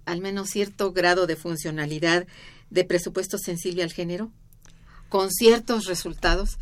al 0.05 0.21
menos 0.21 0.51
cierto 0.51 0.93
grado 0.93 1.27
de 1.27 1.37
funcionalidad 1.37 2.27
de 2.71 2.85
presupuesto 2.85 3.39
sensible 3.39 3.83
al 3.83 3.93
género? 3.93 4.31
Con 5.09 5.31
ciertos 5.31 5.87
resultados. 5.87 6.59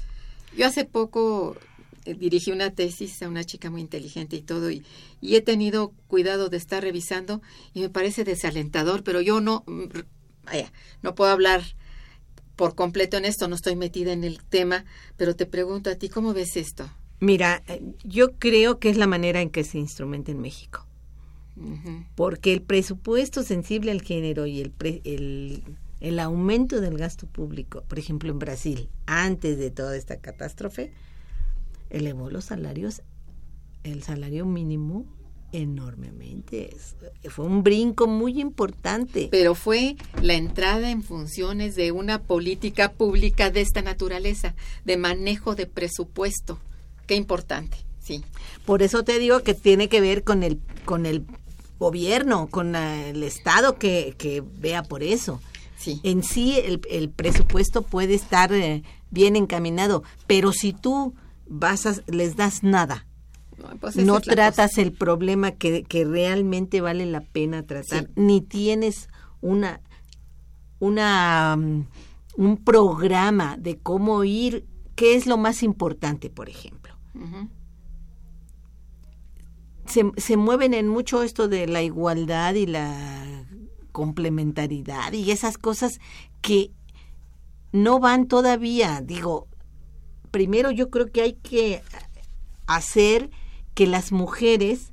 Yo 0.57 0.67
hace 0.67 0.85
poco 0.85 1.57
eh, 2.05 2.15
dirigí 2.15 2.53
una 2.53 2.71
tesis 2.71 3.23
a 3.23 3.29
una 3.29 3.45
chica 3.45 3.71
muy 3.71 3.81
inteligente 3.81 4.37
y 4.37 4.43
todo, 4.43 4.71
y, 4.71 4.85
y, 5.21 5.37
he 5.37 5.43
tenido 5.43 5.93
cuidado 6.07 6.49
de 6.49 6.57
estar 6.57 6.83
revisando 6.83 7.43
y 7.75 7.81
me 7.81 7.91
parece 7.91 8.25
desalentador, 8.25 9.03
pero 9.05 9.21
yo 9.21 9.41
no, 9.41 9.65
mm, 9.67 9.85
no 11.03 11.15
puedo 11.15 11.31
hablar 11.31 11.63
por 12.59 12.75
completo 12.75 13.17
en 13.17 13.25
esto, 13.25 13.49
no 13.49 13.55
estoy 13.55 13.77
metida 13.77 14.13
en 14.13 14.25
el 14.25 14.43
tema, 14.43 14.85
pero 15.17 15.35
te 15.35 15.47
pregunto 15.47 15.89
a 15.89 15.95
ti, 15.95 16.11
¿cómo 16.11 16.35
ves 16.35 16.57
esto? 16.57 16.91
Mira, 17.21 17.63
yo 18.05 18.33
creo 18.33 18.79
que 18.79 18.91
es 18.91 18.99
la 18.99 19.07
manera 19.07 19.41
en 19.41 19.49
que 19.49 19.65
se 19.65 19.79
instrumenta 19.79 20.31
en 20.31 20.41
México. 20.41 20.85
Porque 22.15 22.53
el 22.53 22.63
presupuesto 22.63 23.43
sensible 23.43 23.91
al 23.91 24.03
género 24.03 24.47
y 24.47 24.61
el, 24.61 24.71
pre, 24.71 25.01
el 25.05 25.65
el 26.01 26.21
aumento 26.21 26.81
del 26.81 26.97
gasto 26.97 27.27
público, 27.27 27.83
por 27.89 27.99
ejemplo 27.99 28.31
en 28.31 28.39
Brasil, 28.39 28.89
antes 29.07 29.59
de 29.59 29.71
toda 29.71 29.97
esta 29.97 30.19
catástrofe, 30.19 30.93
elevó 31.91 32.31
los 32.31 32.47
salarios, 32.47 33.03
el 33.83 34.03
salario 34.03 34.47
mínimo 34.47 35.07
enormemente. 35.53 36.77
Fue 37.31 37.45
un 37.45 37.63
brinco 37.63 38.07
muy 38.07 38.41
importante. 38.41 39.29
Pero 39.31 39.55
fue 39.55 39.97
la 40.23 40.35
entrada 40.35 40.91
en 40.91 41.03
funciones 41.03 41.75
de 41.75 41.93
una 41.93 42.23
política 42.23 42.93
pública 42.93 43.51
de 43.51 43.63
esta 43.63 43.83
naturaleza, 43.83 44.55
de 44.85 44.97
manejo 44.97 45.55
de 45.55 45.67
presupuesto. 45.67 46.59
Qué 47.07 47.15
importante, 47.15 47.79
sí. 48.01 48.25
Por 48.67 48.83
eso 48.83 49.05
te 49.05 49.19
digo 49.19 49.41
que 49.41 49.55
tiene 49.55 49.89
que 49.89 50.01
ver 50.01 50.25
con 50.25 50.43
el, 50.43 50.61
con 50.85 51.07
el 51.07 51.25
gobierno, 51.79 52.49
con 52.49 52.77
el 52.77 53.23
Estado 53.23 53.79
que, 53.79 54.15
que 54.19 54.43
vea 54.43 54.83
por 54.83 55.03
eso. 55.03 55.41
Sí. 55.79 56.01
En 56.03 56.23
sí 56.23 56.59
el, 56.59 56.81
el 56.91 57.09
presupuesto 57.09 57.83
puede 57.83 58.15
estar 58.15 58.53
eh, 58.53 58.83
bien 59.11 59.37
encaminado, 59.37 60.03
pero 60.27 60.53
si 60.53 60.73
tú 60.73 61.15
vas 61.47 61.87
a, 61.87 61.95
les 62.09 62.37
das 62.37 62.63
nada, 62.63 63.07
pues 63.81 63.97
no 63.97 64.19
es 64.19 64.25
tratas 64.25 64.79
el 64.79 64.93
problema 64.93 65.53
que, 65.53 65.83
que, 65.85 66.05
realmente 66.05 66.81
vale 66.81 67.07
la 67.07 67.21
pena 67.21 67.63
tratar, 67.65 68.05
Sí. 68.05 68.13
ni 68.17 68.41
tienes 68.41 69.09
una, 69.41 69.81
una 70.79 71.55
um, 71.59 71.87
un 72.37 72.57
programa 72.57 73.57
de 73.59 73.79
cómo 73.79 74.23
ir, 74.23 74.65
qué 74.95 75.17
es 75.17 75.27
lo 75.27 75.37
más 75.37 75.63
importante, 75.65 76.31
por 76.31 76.49
ejemplo. 76.49 76.95
Uh 77.15 77.19
-huh. 77.19 77.49
se, 79.87 80.05
se 80.17 80.37
mueven 80.37 80.73
en 80.73 80.87
mucho 80.87 81.23
esto 81.25 81.49
de 81.49 81.67
la 81.67 81.83
igualdad 81.83 82.55
y 82.55 82.67
la 82.67 83.45
complementariedad 83.91 85.13
y 85.13 85.31
esas 85.33 85.59
cosas 85.59 85.99
que 86.43 86.71
no 87.73 87.99
van 87.99 88.29
todavía. 88.29 89.01
Digo, 89.01 89.49
primero 90.31 90.71
yo 90.71 90.91
creo 90.91 91.11
que 91.11 91.23
hay 91.23 91.33
que 91.33 91.83
hacer 92.67 93.31
que 93.79 93.87
las 93.87 94.11
mujeres 94.11 94.91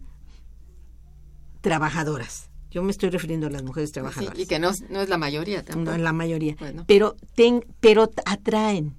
trabajadoras, 1.61 2.51
yo 2.69 2.83
me 2.83 2.91
estoy 2.91 3.09
refiriendo 3.09 3.47
a 3.47 3.49
las 3.49 3.63
mujeres 3.63 3.91
trabajadoras. 3.91 4.37
Sí, 4.37 4.43
y 4.43 4.45
que 4.45 4.59
no, 4.59 4.69
no, 4.89 5.01
es 5.01 5.09
la 5.09 5.17
mayoría 5.17 5.63
tampoco. 5.63 5.89
No 5.89 5.95
es 5.95 6.01
la 6.03 6.13
mayoría. 6.13 6.55
Bueno. 6.59 6.83
Pero, 6.85 7.15
ten, 7.33 7.65
pero 7.79 8.11
atraen. 8.27 8.95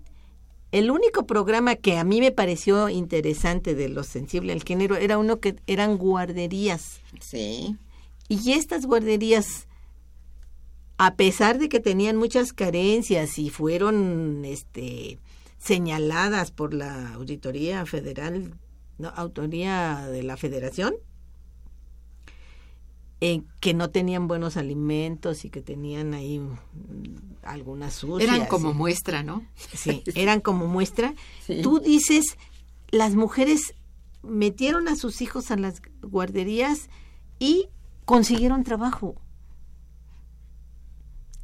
El 0.72 0.91
único 0.91 1.24
programa 1.24 1.76
que 1.76 1.99
a 1.99 2.03
mí 2.03 2.18
me 2.20 2.32
pareció 2.32 2.89
interesante 2.89 3.76
de 3.76 3.89
lo 3.89 4.03
sensible 4.03 4.53
al 4.53 4.64
género 4.64 4.97
era 4.97 5.18
uno 5.18 5.39
que 5.39 5.55
eran 5.68 5.99
guarderías. 5.99 6.99
Sí. 7.20 7.76
Y 8.26 8.55
estas 8.55 8.87
guarderías, 8.87 9.68
a 10.99 11.14
pesar 11.14 11.61
de 11.61 11.68
que 11.68 11.78
tenían 11.78 12.16
muchas 12.16 12.53
carencias 12.53 13.39
y 13.39 13.51
fueron 13.51 14.45
este, 14.45 15.20
señaladas 15.59 16.51
por 16.51 16.74
la 16.74 17.12
Auditoría 17.12 17.87
Federal, 17.87 18.53
no, 18.99 19.09
Autoría 19.09 20.07
de 20.07 20.23
la 20.23 20.37
Federación, 20.37 20.95
eh, 23.21 23.43
que 23.61 23.73
no 23.73 23.91
tenían 23.91 24.29
buenos 24.29 24.57
alimentos 24.57 25.45
y 25.47 25.51
que 25.51 25.63
tenían 25.63 26.13
ahí 26.13 26.39
mm, 26.39 26.55
algunas 27.43 27.95
sucias. 27.95 28.31
Eran 28.31 28.47
como 28.47 28.75
muestra, 28.75 29.23
¿no? 29.23 29.47
Sí, 29.75 30.03
eran 30.15 30.41
como 30.41 30.67
muestra. 30.67 31.15
Sí. 31.47 31.63
Tú 31.63 31.81
dices, 31.81 32.37
las 32.91 33.15
mujeres 33.15 33.75
metieron 34.23 34.89
a 34.89 34.97
sus 34.97 35.23
hijos 35.23 35.51
a 35.51 35.57
las 35.57 35.81
guarderías 36.03 36.91
y 37.39 37.69
consiguieron 38.05 38.65
trabajo. 38.65 39.17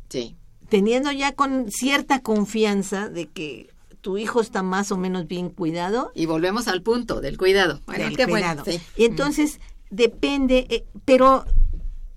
Sí. 0.09 0.37
Teniendo 0.69 1.11
ya 1.11 1.35
con 1.35 1.71
cierta 1.71 2.21
confianza 2.21 3.09
de 3.09 3.29
que 3.29 3.72
tu 4.03 4.19
hijo 4.19 4.43
está 4.43 4.63
más 4.63 4.93
o 4.93 4.99
menos 4.99 5.27
bien 5.27 5.49
cuidado. 5.49 6.13
Y 6.15 6.27
volvemos 6.27 6.69
al 6.69 6.83
punto 6.83 7.23
del 7.23 7.39
cuidado. 7.39 7.81
Bueno, 7.87 8.05
del 8.05 8.15
qué 8.17 8.27
cuidado. 8.27 8.63
bueno. 8.65 8.79
Sí. 8.79 8.85
Y 8.97 9.07
entonces 9.07 9.59
depende, 9.91 10.67
eh, 10.69 10.85
pero 11.05 11.45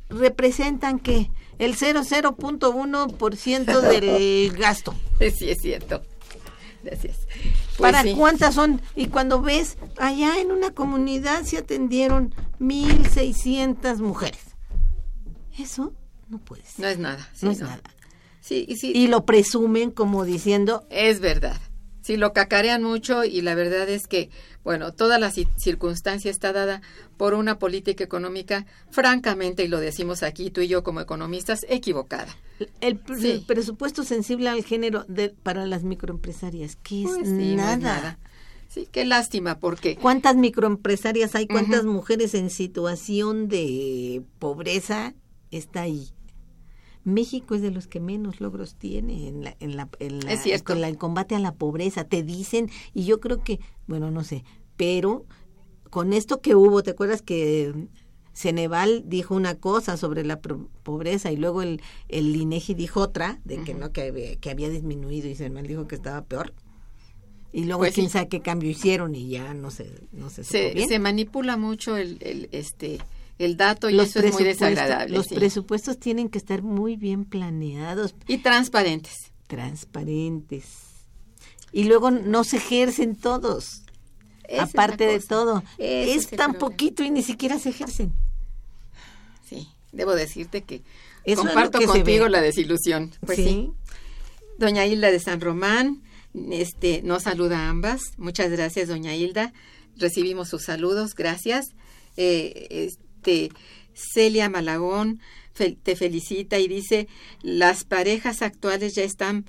representan 0.10 1.00
que 1.00 1.30
el 1.60 1.78
0,0.1% 1.78 3.82
del 3.82 4.52
gasto. 4.58 4.96
Sí, 5.20 5.50
es 5.50 5.62
cierto. 5.62 6.02
Gracias. 6.84 7.20
Pues 7.78 7.92
¿Para 7.92 8.02
sí. 8.04 8.14
cuántas 8.18 8.56
son? 8.56 8.82
Y 8.96 9.08
cuando 9.08 9.42
ves, 9.42 9.78
allá 9.98 10.40
en 10.40 10.52
una 10.52 10.72
comunidad 10.72 11.44
se 11.44 11.60
atendieron 11.60 12.34
1.600 12.60 14.00
mujeres. 14.00 14.42
Eso 15.58 15.94
no 16.30 16.40
puede 16.40 16.64
ser. 16.64 16.82
No 16.82 16.88
es 16.88 16.98
nada. 16.98 17.30
Sí, 17.34 17.46
no 17.46 17.52
es 17.52 17.60
no. 17.60 17.68
nada. 17.68 17.84
Sí, 18.42 18.68
sí, 18.80 18.92
y 18.94 19.08
lo 19.08 19.26
presumen 19.26 19.92
como 19.92 20.24
diciendo... 20.24 20.86
Es 20.92 21.20
verdad. 21.20 21.60
Sí, 22.06 22.18
lo 22.18 22.34
cacarean 22.34 22.84
mucho 22.84 23.24
y 23.24 23.42
la 23.42 23.56
verdad 23.56 23.90
es 23.90 24.06
que, 24.06 24.30
bueno, 24.64 24.94
toda 24.94 25.18
la 25.18 25.32
circunstancia 25.32 26.30
está 26.30 26.54
dada 26.54 26.84
por 27.18 27.34
una 27.34 27.58
política 27.58 28.04
económica, 28.04 28.68
francamente, 28.92 29.64
y 29.64 29.68
lo 29.68 29.80
decimos 29.80 30.22
aquí 30.22 30.52
tú 30.52 30.62
y 30.62 30.68
yo 30.68 30.84
como 30.84 31.02
economistas, 31.02 31.66
equivocada. 31.68 32.28
El, 32.80 33.02
sí. 33.20 33.32
el 33.32 33.42
presupuesto 33.42 34.04
sensible 34.04 34.50
al 34.50 34.64
género 34.64 35.04
de, 35.08 35.30
para 35.30 35.66
las 35.66 35.82
microempresarias, 35.82 36.76
que 36.76 37.06
es 37.06 37.10
pues 37.10 37.28
nada. 37.28 37.40
sí, 37.40 37.56
no 37.56 37.70
es 37.72 37.80
nada. 37.80 38.20
Sí, 38.68 38.88
qué 38.92 39.04
lástima, 39.04 39.58
porque... 39.58 39.96
¿Cuántas 39.96 40.36
microempresarias 40.36 41.34
hay? 41.34 41.48
¿Cuántas 41.48 41.86
uh 41.86 41.88
-huh. 41.88 41.94
mujeres 41.94 42.36
en 42.36 42.52
situación 42.52 43.48
de 43.48 44.22
pobreza 44.38 45.16
está 45.50 45.82
ahí? 45.82 46.10
México 47.06 47.56
es 47.56 47.62
de 47.62 47.72
los 47.72 47.88
que 47.88 48.00
menos 48.02 48.42
logros 48.42 48.76
tiene 48.76 49.28
en 49.30 49.44
la, 49.44 49.56
en 49.60 49.78
la, 49.78 49.88
en 50.00 50.20
la, 50.20 50.34
es 50.34 50.44
cierto. 50.44 50.74
en 50.74 50.82
la 50.82 50.90
el 50.90 50.98
combate 50.98 51.36
a 51.36 51.40
la 51.40 51.54
pobreza. 51.54 52.04
Te 52.04 52.24
dicen, 52.24 52.70
y 52.94 53.06
yo 53.06 53.20
creo 53.22 53.44
que, 53.44 53.60
bueno, 53.88 54.12
no 54.12 54.24
sé, 54.24 54.44
pero 54.76 55.26
con 55.90 56.12
esto 56.12 56.42
que 56.42 56.56
hubo, 56.56 56.84
¿te 56.84 56.92
acuerdas 56.92 57.22
que 57.22 57.88
Ceneval 58.34 59.04
dijo 59.06 59.34
una 59.36 59.56
cosa 59.56 59.96
sobre 59.96 60.26
la 60.26 60.42
pobreza 60.42 61.32
y 61.32 61.38
luego 61.38 61.62
el, 61.62 61.82
el 62.10 62.36
INEGI 62.36 62.74
dijo 62.74 63.00
otra, 63.00 63.40
de 63.46 63.64
que 63.64 63.74
uh 63.74 63.78
-huh. 63.78 63.80
no, 63.80 63.92
que, 63.94 64.38
que 64.42 64.50
había 64.50 64.70
disminuido 64.70 65.30
y 65.30 65.36
Ceneval 65.36 65.68
dijo 65.68 65.88
que 65.88 65.96
estaba 65.96 66.22
peor? 66.26 66.54
Y 67.54 67.64
luego 67.64 67.84
pues 67.84 67.94
quién 67.94 68.08
sí. 68.08 68.14
sabe 68.14 68.28
qué 68.28 68.42
cambio 68.42 68.70
hicieron 68.70 69.16
y 69.16 69.30
ya 69.30 69.54
no 69.54 69.72
sé, 69.72 69.90
no. 70.12 70.30
Se, 70.30 70.44
se 70.44 71.00
manipula 71.00 71.56
mucho 71.56 71.96
el, 71.96 72.18
el 72.20 72.50
este 72.52 72.98
el 73.38 73.58
dato 73.58 73.90
y 73.90 74.00
eso 74.00 74.20
es 74.20 74.34
muy 74.34 74.44
desagradable. 74.44 75.18
Los 75.18 75.28
sí. 75.28 75.36
presupuestos 75.36 76.00
tienen 76.00 76.30
que 76.30 76.38
estar 76.38 76.62
muy 76.62 76.96
bien 76.96 77.26
planeados. 77.26 78.16
Y 78.28 78.38
transparentes. 78.40 79.32
Transparentes. 79.48 80.66
Y 81.72 81.84
luego 81.86 82.12
no 82.12 82.44
se 82.44 82.58
ejercen 82.58 83.16
todos. 83.16 83.84
Esa 84.48 84.64
aparte 84.64 85.06
de 85.06 85.20
todo. 85.20 85.64
Ese 85.78 86.16
es 86.16 86.28
tan 86.28 86.54
problema. 86.54 86.60
poquito 86.60 87.04
y 87.04 87.10
ni 87.10 87.24
siquiera 87.24 87.60
se 87.60 87.70
ejercen. 87.70 88.14
Sí, 89.48 89.68
debo 89.92 90.16
decirte 90.16 90.62
que 90.64 90.84
Eso 91.26 91.42
comparto 91.42 91.82
contigo 91.82 92.30
la 92.30 92.42
desilusión. 92.42 93.12
Pues 93.26 93.38
¿Sí? 93.38 93.44
sí. 93.44 93.72
Doña 94.58 94.86
Hilda 94.86 95.12
de 95.12 95.20
San 95.20 95.42
Román, 95.42 96.02
este, 96.52 97.02
nos 97.04 97.24
saluda 97.24 97.60
a 97.60 97.70
ambas. 97.70 98.02
Muchas 98.18 98.50
gracias, 98.52 98.88
doña 98.88 99.14
Hilda. 99.16 99.52
recibimos 99.98 100.48
sus 100.50 100.64
saludos, 100.64 101.16
gracias. 101.16 101.68
Eh, 102.16 102.90
este, 103.26 103.52
Celia 103.94 104.50
Malagón 104.50 105.20
te 105.54 105.96
felicita 105.96 106.60
y 106.60 106.68
dice, 106.68 107.08
las 107.42 107.86
parejas 107.86 108.42
actuales 108.42 108.94
ya 108.94 109.04
están 109.04 109.46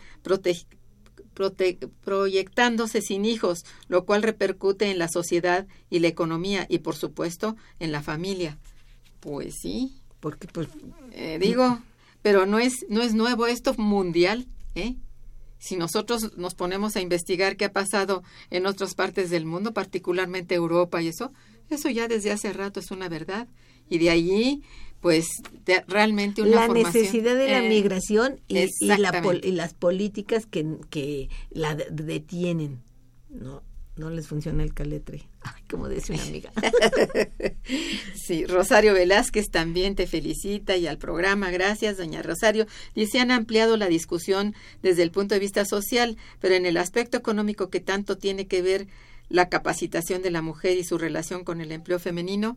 proyectándose 2.04 3.02
sin 3.02 3.24
hijos, 3.24 3.64
lo 3.88 4.06
cual 4.06 4.22
repercute 4.22 4.90
en 4.90 4.98
la 4.98 5.08
sociedad 5.08 5.66
y 5.90 5.98
la 5.98 6.06
economía 6.06 6.64
y 6.68 6.78
por 6.78 6.94
supuesto 6.94 7.56
en 7.80 7.90
la 7.90 8.02
familia. 8.02 8.56
Pues 9.18 9.56
sí. 9.60 9.96
Porque 10.20 10.46
pues 10.46 10.68
eh, 11.12 11.38
digo, 11.40 11.80
pero 12.22 12.46
no 12.46 12.60
es 12.60 12.86
no 12.88 13.02
es 13.02 13.14
nuevo 13.14 13.48
esto 13.48 13.74
mundial, 13.74 14.46
¿eh? 14.76 14.94
Si 15.58 15.76
nosotros 15.76 16.36
nos 16.36 16.54
ponemos 16.54 16.96
a 16.96 17.00
investigar 17.00 17.56
qué 17.56 17.64
ha 17.66 17.72
pasado 17.72 18.22
en 18.50 18.66
otras 18.66 18.94
partes 18.94 19.30
del 19.30 19.44
mundo, 19.44 19.72
particularmente 19.72 20.54
Europa 20.54 21.02
y 21.02 21.08
eso, 21.08 21.32
eso 21.70 21.88
ya 21.90 22.08
desde 22.08 22.32
hace 22.32 22.52
rato 22.52 22.80
es 22.80 22.90
una 22.90 23.08
verdad. 23.08 23.48
Y 23.88 23.98
de 23.98 24.10
allí, 24.10 24.62
pues, 25.00 25.28
realmente 25.86 26.42
una 26.42 26.66
la 26.66 26.68
necesidad 26.68 27.36
de 27.36 27.48
la 27.48 27.64
eh, 27.64 27.68
migración 27.68 28.40
y, 28.48 28.68
y, 28.80 29.52
las 29.52 29.74
políticas 29.74 30.46
que, 30.46 30.66
que 30.90 31.28
la 31.50 31.74
detienen. 31.74 32.82
No, 33.30 33.62
no 33.96 34.10
les 34.10 34.26
funciona 34.26 34.62
el 34.62 34.74
caletre. 34.74 35.28
Ay, 35.40 35.62
como 35.70 35.88
dice 35.88 36.12
una 36.12 36.22
amiga. 36.22 36.52
sí, 38.14 38.44
Rosario 38.46 38.92
Velázquez 38.92 39.50
también 39.50 39.94
te 39.94 40.06
felicita 40.06 40.76
y 40.76 40.86
al 40.86 40.98
programa, 40.98 41.50
gracias, 41.50 41.96
doña 41.96 42.22
Rosario. 42.22 42.66
Dice, 42.94 43.20
han 43.20 43.30
ampliado 43.30 43.76
la 43.76 43.86
discusión 43.86 44.54
desde 44.82 45.02
el 45.02 45.10
punto 45.10 45.34
de 45.34 45.40
vista 45.40 45.64
social, 45.64 46.16
pero 46.40 46.54
en 46.54 46.66
el 46.66 46.76
aspecto 46.76 47.16
económico 47.16 47.70
que 47.70 47.80
tanto 47.80 48.18
tiene 48.18 48.46
que 48.46 48.62
ver 48.62 48.86
la 49.28 49.48
capacitación 49.48 50.22
de 50.22 50.30
la 50.30 50.42
mujer 50.42 50.78
y 50.78 50.84
su 50.84 50.98
relación 50.98 51.44
con 51.44 51.60
el 51.60 51.72
empleo 51.72 51.98
femenino, 51.98 52.56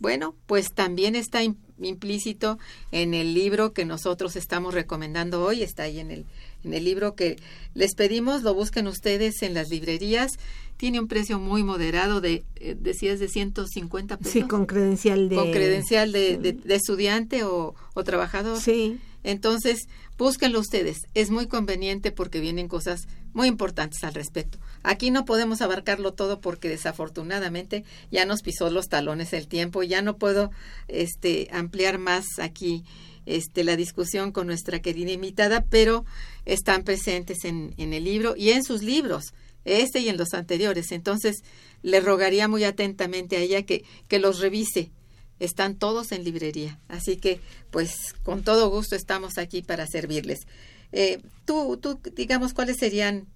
bueno, 0.00 0.34
pues 0.46 0.72
también 0.72 1.14
está 1.14 1.40
implícito 1.78 2.58
en 2.90 3.14
el 3.14 3.32
libro 3.32 3.72
que 3.72 3.84
nosotros 3.84 4.36
estamos 4.36 4.74
recomendando 4.74 5.44
hoy, 5.44 5.62
está 5.62 5.84
ahí 5.84 6.00
en 6.00 6.10
el, 6.10 6.26
en 6.64 6.74
el 6.74 6.84
libro 6.84 7.14
que 7.14 7.36
les 7.74 7.94
pedimos, 7.94 8.42
lo 8.42 8.54
busquen 8.54 8.86
ustedes 8.88 9.42
en 9.42 9.54
las 9.54 9.70
librerías 9.70 10.32
tiene 10.76 11.00
un 11.00 11.08
precio 11.08 11.38
muy 11.38 11.62
moderado 11.62 12.20
de, 12.20 12.44
eh, 12.56 12.76
decías, 12.78 13.20
de 13.20 13.28
150 13.28 14.16
pesos. 14.18 14.32
Sí, 14.32 14.42
con 14.42 14.66
credencial 14.66 15.28
de... 15.28 15.36
Con 15.36 15.52
credencial 15.52 16.12
de, 16.12 16.36
de, 16.36 16.74
estudiante 16.74 17.44
o, 17.44 17.74
o, 17.94 18.04
trabajador. 18.04 18.60
Sí. 18.60 18.98
Entonces, 19.22 19.86
búsquenlo 20.18 20.60
ustedes. 20.60 20.98
Es 21.14 21.30
muy 21.30 21.46
conveniente 21.46 22.10
porque 22.10 22.40
vienen 22.40 22.68
cosas 22.68 23.06
muy 23.32 23.48
importantes 23.48 24.02
al 24.04 24.14
respecto. 24.14 24.58
Aquí 24.84 25.10
no 25.10 25.24
podemos 25.24 25.62
abarcarlo 25.62 26.12
todo 26.12 26.40
porque 26.40 26.68
desafortunadamente 26.68 27.84
ya 28.12 28.26
nos 28.26 28.42
pisó 28.42 28.70
los 28.70 28.88
talones 28.88 29.32
el 29.32 29.48
tiempo. 29.48 29.82
Ya 29.82 30.02
no 30.02 30.18
puedo 30.18 30.50
este, 30.86 31.48
ampliar 31.50 31.98
más 31.98 32.26
aquí 32.38 32.84
este, 33.26 33.64
la 33.64 33.76
discusión 33.76 34.30
con 34.30 34.46
nuestra 34.46 34.80
querida 34.80 35.10
invitada, 35.10 35.64
pero 35.64 36.04
están 36.44 36.84
presentes 36.84 37.44
en, 37.44 37.74
en 37.78 37.92
el 37.92 38.04
libro 38.04 38.36
y 38.36 38.50
en 38.50 38.62
sus 38.62 38.82
libros 38.82 39.32
este 39.64 40.00
y 40.00 40.08
en 40.08 40.16
los 40.16 40.34
anteriores. 40.34 40.92
Entonces, 40.92 41.42
le 41.82 42.00
rogaría 42.00 42.48
muy 42.48 42.64
atentamente 42.64 43.36
a 43.36 43.40
ella 43.40 43.62
que, 43.62 43.84
que 44.08 44.18
los 44.18 44.40
revise. 44.40 44.90
Están 45.40 45.76
todos 45.76 46.12
en 46.12 46.24
librería. 46.24 46.78
Así 46.88 47.16
que, 47.16 47.40
pues, 47.70 47.94
con 48.22 48.42
todo 48.42 48.70
gusto 48.70 48.94
estamos 48.94 49.38
aquí 49.38 49.62
para 49.62 49.86
servirles. 49.86 50.46
Eh, 50.92 51.20
tú, 51.44 51.76
tú, 51.78 51.98
digamos, 52.14 52.54
¿cuáles 52.54 52.76
serían, 52.78 53.26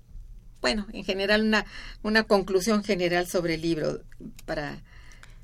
bueno, 0.61 0.87
en 0.93 1.05
general, 1.05 1.43
una, 1.43 1.65
una 2.03 2.25
conclusión 2.25 2.85
general 2.85 3.27
sobre 3.27 3.55
el 3.55 3.63
libro 3.63 4.01
para... 4.47 4.83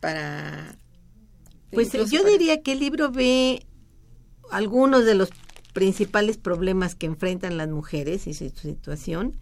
para 0.01 0.77
pues 1.71 1.93
yo 1.93 2.23
diría 2.23 2.63
que 2.63 2.73
el 2.73 2.79
libro 2.79 3.11
ve 3.11 3.67
algunos 4.51 5.05
de 5.05 5.15
los 5.17 5.31
principales 5.73 6.37
problemas 6.37 6.95
que 6.95 7.07
enfrentan 7.07 7.57
las 7.57 7.69
mujeres 7.69 8.29
y 8.29 8.35
su 8.35 8.49
situación 8.51 9.37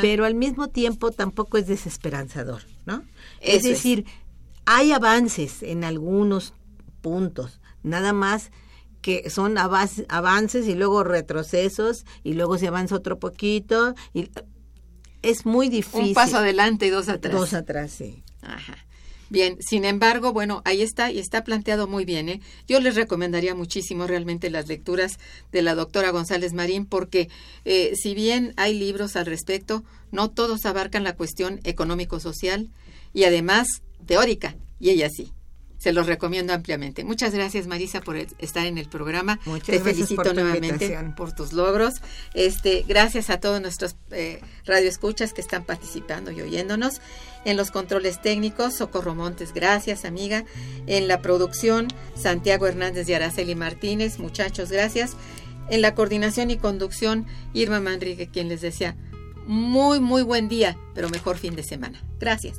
pero 0.00 0.24
al 0.24 0.34
mismo 0.34 0.68
tiempo 0.68 1.10
tampoco 1.10 1.58
es 1.58 1.66
desesperanzador, 1.66 2.62
¿no? 2.86 3.02
es 3.40 3.62
decir, 3.62 4.06
hay 4.64 4.92
avances 4.92 5.62
en 5.62 5.84
algunos 5.84 6.54
puntos, 7.02 7.60
nada 7.82 8.12
más 8.12 8.50
que 9.02 9.28
son 9.30 9.56
avances 9.58 10.66
y 10.66 10.74
luego 10.74 11.04
retrocesos 11.04 12.06
y 12.24 12.32
luego 12.32 12.58
se 12.58 12.66
avanza 12.66 12.96
otro 12.96 13.18
poquito 13.18 13.94
y 14.14 14.30
es 15.22 15.46
muy 15.46 15.68
difícil. 15.68 16.08
Un 16.08 16.14
paso 16.14 16.38
adelante 16.38 16.86
y 16.86 16.90
dos 16.90 17.08
atrás. 17.08 17.34
Dos 17.34 17.54
atrás, 17.54 17.92
sí. 17.92 18.22
Ajá. 18.42 18.76
Bien, 19.28 19.56
sin 19.60 19.84
embargo, 19.84 20.32
bueno, 20.32 20.62
ahí 20.64 20.82
está 20.82 21.10
y 21.10 21.18
está 21.18 21.42
planteado 21.42 21.88
muy 21.88 22.04
bien. 22.04 22.28
¿eh? 22.28 22.40
Yo 22.68 22.78
les 22.78 22.94
recomendaría 22.94 23.56
muchísimo 23.56 24.06
realmente 24.06 24.50
las 24.50 24.68
lecturas 24.68 25.18
de 25.50 25.62
la 25.62 25.74
doctora 25.74 26.10
González 26.10 26.52
Marín 26.52 26.86
porque 26.86 27.28
eh, 27.64 27.92
si 27.96 28.14
bien 28.14 28.52
hay 28.56 28.78
libros 28.78 29.16
al 29.16 29.26
respecto, 29.26 29.82
no 30.12 30.30
todos 30.30 30.64
abarcan 30.64 31.02
la 31.02 31.16
cuestión 31.16 31.60
económico-social 31.64 32.70
y 33.12 33.24
además 33.24 33.82
teórica, 34.06 34.56
y 34.78 34.90
ella 34.90 35.08
sí. 35.10 35.32
Se 35.86 35.92
los 35.92 36.08
recomiendo 36.08 36.52
ampliamente. 36.52 37.04
Muchas 37.04 37.32
gracias 37.32 37.68
Marisa 37.68 38.00
por 38.00 38.16
estar 38.16 38.66
en 38.66 38.76
el 38.76 38.88
programa. 38.88 39.38
Muchas 39.44 39.66
Te 39.68 39.78
felicito 39.78 40.34
nuevamente 40.34 40.98
por 41.16 41.32
tus 41.32 41.52
logros. 41.52 42.00
Este, 42.34 42.84
gracias 42.88 43.30
a 43.30 43.38
todos 43.38 43.60
nuestros 43.60 43.94
eh, 44.10 44.40
radioescuchas 44.64 45.32
que 45.32 45.40
están 45.40 45.62
participando 45.62 46.32
y 46.32 46.40
oyéndonos. 46.40 47.00
En 47.44 47.56
los 47.56 47.70
controles 47.70 48.20
técnicos, 48.20 48.74
Socorro 48.74 49.14
Montes, 49.14 49.54
gracias 49.54 50.04
amiga. 50.04 50.44
En 50.88 51.06
la 51.06 51.22
producción, 51.22 51.86
Santiago 52.16 52.66
Hernández 52.66 53.08
y 53.08 53.14
Araceli 53.14 53.54
Martínez, 53.54 54.18
muchachos, 54.18 54.72
gracias. 54.72 55.16
En 55.70 55.82
la 55.82 55.94
coordinación 55.94 56.50
y 56.50 56.56
conducción, 56.56 57.26
Irma 57.54 57.78
Manrique, 57.78 58.26
quien 58.26 58.48
les 58.48 58.60
decía 58.60 58.96
muy, 59.46 60.00
muy 60.00 60.22
buen 60.22 60.48
día, 60.48 60.76
pero 60.96 61.08
mejor 61.10 61.38
fin 61.38 61.54
de 61.54 61.62
semana. 61.62 62.02
Gracias. 62.18 62.58